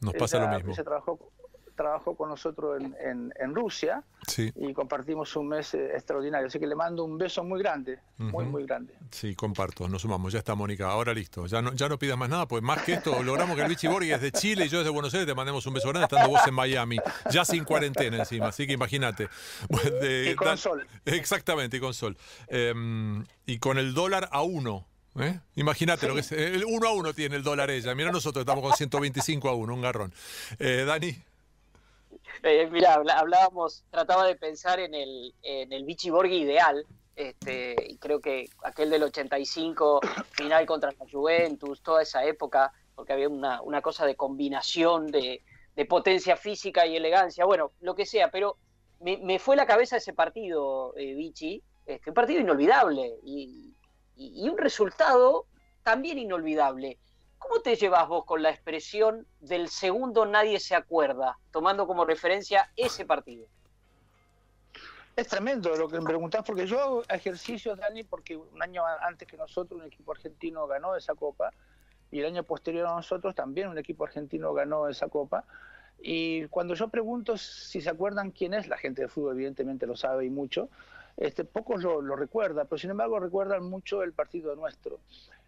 Nos 0.00 0.14
pasa 0.14 0.40
lo 0.40 0.48
mismo. 0.48 0.74
Se 0.74 0.82
trabajó, 0.82 1.30
trabajó 1.74 2.14
con 2.16 2.28
nosotros 2.28 2.80
en, 2.80 3.32
en, 3.38 3.54
Rusia 3.54 4.02
y 4.36 4.72
compartimos 4.72 5.34
un 5.36 5.48
mes 5.48 5.74
eh, 5.74 5.92
extraordinario. 5.94 6.46
Así 6.46 6.58
que 6.58 6.66
le 6.66 6.74
mando 6.74 7.04
un 7.04 7.18
beso 7.18 7.42
muy 7.44 7.60
grande, 7.60 7.98
muy, 8.18 8.44
muy 8.44 8.64
grande. 8.64 8.94
Sí, 9.10 9.34
comparto, 9.34 9.88
nos 9.88 10.02
sumamos. 10.02 10.32
Ya 10.32 10.38
está, 10.38 10.54
Mónica. 10.54 10.90
Ahora 10.90 11.12
listo. 11.12 11.46
Ya 11.46 11.60
no, 11.62 11.72
ya 11.72 11.88
no 11.88 11.98
pidas 11.98 12.16
más 12.16 12.28
nada, 12.28 12.46
pues 12.46 12.62
más 12.62 12.82
que 12.82 12.94
esto, 12.94 13.22
logramos 13.22 13.56
que 13.56 13.62
el 13.62 13.68
Vichy 13.68 13.88
Borghi 13.88 14.12
es 14.12 14.20
de 14.20 14.32
Chile 14.32 14.66
y 14.66 14.68
yo 14.68 14.78
desde 14.78 14.90
Buenos 14.90 15.12
Aires 15.14 15.26
te 15.26 15.34
mandemos 15.34 15.66
un 15.66 15.74
beso 15.74 15.88
grande 15.88 16.04
estando 16.04 16.28
vos 16.28 16.46
en 16.46 16.54
Miami, 16.54 16.98
ya 17.30 17.44
sin 17.44 17.64
cuarentena 17.64 18.18
encima. 18.18 18.48
Así 18.48 18.66
que 18.66 18.72
imagínate. 18.72 19.28
y 20.28 20.34
con 20.34 20.56
sol. 20.56 20.86
Exactamente, 21.04 21.76
y 21.76 21.80
con 21.80 21.94
sol. 21.94 22.16
Em, 22.48 23.24
y 23.46 23.58
con 23.58 23.78
el 23.78 23.94
dólar 23.94 24.28
a 24.32 24.42
uno. 24.42 24.86
¿Eh? 25.18 25.38
Imagínate 25.56 26.08
lo 26.08 26.14
que 26.14 26.20
es. 26.20 26.32
El 26.32 26.64
uno 26.64 26.88
a 26.88 26.92
uno 26.92 27.12
tiene 27.12 27.36
el 27.36 27.42
dólar 27.42 27.70
ella. 27.70 27.94
Mira, 27.94 28.10
nosotros 28.10 28.42
estamos 28.42 28.62
con 28.62 28.76
125 28.76 29.48
a 29.48 29.54
uno, 29.54 29.74
un 29.74 29.82
garrón. 29.82 30.14
Eh, 30.58 30.84
Dani. 30.86 31.16
Eh, 32.42 32.68
mira, 32.70 32.94
hablábamos, 32.94 33.84
trataba 33.90 34.26
de 34.26 34.36
pensar 34.36 34.80
en 34.80 34.94
el, 34.94 35.34
en 35.42 35.72
el 35.72 35.84
Vichy 35.84 36.10
Borghi 36.10 36.36
ideal, 36.36 36.86
este, 37.14 37.76
y 37.88 37.98
creo 37.98 38.20
que 38.20 38.48
aquel 38.64 38.90
del 38.90 39.02
85, 39.04 40.00
final 40.30 40.66
contra 40.66 40.92
la 40.92 41.06
Juventus, 41.10 41.82
toda 41.82 42.02
esa 42.02 42.24
época, 42.24 42.72
porque 42.94 43.12
había 43.12 43.28
una, 43.28 43.82
cosa 43.82 44.06
de 44.06 44.16
combinación 44.16 45.08
de, 45.08 45.42
potencia 45.88 46.36
física 46.36 46.86
y 46.86 46.96
elegancia, 46.96 47.44
bueno, 47.44 47.72
lo 47.80 47.94
que 47.94 48.06
sea, 48.06 48.30
pero 48.30 48.56
me, 49.00 49.38
fue 49.38 49.56
la 49.56 49.66
cabeza 49.66 49.96
ese 49.96 50.12
partido, 50.12 50.94
eh, 50.96 51.14
Vichy, 51.14 51.62
este, 51.86 52.10
un 52.10 52.14
partido 52.14 52.40
inolvidable 52.40 53.18
y, 53.24 53.74
y 54.16 54.48
un 54.48 54.58
resultado 54.58 55.46
también 55.82 56.18
inolvidable. 56.18 56.98
¿Cómo 57.42 57.60
te 57.60 57.74
llevas 57.74 58.06
vos 58.06 58.24
con 58.24 58.40
la 58.40 58.50
expresión 58.50 59.26
del 59.40 59.68
segundo 59.68 60.24
nadie 60.24 60.60
se 60.60 60.76
acuerda, 60.76 61.38
tomando 61.50 61.86
como 61.88 62.04
referencia 62.04 62.70
ese 62.76 63.04
partido? 63.04 63.46
Es 65.16 65.26
tremendo 65.26 65.74
lo 65.74 65.88
que 65.88 65.98
me 65.98 66.06
preguntás, 66.06 66.44
porque 66.44 66.66
yo 66.66 66.80
hago 66.80 67.02
ejercicios, 67.08 67.78
Dani, 67.78 68.04
porque 68.04 68.36
un 68.36 68.62
año 68.62 68.84
antes 68.86 69.26
que 69.26 69.36
nosotros 69.36 69.80
un 69.80 69.86
equipo 69.86 70.12
argentino 70.12 70.66
ganó 70.66 70.94
esa 70.96 71.14
copa, 71.14 71.52
y 72.12 72.20
el 72.20 72.26
año 72.26 72.44
posterior 72.44 72.86
a 72.86 72.94
nosotros 72.94 73.34
también 73.34 73.68
un 73.68 73.78
equipo 73.78 74.04
argentino 74.04 74.54
ganó 74.54 74.88
esa 74.88 75.08
copa. 75.08 75.44
Y 75.98 76.46
cuando 76.46 76.74
yo 76.74 76.88
pregunto 76.88 77.36
si 77.36 77.80
se 77.80 77.90
acuerdan 77.90 78.30
quién 78.30 78.54
es, 78.54 78.68
la 78.68 78.76
gente 78.76 79.02
de 79.02 79.08
fútbol 79.08 79.34
evidentemente 79.34 79.86
lo 79.86 79.96
sabe 79.96 80.26
y 80.26 80.30
mucho, 80.30 80.68
este, 81.16 81.44
pocos 81.44 81.82
lo, 81.82 82.00
lo 82.00 82.14
recuerdan, 82.14 82.66
pero 82.68 82.78
sin 82.78 82.90
embargo 82.90 83.18
recuerdan 83.18 83.64
mucho 83.64 84.02
el 84.02 84.12
partido 84.12 84.54
nuestro. 84.54 85.00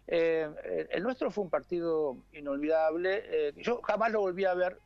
Eh, 0.07 0.87
el 0.91 1.03
nuestro 1.03 1.31
fue 1.31 1.43
un 1.43 1.49
partido 1.49 2.17
inolvidable. 2.33 3.23
Eh, 3.25 3.53
yo 3.57 3.81
jamás 3.81 4.11
lo 4.11 4.21
volví 4.21 4.45
a 4.45 4.53
ver, 4.53 4.79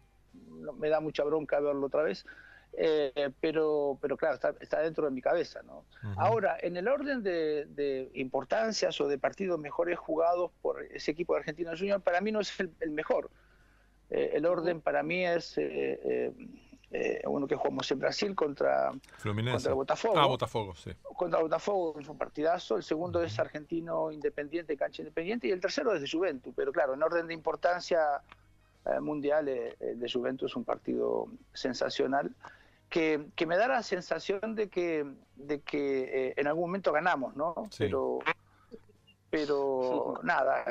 me 0.77 0.89
da 0.89 0.99
mucha 0.99 1.23
bronca 1.23 1.59
verlo 1.59 1.87
otra 1.87 2.03
vez, 2.03 2.25
eh, 2.73 3.31
pero, 3.41 3.97
pero 4.01 4.15
claro, 4.15 4.39
está, 4.59 4.79
dentro 4.79 5.05
de 5.05 5.11
mi 5.11 5.21
cabeza. 5.21 5.61
¿no? 5.63 5.85
Ahora, 6.17 6.57
en 6.61 6.77
el 6.77 6.87
orden 6.87 7.23
de, 7.23 8.09
importancias 8.13 8.99
o 9.01 9.07
de 9.07 9.17
partidos 9.17 9.59
mejores 9.59 9.97
jugados 9.97 10.51
por 10.61 10.83
ese 10.83 11.11
equipo 11.11 11.33
de 11.33 11.39
Argentina 11.39 11.71
Junior, 11.77 12.01
para 12.01 12.21
mí 12.21 12.31
no 12.31 12.39
es 12.39 12.53
el, 12.79 12.91
mejor. 12.91 13.29
el 14.09 14.45
orden 14.45 14.81
para 14.81 15.03
mí 15.03 15.25
es 15.25 15.59
eh, 16.91 17.21
uno 17.25 17.45
que 17.45 17.55
jugamos 17.55 17.89
en 17.91 17.99
Brasil 17.99 18.33
contra, 18.33 18.91
contra 19.21 19.73
Botafogo. 19.73 20.17
Ah, 20.17 20.25
Botafogo, 20.25 20.75
sí. 20.75 20.91
Contra 21.15 21.39
Botafogo, 21.39 21.93
fue 21.93 22.11
un 22.11 22.17
partidazo. 22.17 22.77
El 22.77 22.83
segundo 22.83 23.21
es 23.21 23.37
Argentino 23.37 24.11
Independiente, 24.11 24.75
cancha 24.75 25.03
independiente. 25.03 25.47
Y 25.47 25.51
el 25.51 25.61
tercero 25.61 25.93
es 25.93 26.01
de 26.01 26.09
Juventus. 26.09 26.51
Pero 26.55 26.71
claro, 26.71 26.95
en 26.95 27.03
orden 27.03 27.27
de 27.27 27.35
importancia 27.35 28.21
eh, 28.85 28.99
mundial, 28.99 29.47
eh, 29.49 29.75
de 29.79 30.11
Juventus 30.11 30.51
es 30.51 30.55
un 30.55 30.63
partido 30.63 31.27
sensacional. 31.53 32.35
Que, 32.89 33.27
que, 33.35 33.45
me 33.45 33.55
da 33.55 33.67
la 33.67 33.83
sensación 33.83 34.55
de 34.55 34.67
que, 34.67 35.05
de 35.35 35.61
que 35.61 36.33
en 36.35 36.47
algún 36.47 36.63
momento 36.63 36.91
ganamos, 36.91 37.35
¿no? 37.35 37.69
Pero, 37.77 38.17
pero 39.29 40.19
nada, 40.23 40.65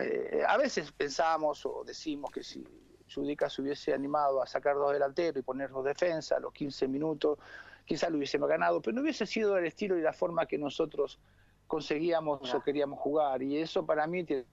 a 0.49 0.57
veces 0.57 0.91
pensamos 0.91 1.65
o 1.65 1.85
decimos 1.87 2.33
que 2.33 2.43
si 2.43 2.67
Judica 3.13 3.49
se 3.49 3.63
hubiese 3.63 3.93
animado 3.93 4.43
a 4.43 4.47
sacar 4.47 4.75
dos 4.75 4.93
delanteros 4.93 5.41
y 5.41 5.43
poner 5.43 5.71
dos 5.71 5.85
defensas 5.85 6.39
a 6.39 6.41
los 6.41 6.53
15 6.53 6.89
minutos, 6.89 7.39
quizás 7.85 8.11
lo 8.11 8.17
hubiésemos 8.17 8.49
ganado, 8.49 8.81
pero 8.81 8.95
no 8.95 9.03
hubiese 9.03 9.27
sido 9.27 9.57
el 9.57 9.67
estilo 9.67 9.99
y 9.99 10.03
la 10.03 10.13
forma 10.13 10.47
que 10.47 10.59
nosotros 10.59 11.19
conseguíamos 11.67 12.55
o 12.55 12.63
queríamos 12.63 12.99
jugar. 12.99 13.43
Y 13.43 13.59
eso 13.59 13.85
para 13.85 14.07
mí 14.07 14.25
tiene... 14.25 14.45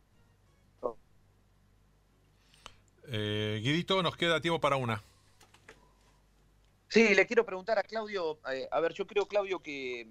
Eh, 3.07 3.59
Guidito, 3.63 4.01
nos 4.01 4.17
queda 4.17 4.41
tiempo 4.41 4.59
para 4.59 4.77
una. 4.77 5.03
Sí, 6.87 7.13
le 7.13 7.27
quiero 7.27 7.45
preguntar 7.45 7.77
a 7.77 7.83
Claudio, 7.83 8.39
eh, 8.51 8.67
a 8.71 8.79
ver, 8.79 8.93
yo 8.93 9.05
creo, 9.05 9.27
Claudio, 9.27 9.59
que 9.59 10.09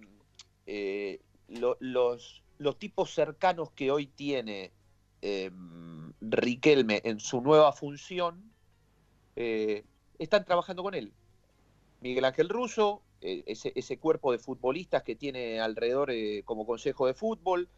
eh, 0.66 1.20
los, 1.48 2.42
los 2.59 2.78
tipos 2.78 3.12
cercanos 3.12 3.70
que 3.72 3.90
hoy 3.90 4.07
tiene 4.07 4.72
Em, 5.26 5.93
Riquelme 6.30 7.02
en 7.04 7.20
su 7.20 7.40
nueva 7.40 7.72
función, 7.72 8.50
eh, 9.37 9.84
están 10.18 10.44
trabajando 10.44 10.82
con 10.82 10.94
él. 10.94 11.12
Miguel 12.00 12.24
Ángel 12.24 12.48
Russo, 12.48 13.02
eh, 13.20 13.44
ese, 13.46 13.98
cuerpo 13.98 14.32
de 14.32 14.38
futbolistas 14.38 15.02
que 15.02 15.16
tiene 15.16 15.60
alrededor 15.60 16.10
eh, 16.10 16.42
como 16.44 16.66
consejo 16.66 17.06
de 17.06 17.14
fútbol. 17.14 17.68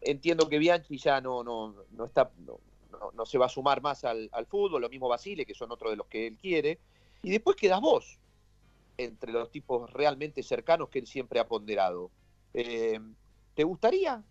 Entiendo 0.00 0.48
que 0.48 0.58
Bianchi 0.58 0.96
ya 0.98 1.20
no, 1.20 1.42
no, 1.42 1.74
no 1.90 2.04
está, 2.04 2.30
no, 2.46 3.26
se 3.26 3.38
va 3.38 3.46
a 3.46 3.50
sumar 3.50 3.82
más 3.82 4.04
al, 4.04 4.30
fútbol, 4.48 4.82
lo 4.82 4.88
mismo 4.88 5.08
Basile, 5.08 5.44
que 5.44 5.54
son 5.54 5.72
otros 5.72 5.90
de 5.90 5.96
los 5.96 6.06
que 6.06 6.26
él 6.26 6.36
quiere. 6.36 6.78
Y 7.22 7.30
después 7.30 7.56
quedas 7.56 7.80
vos, 7.80 8.18
entre 8.96 9.32
los 9.32 9.50
tipos 9.50 9.92
realmente 9.92 10.42
cercanos 10.42 10.88
que 10.88 11.00
él 11.00 11.06
siempre 11.06 11.40
ha 11.40 11.48
ponderado. 11.48 12.10
¿Te 12.52 13.64
gustaría 13.64 14.22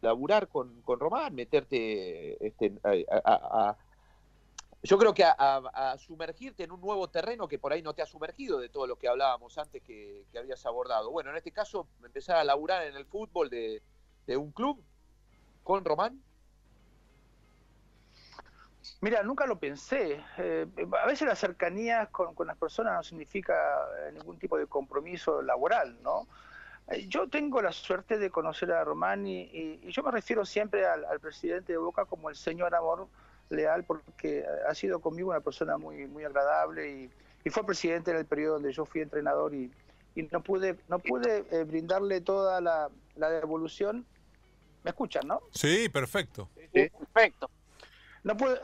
laburar 0.00 0.48
con, 0.48 0.82
con 0.82 1.00
Román, 1.00 1.34
meterte 1.34 2.44
este, 2.46 2.72
a, 2.84 3.76
yo 4.86 4.98
creo 4.98 5.14
que 5.14 5.24
a, 5.24 5.96
sumergirte 5.98 6.64
en 6.64 6.70
un 6.70 6.80
nuevo 6.80 7.08
terreno 7.08 7.48
que 7.48 7.58
por 7.58 7.72
ahí 7.72 7.82
no 7.82 7.94
te 7.94 8.02
ha 8.02 8.06
sumergido 8.06 8.58
de 8.58 8.68
todo 8.68 8.86
lo 8.86 8.96
que 8.96 9.08
hablábamos 9.08 9.58
antes 9.58 9.82
que, 9.82 10.24
habías 10.38 10.64
abordado. 10.64 11.10
Bueno, 11.10 11.30
en 11.30 11.36
este 11.36 11.50
caso, 11.50 11.88
empezar 12.04 12.36
a 12.36 12.44
laburar 12.44 12.84
en 12.84 12.96
el 12.96 13.04
fútbol 13.04 13.50
de, 13.50 13.82
un 14.36 14.52
club 14.52 14.82
con 15.64 15.84
Román. 15.84 16.22
Mira, 19.00 19.22
nunca 19.24 19.46
lo 19.46 19.58
pensé. 19.58 20.22
Eh, 20.38 20.66
a 21.02 21.06
veces 21.06 21.26
la 21.26 21.34
cercanía 21.34 22.06
con, 22.06 22.34
con, 22.34 22.46
las 22.46 22.56
personas 22.56 22.94
no 22.94 23.02
significa 23.02 23.54
ningún 24.12 24.38
tipo 24.38 24.56
de 24.56 24.66
compromiso 24.66 25.42
laboral, 25.42 26.00
¿no? 26.02 26.28
Eh, 26.88 27.06
yo 27.08 27.28
tengo 27.28 27.60
la 27.60 27.72
suerte 27.72 28.18
de 28.18 28.30
conocer 28.30 28.70
a 28.72 28.84
Román 28.84 29.26
y, 29.26 29.80
yo 29.90 30.02
me 30.02 30.10
refiero 30.10 30.44
siempre 30.44 30.86
al, 30.86 31.20
presidente 31.20 31.72
de 31.72 31.78
Boca 31.78 32.04
como 32.04 32.30
el 32.30 32.36
señor 32.36 32.74
amor 32.74 33.08
leal 33.48 33.84
porque 33.84 34.44
ha 34.68 34.74
sido 34.74 35.00
conmigo 35.00 35.30
una 35.30 35.40
persona 35.40 35.78
muy 35.78 36.06
muy 36.06 36.24
agradable 36.24 36.90
y, 37.44 37.50
fue 37.50 37.64
presidente 37.64 38.10
en 38.10 38.16
el 38.16 38.26
periodo 38.26 38.54
donde 38.54 38.72
yo 38.72 38.84
fui 38.84 39.02
entrenador 39.02 39.54
y, 39.54 39.70
no 40.32 40.42
pude 40.42 40.76
no 40.88 40.98
pude 40.98 41.44
eh, 41.50 41.64
brindarle 41.64 42.20
toda 42.20 42.60
la, 42.60 42.88
devolución. 43.14 44.06
¿Me 44.82 44.90
escuchan, 44.90 45.26
no? 45.26 45.42
Sí, 45.52 45.88
perfecto. 45.88 46.48
perfecto. 46.72 47.50
No 48.24 48.36
pude, 48.36 48.60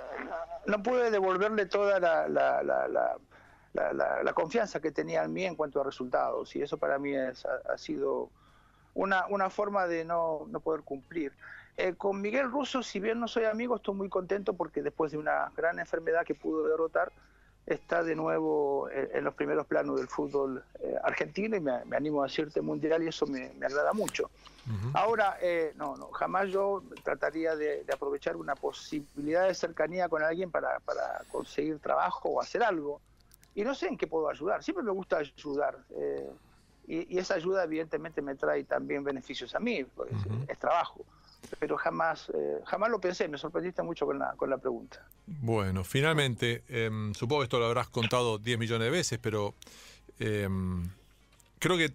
no 0.66 0.82
pude 0.82 1.10
devolverle 1.10 1.66
toda 1.66 2.00
la 2.00 2.28
la, 2.28 3.16
confianza 4.34 4.80
que 4.80 4.92
tenía 4.92 5.24
en 5.24 5.32
mí 5.32 5.44
en 5.44 5.56
cuanto 5.56 5.80
a 5.80 5.84
resultados 5.84 6.54
y 6.56 6.62
eso 6.62 6.76
para 6.76 6.98
mí 6.98 7.14
es, 7.14 7.44
ha, 7.46 7.78
sido 7.78 8.30
una, 8.94 9.26
una, 9.28 9.50
forma 9.50 9.86
de 9.86 10.04
no, 10.04 10.46
no 10.48 10.60
poder 10.60 10.82
cumplir. 10.82 11.32
Eh, 11.78 11.94
con 11.94 12.20
Miguel 12.20 12.50
Russo, 12.50 12.82
si 12.82 13.00
bien 13.00 13.18
no 13.18 13.28
soy 13.28 13.44
amigo, 13.44 13.76
estoy 13.76 13.94
muy 13.94 14.10
contento 14.10 14.52
porque 14.52 14.82
después 14.82 15.12
de 15.12 15.18
una 15.18 15.50
gran 15.56 15.78
enfermedad 15.78 16.24
que 16.24 16.34
pudo 16.34 16.68
derrotar, 16.68 17.10
está 17.66 18.02
de 18.02 18.16
nuevo 18.16 18.88
en, 18.90 19.22
los 19.22 19.34
primeros 19.34 19.66
planos 19.66 19.96
del 19.96 20.08
fútbol 20.08 20.64
eh, 20.80 20.96
argentino 21.04 21.56
y 21.56 21.60
me, 21.60 21.72
animo 21.96 22.22
a 22.22 22.26
decirte 22.26 22.60
mundial 22.60 23.02
y 23.04 23.08
eso 23.08 23.26
me, 23.26 23.52
agrada 23.64 23.92
mucho. 23.92 24.30
Ahora, 24.94 25.38
eh, 25.40 25.72
no, 25.76 25.96
no, 25.96 26.06
jamás 26.12 26.48
yo 26.48 26.84
trataría 27.02 27.56
de, 27.56 27.82
de, 27.82 27.92
aprovechar 27.92 28.36
una 28.36 28.54
posibilidad 28.54 29.48
de 29.48 29.54
cercanía 29.54 30.08
con 30.08 30.22
alguien 30.22 30.52
para, 30.52 30.78
para 30.80 31.22
conseguir 31.32 31.80
trabajo 31.80 32.28
o 32.28 32.40
hacer 32.40 32.62
algo 32.62 33.00
y 33.54 33.62
no 33.62 33.74
sé 33.74 33.88
en 33.88 33.96
qué 33.96 34.06
puedo 34.06 34.28
ayudar. 34.28 34.62
Siempre 34.62 34.84
me 34.84 34.92
gusta 34.92 35.18
ayudar. 35.18 35.78
Eh, 35.96 36.30
y, 36.88 37.18
esa 37.18 37.34
ayuda 37.34 37.64
evidentemente 37.64 38.22
me 38.22 38.34
trae 38.34 38.64
también 38.64 39.04
beneficios 39.04 39.54
a 39.54 39.60
mí, 39.60 39.84
porque 39.84 40.14
es, 40.48 40.58
trabajo. 40.58 41.04
Pero 41.58 41.76
jamás, 41.76 42.30
eh, 42.34 42.60
jamás 42.66 42.90
lo 42.90 43.00
pensé, 43.00 43.28
me 43.28 43.38
sorprendiste 43.38 43.82
mucho 43.82 44.06
con 44.06 44.18
la, 44.18 44.32
con 44.36 44.48
la 44.50 44.58
pregunta. 44.58 45.04
Bueno, 45.26 45.84
finalmente, 45.84 46.62
em, 46.68 47.14
supongo 47.14 47.40
que 47.40 47.44
esto 47.44 47.58
lo 47.58 47.66
habrás 47.66 47.88
contado 47.88 48.38
10 48.38 48.58
millones 48.58 48.86
de 48.86 48.90
veces, 48.90 49.18
pero 49.20 49.54
em, 50.18 50.88
creo 51.58 51.76
que 51.76 51.92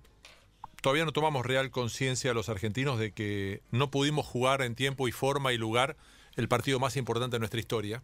todavía 0.82 1.06
no 1.06 1.12
tomamos 1.12 1.46
real 1.46 1.72
conciencia 1.72 2.34
los 2.34 2.50
argentinos 2.50 3.00
de 3.00 3.12
que 3.12 3.62
no 3.72 3.90
pudimos 3.90 4.26
jugar 4.26 4.62
en 4.62 4.76
tiempo 4.76 5.08
y 5.08 5.12
forma 5.12 5.54
y 5.54 5.58
lugar 5.58 5.98
el 6.36 6.48
partido 6.48 6.80
más 6.80 6.96
importante 6.98 7.36
de 7.36 7.40
nuestra 7.40 7.60
historia, 7.60 8.04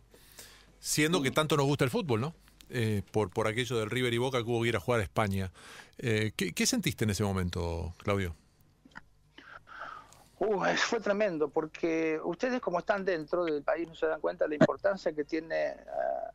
siendo 0.80 1.22
que 1.22 1.32
tanto 1.32 1.56
nos 1.56 1.66
gusta 1.66 1.86
el 1.86 1.92
fútbol, 1.92 2.20
¿no? 2.20 2.36
Eh, 2.70 3.04
por, 3.12 3.30
por 3.30 3.48
aquello 3.48 3.78
del 3.78 3.90
River 3.90 4.14
y 4.14 4.18
Boca 4.18 4.40
que 4.40 4.50
hubo 4.50 4.62
que 4.62 4.70
ir 4.70 4.76
a 4.76 4.80
jugar 4.80 5.00
a 5.02 5.04
España. 5.04 5.52
Eh, 5.98 6.32
¿qué, 6.36 6.54
¿Qué 6.54 6.66
sentiste 6.66 7.04
en 7.04 7.12
ese 7.12 7.24
momento, 7.24 7.94
Claudio? 7.98 8.36
Uh, 10.40 10.66
fue 10.78 11.00
tremendo, 11.00 11.50
porque 11.50 12.20
ustedes 12.24 12.60
como 12.62 12.80
están 12.80 13.06
dentro 13.06 13.46
del 13.46 13.64
país 13.64 13.88
no 13.88 13.96
se 13.96 14.08
dan 14.08 14.20
cuenta 14.20 14.46
de 14.46 14.50
la 14.50 14.56
importancia 14.56 15.14
que 15.14 15.24
tiene 15.24 15.76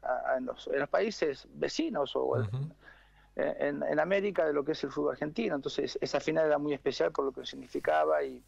uh, 0.03 0.39
en, 0.39 0.47
los, 0.47 0.67
en, 0.69 0.81
los, 0.81 0.89
países 0.89 1.47
vecinos 1.55 2.15
o 2.15 2.29
-huh. 2.29 2.73
en, 3.37 3.83
en, 3.83 4.01
América 4.01 4.47
de 4.47 4.53
lo 4.53 4.65
que 4.65 4.73
es 4.73 4.85
el 4.85 4.91
fútbol 4.91 5.13
argentino. 5.13 5.57
Entonces 5.57 5.99
esa 6.01 6.21
final 6.21 6.47
era 6.47 6.59
muy 6.59 6.73
especial 6.73 7.13
por 7.13 7.25
lo 7.25 7.33
que 7.33 7.45
significaba 7.45 8.23
y, 8.23 8.43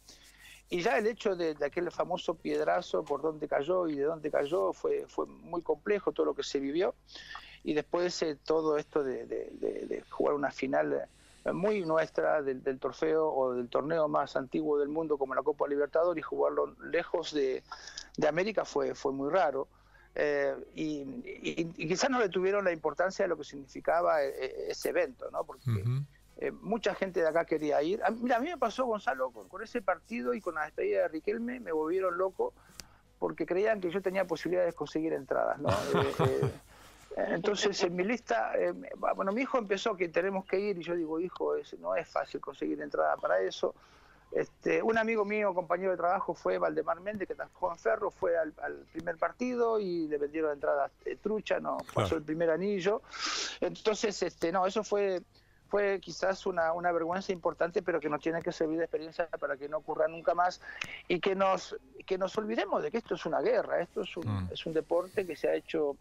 y 0.69 0.81
ya 0.81 0.97
el 0.97 1.05
hecho 1.07 1.35
de, 1.35 1.53
de, 1.53 1.65
aquel 1.65 1.91
famoso 1.91 2.35
piedrazo 2.35 3.03
por 3.03 3.21
dónde 3.21 3.47
cayó 3.47 3.87
y 3.87 3.95
de 3.95 4.03
dónde 4.03 4.31
cayó 4.31 4.71
fue, 4.71 5.05
fue 5.07 5.25
muy 5.25 5.61
complejo 5.61 6.13
todo 6.13 6.27
lo 6.27 6.33
que 6.33 6.43
se 6.43 6.59
vivió. 6.59 6.95
Y 7.63 7.73
después 7.73 8.21
eh, 8.23 8.37
todo 8.43 8.77
esto 8.77 9.03
de, 9.03 9.25
de, 9.25 9.49
de, 9.87 10.03
jugar 10.09 10.35
una 10.35 10.51
final 10.51 11.07
muy 11.53 11.81
nuestra 11.81 12.41
del, 12.41 12.61
del, 12.61 12.79
trofeo 12.79 13.27
o 13.27 13.53
del 13.53 13.67
torneo 13.67 14.07
más 14.07 14.35
antiguo 14.35 14.77
del 14.77 14.89
mundo 14.89 15.17
como 15.17 15.33
la 15.33 15.41
Copa 15.41 15.67
Libertadores 15.67 16.21
y 16.21 16.23
jugarlo 16.23 16.75
lejos 16.83 17.33
de, 17.33 17.63
América 18.27 18.65
fue, 18.65 18.93
fue 18.93 19.11
muy 19.11 19.29
raro. 19.31 19.67
Eh, 20.13 20.53
y, 20.75 21.01
y, 21.25 21.71
y, 21.77 21.87
quizás 21.87 22.09
no 22.09 22.19
le 22.19 22.29
tuvieron 22.29 22.65
la 22.65 22.73
importancia 22.73 23.23
de 23.23 23.29
lo 23.29 23.37
que 23.37 23.45
significaba 23.45 24.21
eh, 24.23 24.69
ese 24.69 24.89
evento, 24.89 25.31
¿no? 25.31 25.45
Porque 25.45 25.69
uh 25.69 25.73
-huh. 25.73 26.05
eh, 26.37 26.51
mucha 26.51 26.93
gente 26.95 27.21
de 27.21 27.27
acá 27.27 27.45
quería 27.45 27.81
ir. 27.81 28.03
A, 28.03 28.11
mira, 28.11 28.35
a 28.35 28.39
mí 28.39 28.49
me 28.49 28.57
pasó, 28.57 28.85
Gonzalo, 28.85 29.31
con, 29.31 29.47
con, 29.47 29.63
ese 29.63 29.81
partido 29.81 30.33
y 30.33 30.41
con 30.41 30.55
la 30.55 30.65
despedida 30.65 31.03
de 31.03 31.07
Riquelme, 31.07 31.61
me 31.61 31.71
volvieron 31.71 32.17
loco 32.17 32.53
porque 33.19 33.45
creían 33.45 33.79
que 33.79 33.89
yo 33.89 34.01
tenía 34.01 34.25
posibilidades 34.25 34.73
de 34.73 34.77
conseguir 34.77 35.13
entradas, 35.13 35.59
¿no? 35.59 35.69
Eh, 36.27 36.51
entonces, 37.17 37.81
en 37.83 37.95
mi 37.95 38.03
lista, 38.03 38.53
eh, 38.57 38.73
bueno, 39.15 39.31
mi 39.31 39.41
hijo 39.41 39.57
empezó 39.57 39.95
que 39.95 40.07
tenemos 40.09 40.45
que 40.45 40.59
ir 40.59 40.77
y 40.77 40.83
yo 40.83 40.95
digo, 40.95 41.19
hijo, 41.19 41.55
es, 41.55 41.77
no 41.79 41.95
es 41.95 42.07
fácil 42.07 42.39
conseguir 42.39 42.81
entrada 42.81 43.17
para 43.17 43.39
eso. 43.41 43.75
Este, 44.31 44.81
un 44.81 44.97
amigo 44.97 45.25
mío, 45.25 45.53
compañero 45.53 45.91
de 45.91 45.97
trabajo, 45.97 46.33
fue 46.33 46.57
Valdemar 46.57 47.01
Méndez, 47.01 47.27
que 47.27 47.35
trabajó 47.35 47.71
en 47.71 47.77
Ferro, 47.77 48.11
fue 48.11 48.37
al, 48.37 48.53
al 48.63 48.85
primer 48.93 49.17
partido 49.17 49.77
y 49.77 50.07
le 50.07 50.17
vendieron 50.17 50.53
entradas 50.53 50.89
eh, 51.05 51.17
trucha, 51.21 51.59
no 51.59 51.77
pasó 51.93 52.15
el 52.15 52.23
primer 52.23 52.49
anillo. 52.49 53.01
Entonces, 53.59 54.21
este, 54.23 54.51
no, 54.51 54.65
eso 54.65 54.83
fue 54.83 55.21
fue 55.67 56.01
quizás 56.01 56.45
una, 56.45 56.73
una, 56.73 56.91
vergüenza 56.91 57.31
importante, 57.31 57.81
pero 57.81 58.01
que 58.01 58.09
nos 58.09 58.19
tiene 58.19 58.41
que 58.41 58.51
servir 58.51 58.77
de 58.77 58.83
experiencia 58.83 59.29
para 59.39 59.55
que 59.55 59.69
no 59.69 59.77
ocurra 59.77 60.05
nunca 60.09 60.35
más 60.35 60.59
y 61.07 61.21
que 61.21 61.33
nos, 61.33 61.77
que 62.05 62.17
nos 62.17 62.37
olvidemos 62.37 62.83
de 62.83 62.91
que 62.91 62.97
esto 62.97 63.15
es 63.15 63.25
una 63.25 63.39
guerra, 63.39 63.79
esto 63.79 64.01
es 64.01 64.17
un, 64.17 64.25
mm. 64.27 64.49
es 64.51 64.65
un 64.65 64.73
deporte 64.73 65.25
que 65.25 65.37
se 65.37 65.47
ha 65.47 65.55
hecho 65.55 65.95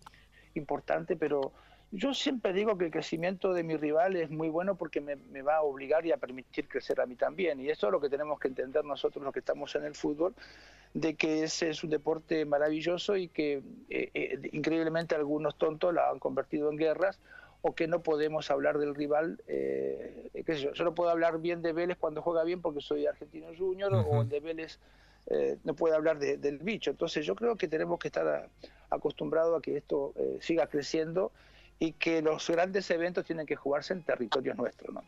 importante, 0.55 1.16
pero 1.16 1.53
yo 1.92 2.14
siempre 2.14 2.53
digo 2.53 2.78
que 2.78 2.86
el 2.86 2.90
crecimiento 2.90 3.53
de 3.53 3.64
mi 3.64 3.76
rival 3.76 4.14
es 4.14 4.30
muy 4.30 4.48
bueno 4.48 4.76
porque 4.76 5.01
me, 5.01 5.16
me, 5.16 5.42
va 5.42 5.57
a 5.57 5.62
obligar 5.62 6.07
y 6.07 6.12
a 6.12 6.18
permitir 6.18 6.68
crecer 6.68 7.01
a 7.01 7.07
mí 7.07 7.16
también. 7.16 7.61
Y 7.61 7.68
eso 7.68 7.86
es 7.86 7.92
lo 7.92 8.01
que 8.01 8.09
tenemos 8.09 8.38
que 8.38 8.48
entender 8.48 8.84
nosotros 8.84 9.24
los 9.24 9.32
que 9.32 9.40
estamos 9.40 9.74
en 9.74 9.84
el 9.84 9.96
fútbol, 9.96 10.34
de 10.94 11.14
que 11.14 11.42
ese 11.42 11.70
es 11.70 11.82
un 11.82 11.90
deporte 11.90 12.44
maravilloso 12.44 13.16
y 13.16 13.28
que 13.28 13.62
eh, 13.88 14.11
eh, 14.14 14.51
increíblemente 14.53 15.16
algunos 15.16 15.57
tontos 15.59 15.92
la 15.92 16.11
han 16.11 16.20
convertido 16.20 16.70
en 16.70 16.76
guerras 16.76 17.18
o 17.62 17.74
que 17.74 17.88
no 17.88 18.03
podemos 18.03 18.51
hablar 18.53 18.78
del 18.78 18.94
rival. 18.94 19.42
Eh, 19.48 20.30
qué 20.46 20.55
sé 20.55 20.61
yo, 20.61 20.72
yo 20.72 20.84
no 20.84 20.94
puedo 20.94 21.11
hablar 21.11 21.40
bien 21.40 21.61
de 21.61 21.72
Vélez 21.72 21.98
cuando 21.98 22.22
juega 22.22 22.44
bien 22.44 22.62
porque 22.62 22.80
soy 22.80 23.07
argentino 23.07 23.48
junior 23.57 23.92
uh 23.92 23.96
-huh. 23.96 24.20
o 24.20 24.24
de 24.24 24.38
Vélez 24.38 24.78
eh, 25.26 25.58
no 25.64 25.74
puede 25.74 25.94
hablar 25.94 26.18
de, 26.18 26.36
del 26.36 26.58
bicho. 26.58 26.90
Entonces 26.90 27.24
yo 27.24 27.34
creo 27.34 27.56
que 27.56 27.68
tenemos 27.68 27.98
que 27.98 28.08
estar 28.08 28.48
acostumbrados 28.90 29.58
a 29.58 29.62
que 29.62 29.76
esto 29.76 30.12
eh, 30.16 30.38
siga 30.40 30.66
creciendo 30.66 31.32
y 31.78 31.92
que 31.92 32.22
los 32.22 32.48
grandes 32.48 32.90
eventos 32.90 33.24
tienen 33.24 33.46
que 33.46 33.56
jugarse 33.56 33.92
en 33.92 34.02
territorios 34.02 34.56
nuestros. 34.56 34.94
¿no? 34.94 35.02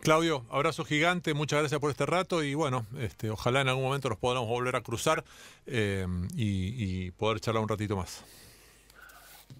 Claudio, 0.00 0.44
abrazo 0.50 0.84
gigante, 0.84 1.34
muchas 1.34 1.60
gracias 1.60 1.80
por 1.80 1.90
este 1.90 2.06
rato 2.06 2.42
y 2.42 2.54
bueno, 2.54 2.86
este, 2.98 3.30
ojalá 3.30 3.60
en 3.60 3.68
algún 3.68 3.84
momento 3.84 4.08
nos 4.08 4.18
podamos 4.18 4.48
volver 4.48 4.76
a 4.76 4.80
cruzar 4.80 5.24
eh, 5.66 6.06
y, 6.34 7.06
y, 7.06 7.10
poder 7.10 7.40
charlar 7.40 7.62
un 7.62 7.68
ratito 7.68 7.96
más. 7.96 8.22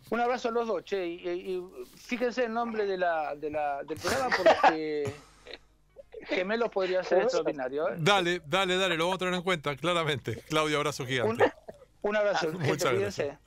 Un 0.09 0.21
abrazo 0.21 0.49
a 0.49 0.53
los 0.53 0.69
dos, 0.69 0.85
che, 0.85 1.05
y, 1.05 1.29
y 1.29 1.63
fíjense 1.97 2.45
el 2.45 2.53
nombre 2.53 2.87
de 2.87 2.97
la, 2.97 3.35
de 3.35 3.51
la, 3.51 3.83
del 3.83 3.99
programa 3.99 4.37
porque 4.37 5.13
gemelos 6.25 6.71
podría 6.71 7.03
ser 7.05 7.23
extraordinario. 7.23 7.89
¿eh? 7.89 7.95
Dale, 7.99 8.43
dale, 8.47 8.77
dale, 8.77 8.97
lo 8.97 9.05
vamos 9.05 9.17
a 9.17 9.19
tener 9.19 9.35
en 9.35 9.43
cuenta, 9.43 9.77
claramente. 9.77 10.43
Claudio, 10.49 10.79
abrazo 10.79 11.07
gigante. 11.07 11.45
Un, 11.45 11.53
un 12.03 12.17
abrazo, 12.17 12.53
Muchas 12.59 12.95
gracias. 12.95 13.39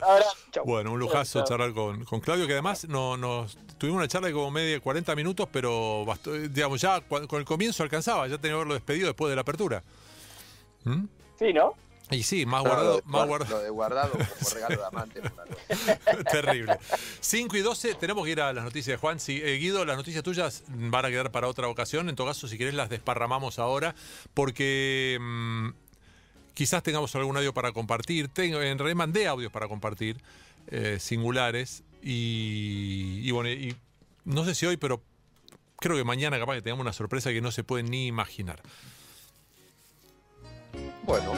Bueno, 0.64 0.92
un 0.92 0.98
lujazo 0.98 1.44
charlar 1.44 1.72
con, 1.72 2.04
con, 2.04 2.20
Claudio, 2.20 2.46
que 2.46 2.52
además 2.54 2.86
no, 2.88 3.16
nos 3.16 3.56
tuvimos 3.78 3.98
una 3.98 4.08
charla 4.08 4.28
de 4.28 4.34
como 4.34 4.50
media 4.50 4.78
40 4.80 5.14
minutos, 5.16 5.48
pero 5.50 6.04
bastó, 6.04 6.32
digamos, 6.32 6.80
ya 6.80 7.00
con 7.00 7.38
el 7.38 7.44
comienzo 7.44 7.82
alcanzaba, 7.82 8.26
ya 8.28 8.36
tenía 8.38 8.52
que 8.52 8.56
haberlo 8.56 8.74
despedido 8.74 9.08
después 9.08 9.30
de 9.30 9.36
la 9.36 9.42
apertura. 9.42 9.82
¿Mm? 10.84 11.04
Sí, 11.38 11.52
¿no? 11.52 11.74
Y 12.10 12.22
sí, 12.22 12.44
más 12.44 12.64
no, 12.64 12.70
guardado. 12.70 12.96
Lo, 12.96 13.04
más 13.04 13.26
guardado. 13.26 13.56
Lo 13.56 13.62
de 13.62 13.70
guardado 13.70 14.12
como 14.12 14.50
regalo 14.52 14.76
de 14.76 14.86
amante. 14.86 15.22
Terrible. 16.30 16.78
5 17.20 17.56
y 17.56 17.60
12, 17.60 17.94
tenemos 17.94 18.24
que 18.24 18.32
ir 18.32 18.40
a 18.40 18.52
las 18.52 18.64
noticias 18.64 18.94
de 18.94 18.96
Juan. 18.96 19.20
Si, 19.20 19.40
eh, 19.40 19.56
Guido, 19.56 19.84
las 19.84 19.96
noticias 19.96 20.22
tuyas 20.24 20.64
van 20.68 21.04
a 21.04 21.08
quedar 21.08 21.30
para 21.30 21.46
otra 21.46 21.68
ocasión. 21.68 22.08
En 22.08 22.16
todo 22.16 22.26
caso, 22.26 22.48
si 22.48 22.58
querés, 22.58 22.74
las 22.74 22.88
desparramamos 22.88 23.58
ahora, 23.58 23.94
porque 24.34 25.18
mmm, 25.20 25.68
quizás 26.54 26.82
tengamos 26.82 27.14
algún 27.14 27.36
audio 27.36 27.54
para 27.54 27.72
compartir. 27.72 28.28
Tengo, 28.28 28.60
en 28.60 28.78
realidad 28.78 28.96
mandé 28.96 29.26
audios 29.28 29.52
para 29.52 29.68
compartir, 29.68 30.16
eh, 30.68 30.98
singulares. 30.98 31.84
Y, 32.02 33.20
y 33.22 33.30
bueno, 33.30 33.50
y 33.50 33.76
no 34.24 34.44
sé 34.44 34.54
si 34.54 34.66
hoy, 34.66 34.76
pero 34.76 35.00
creo 35.76 35.96
que 35.96 36.04
mañana 36.04 36.38
capaz 36.38 36.54
que 36.54 36.62
tengamos 36.62 36.82
una 36.82 36.92
sorpresa 36.92 37.30
que 37.30 37.40
no 37.40 37.52
se 37.52 37.62
puede 37.62 37.84
ni 37.84 38.06
imaginar. 38.06 38.60
Bueno. 41.04 41.32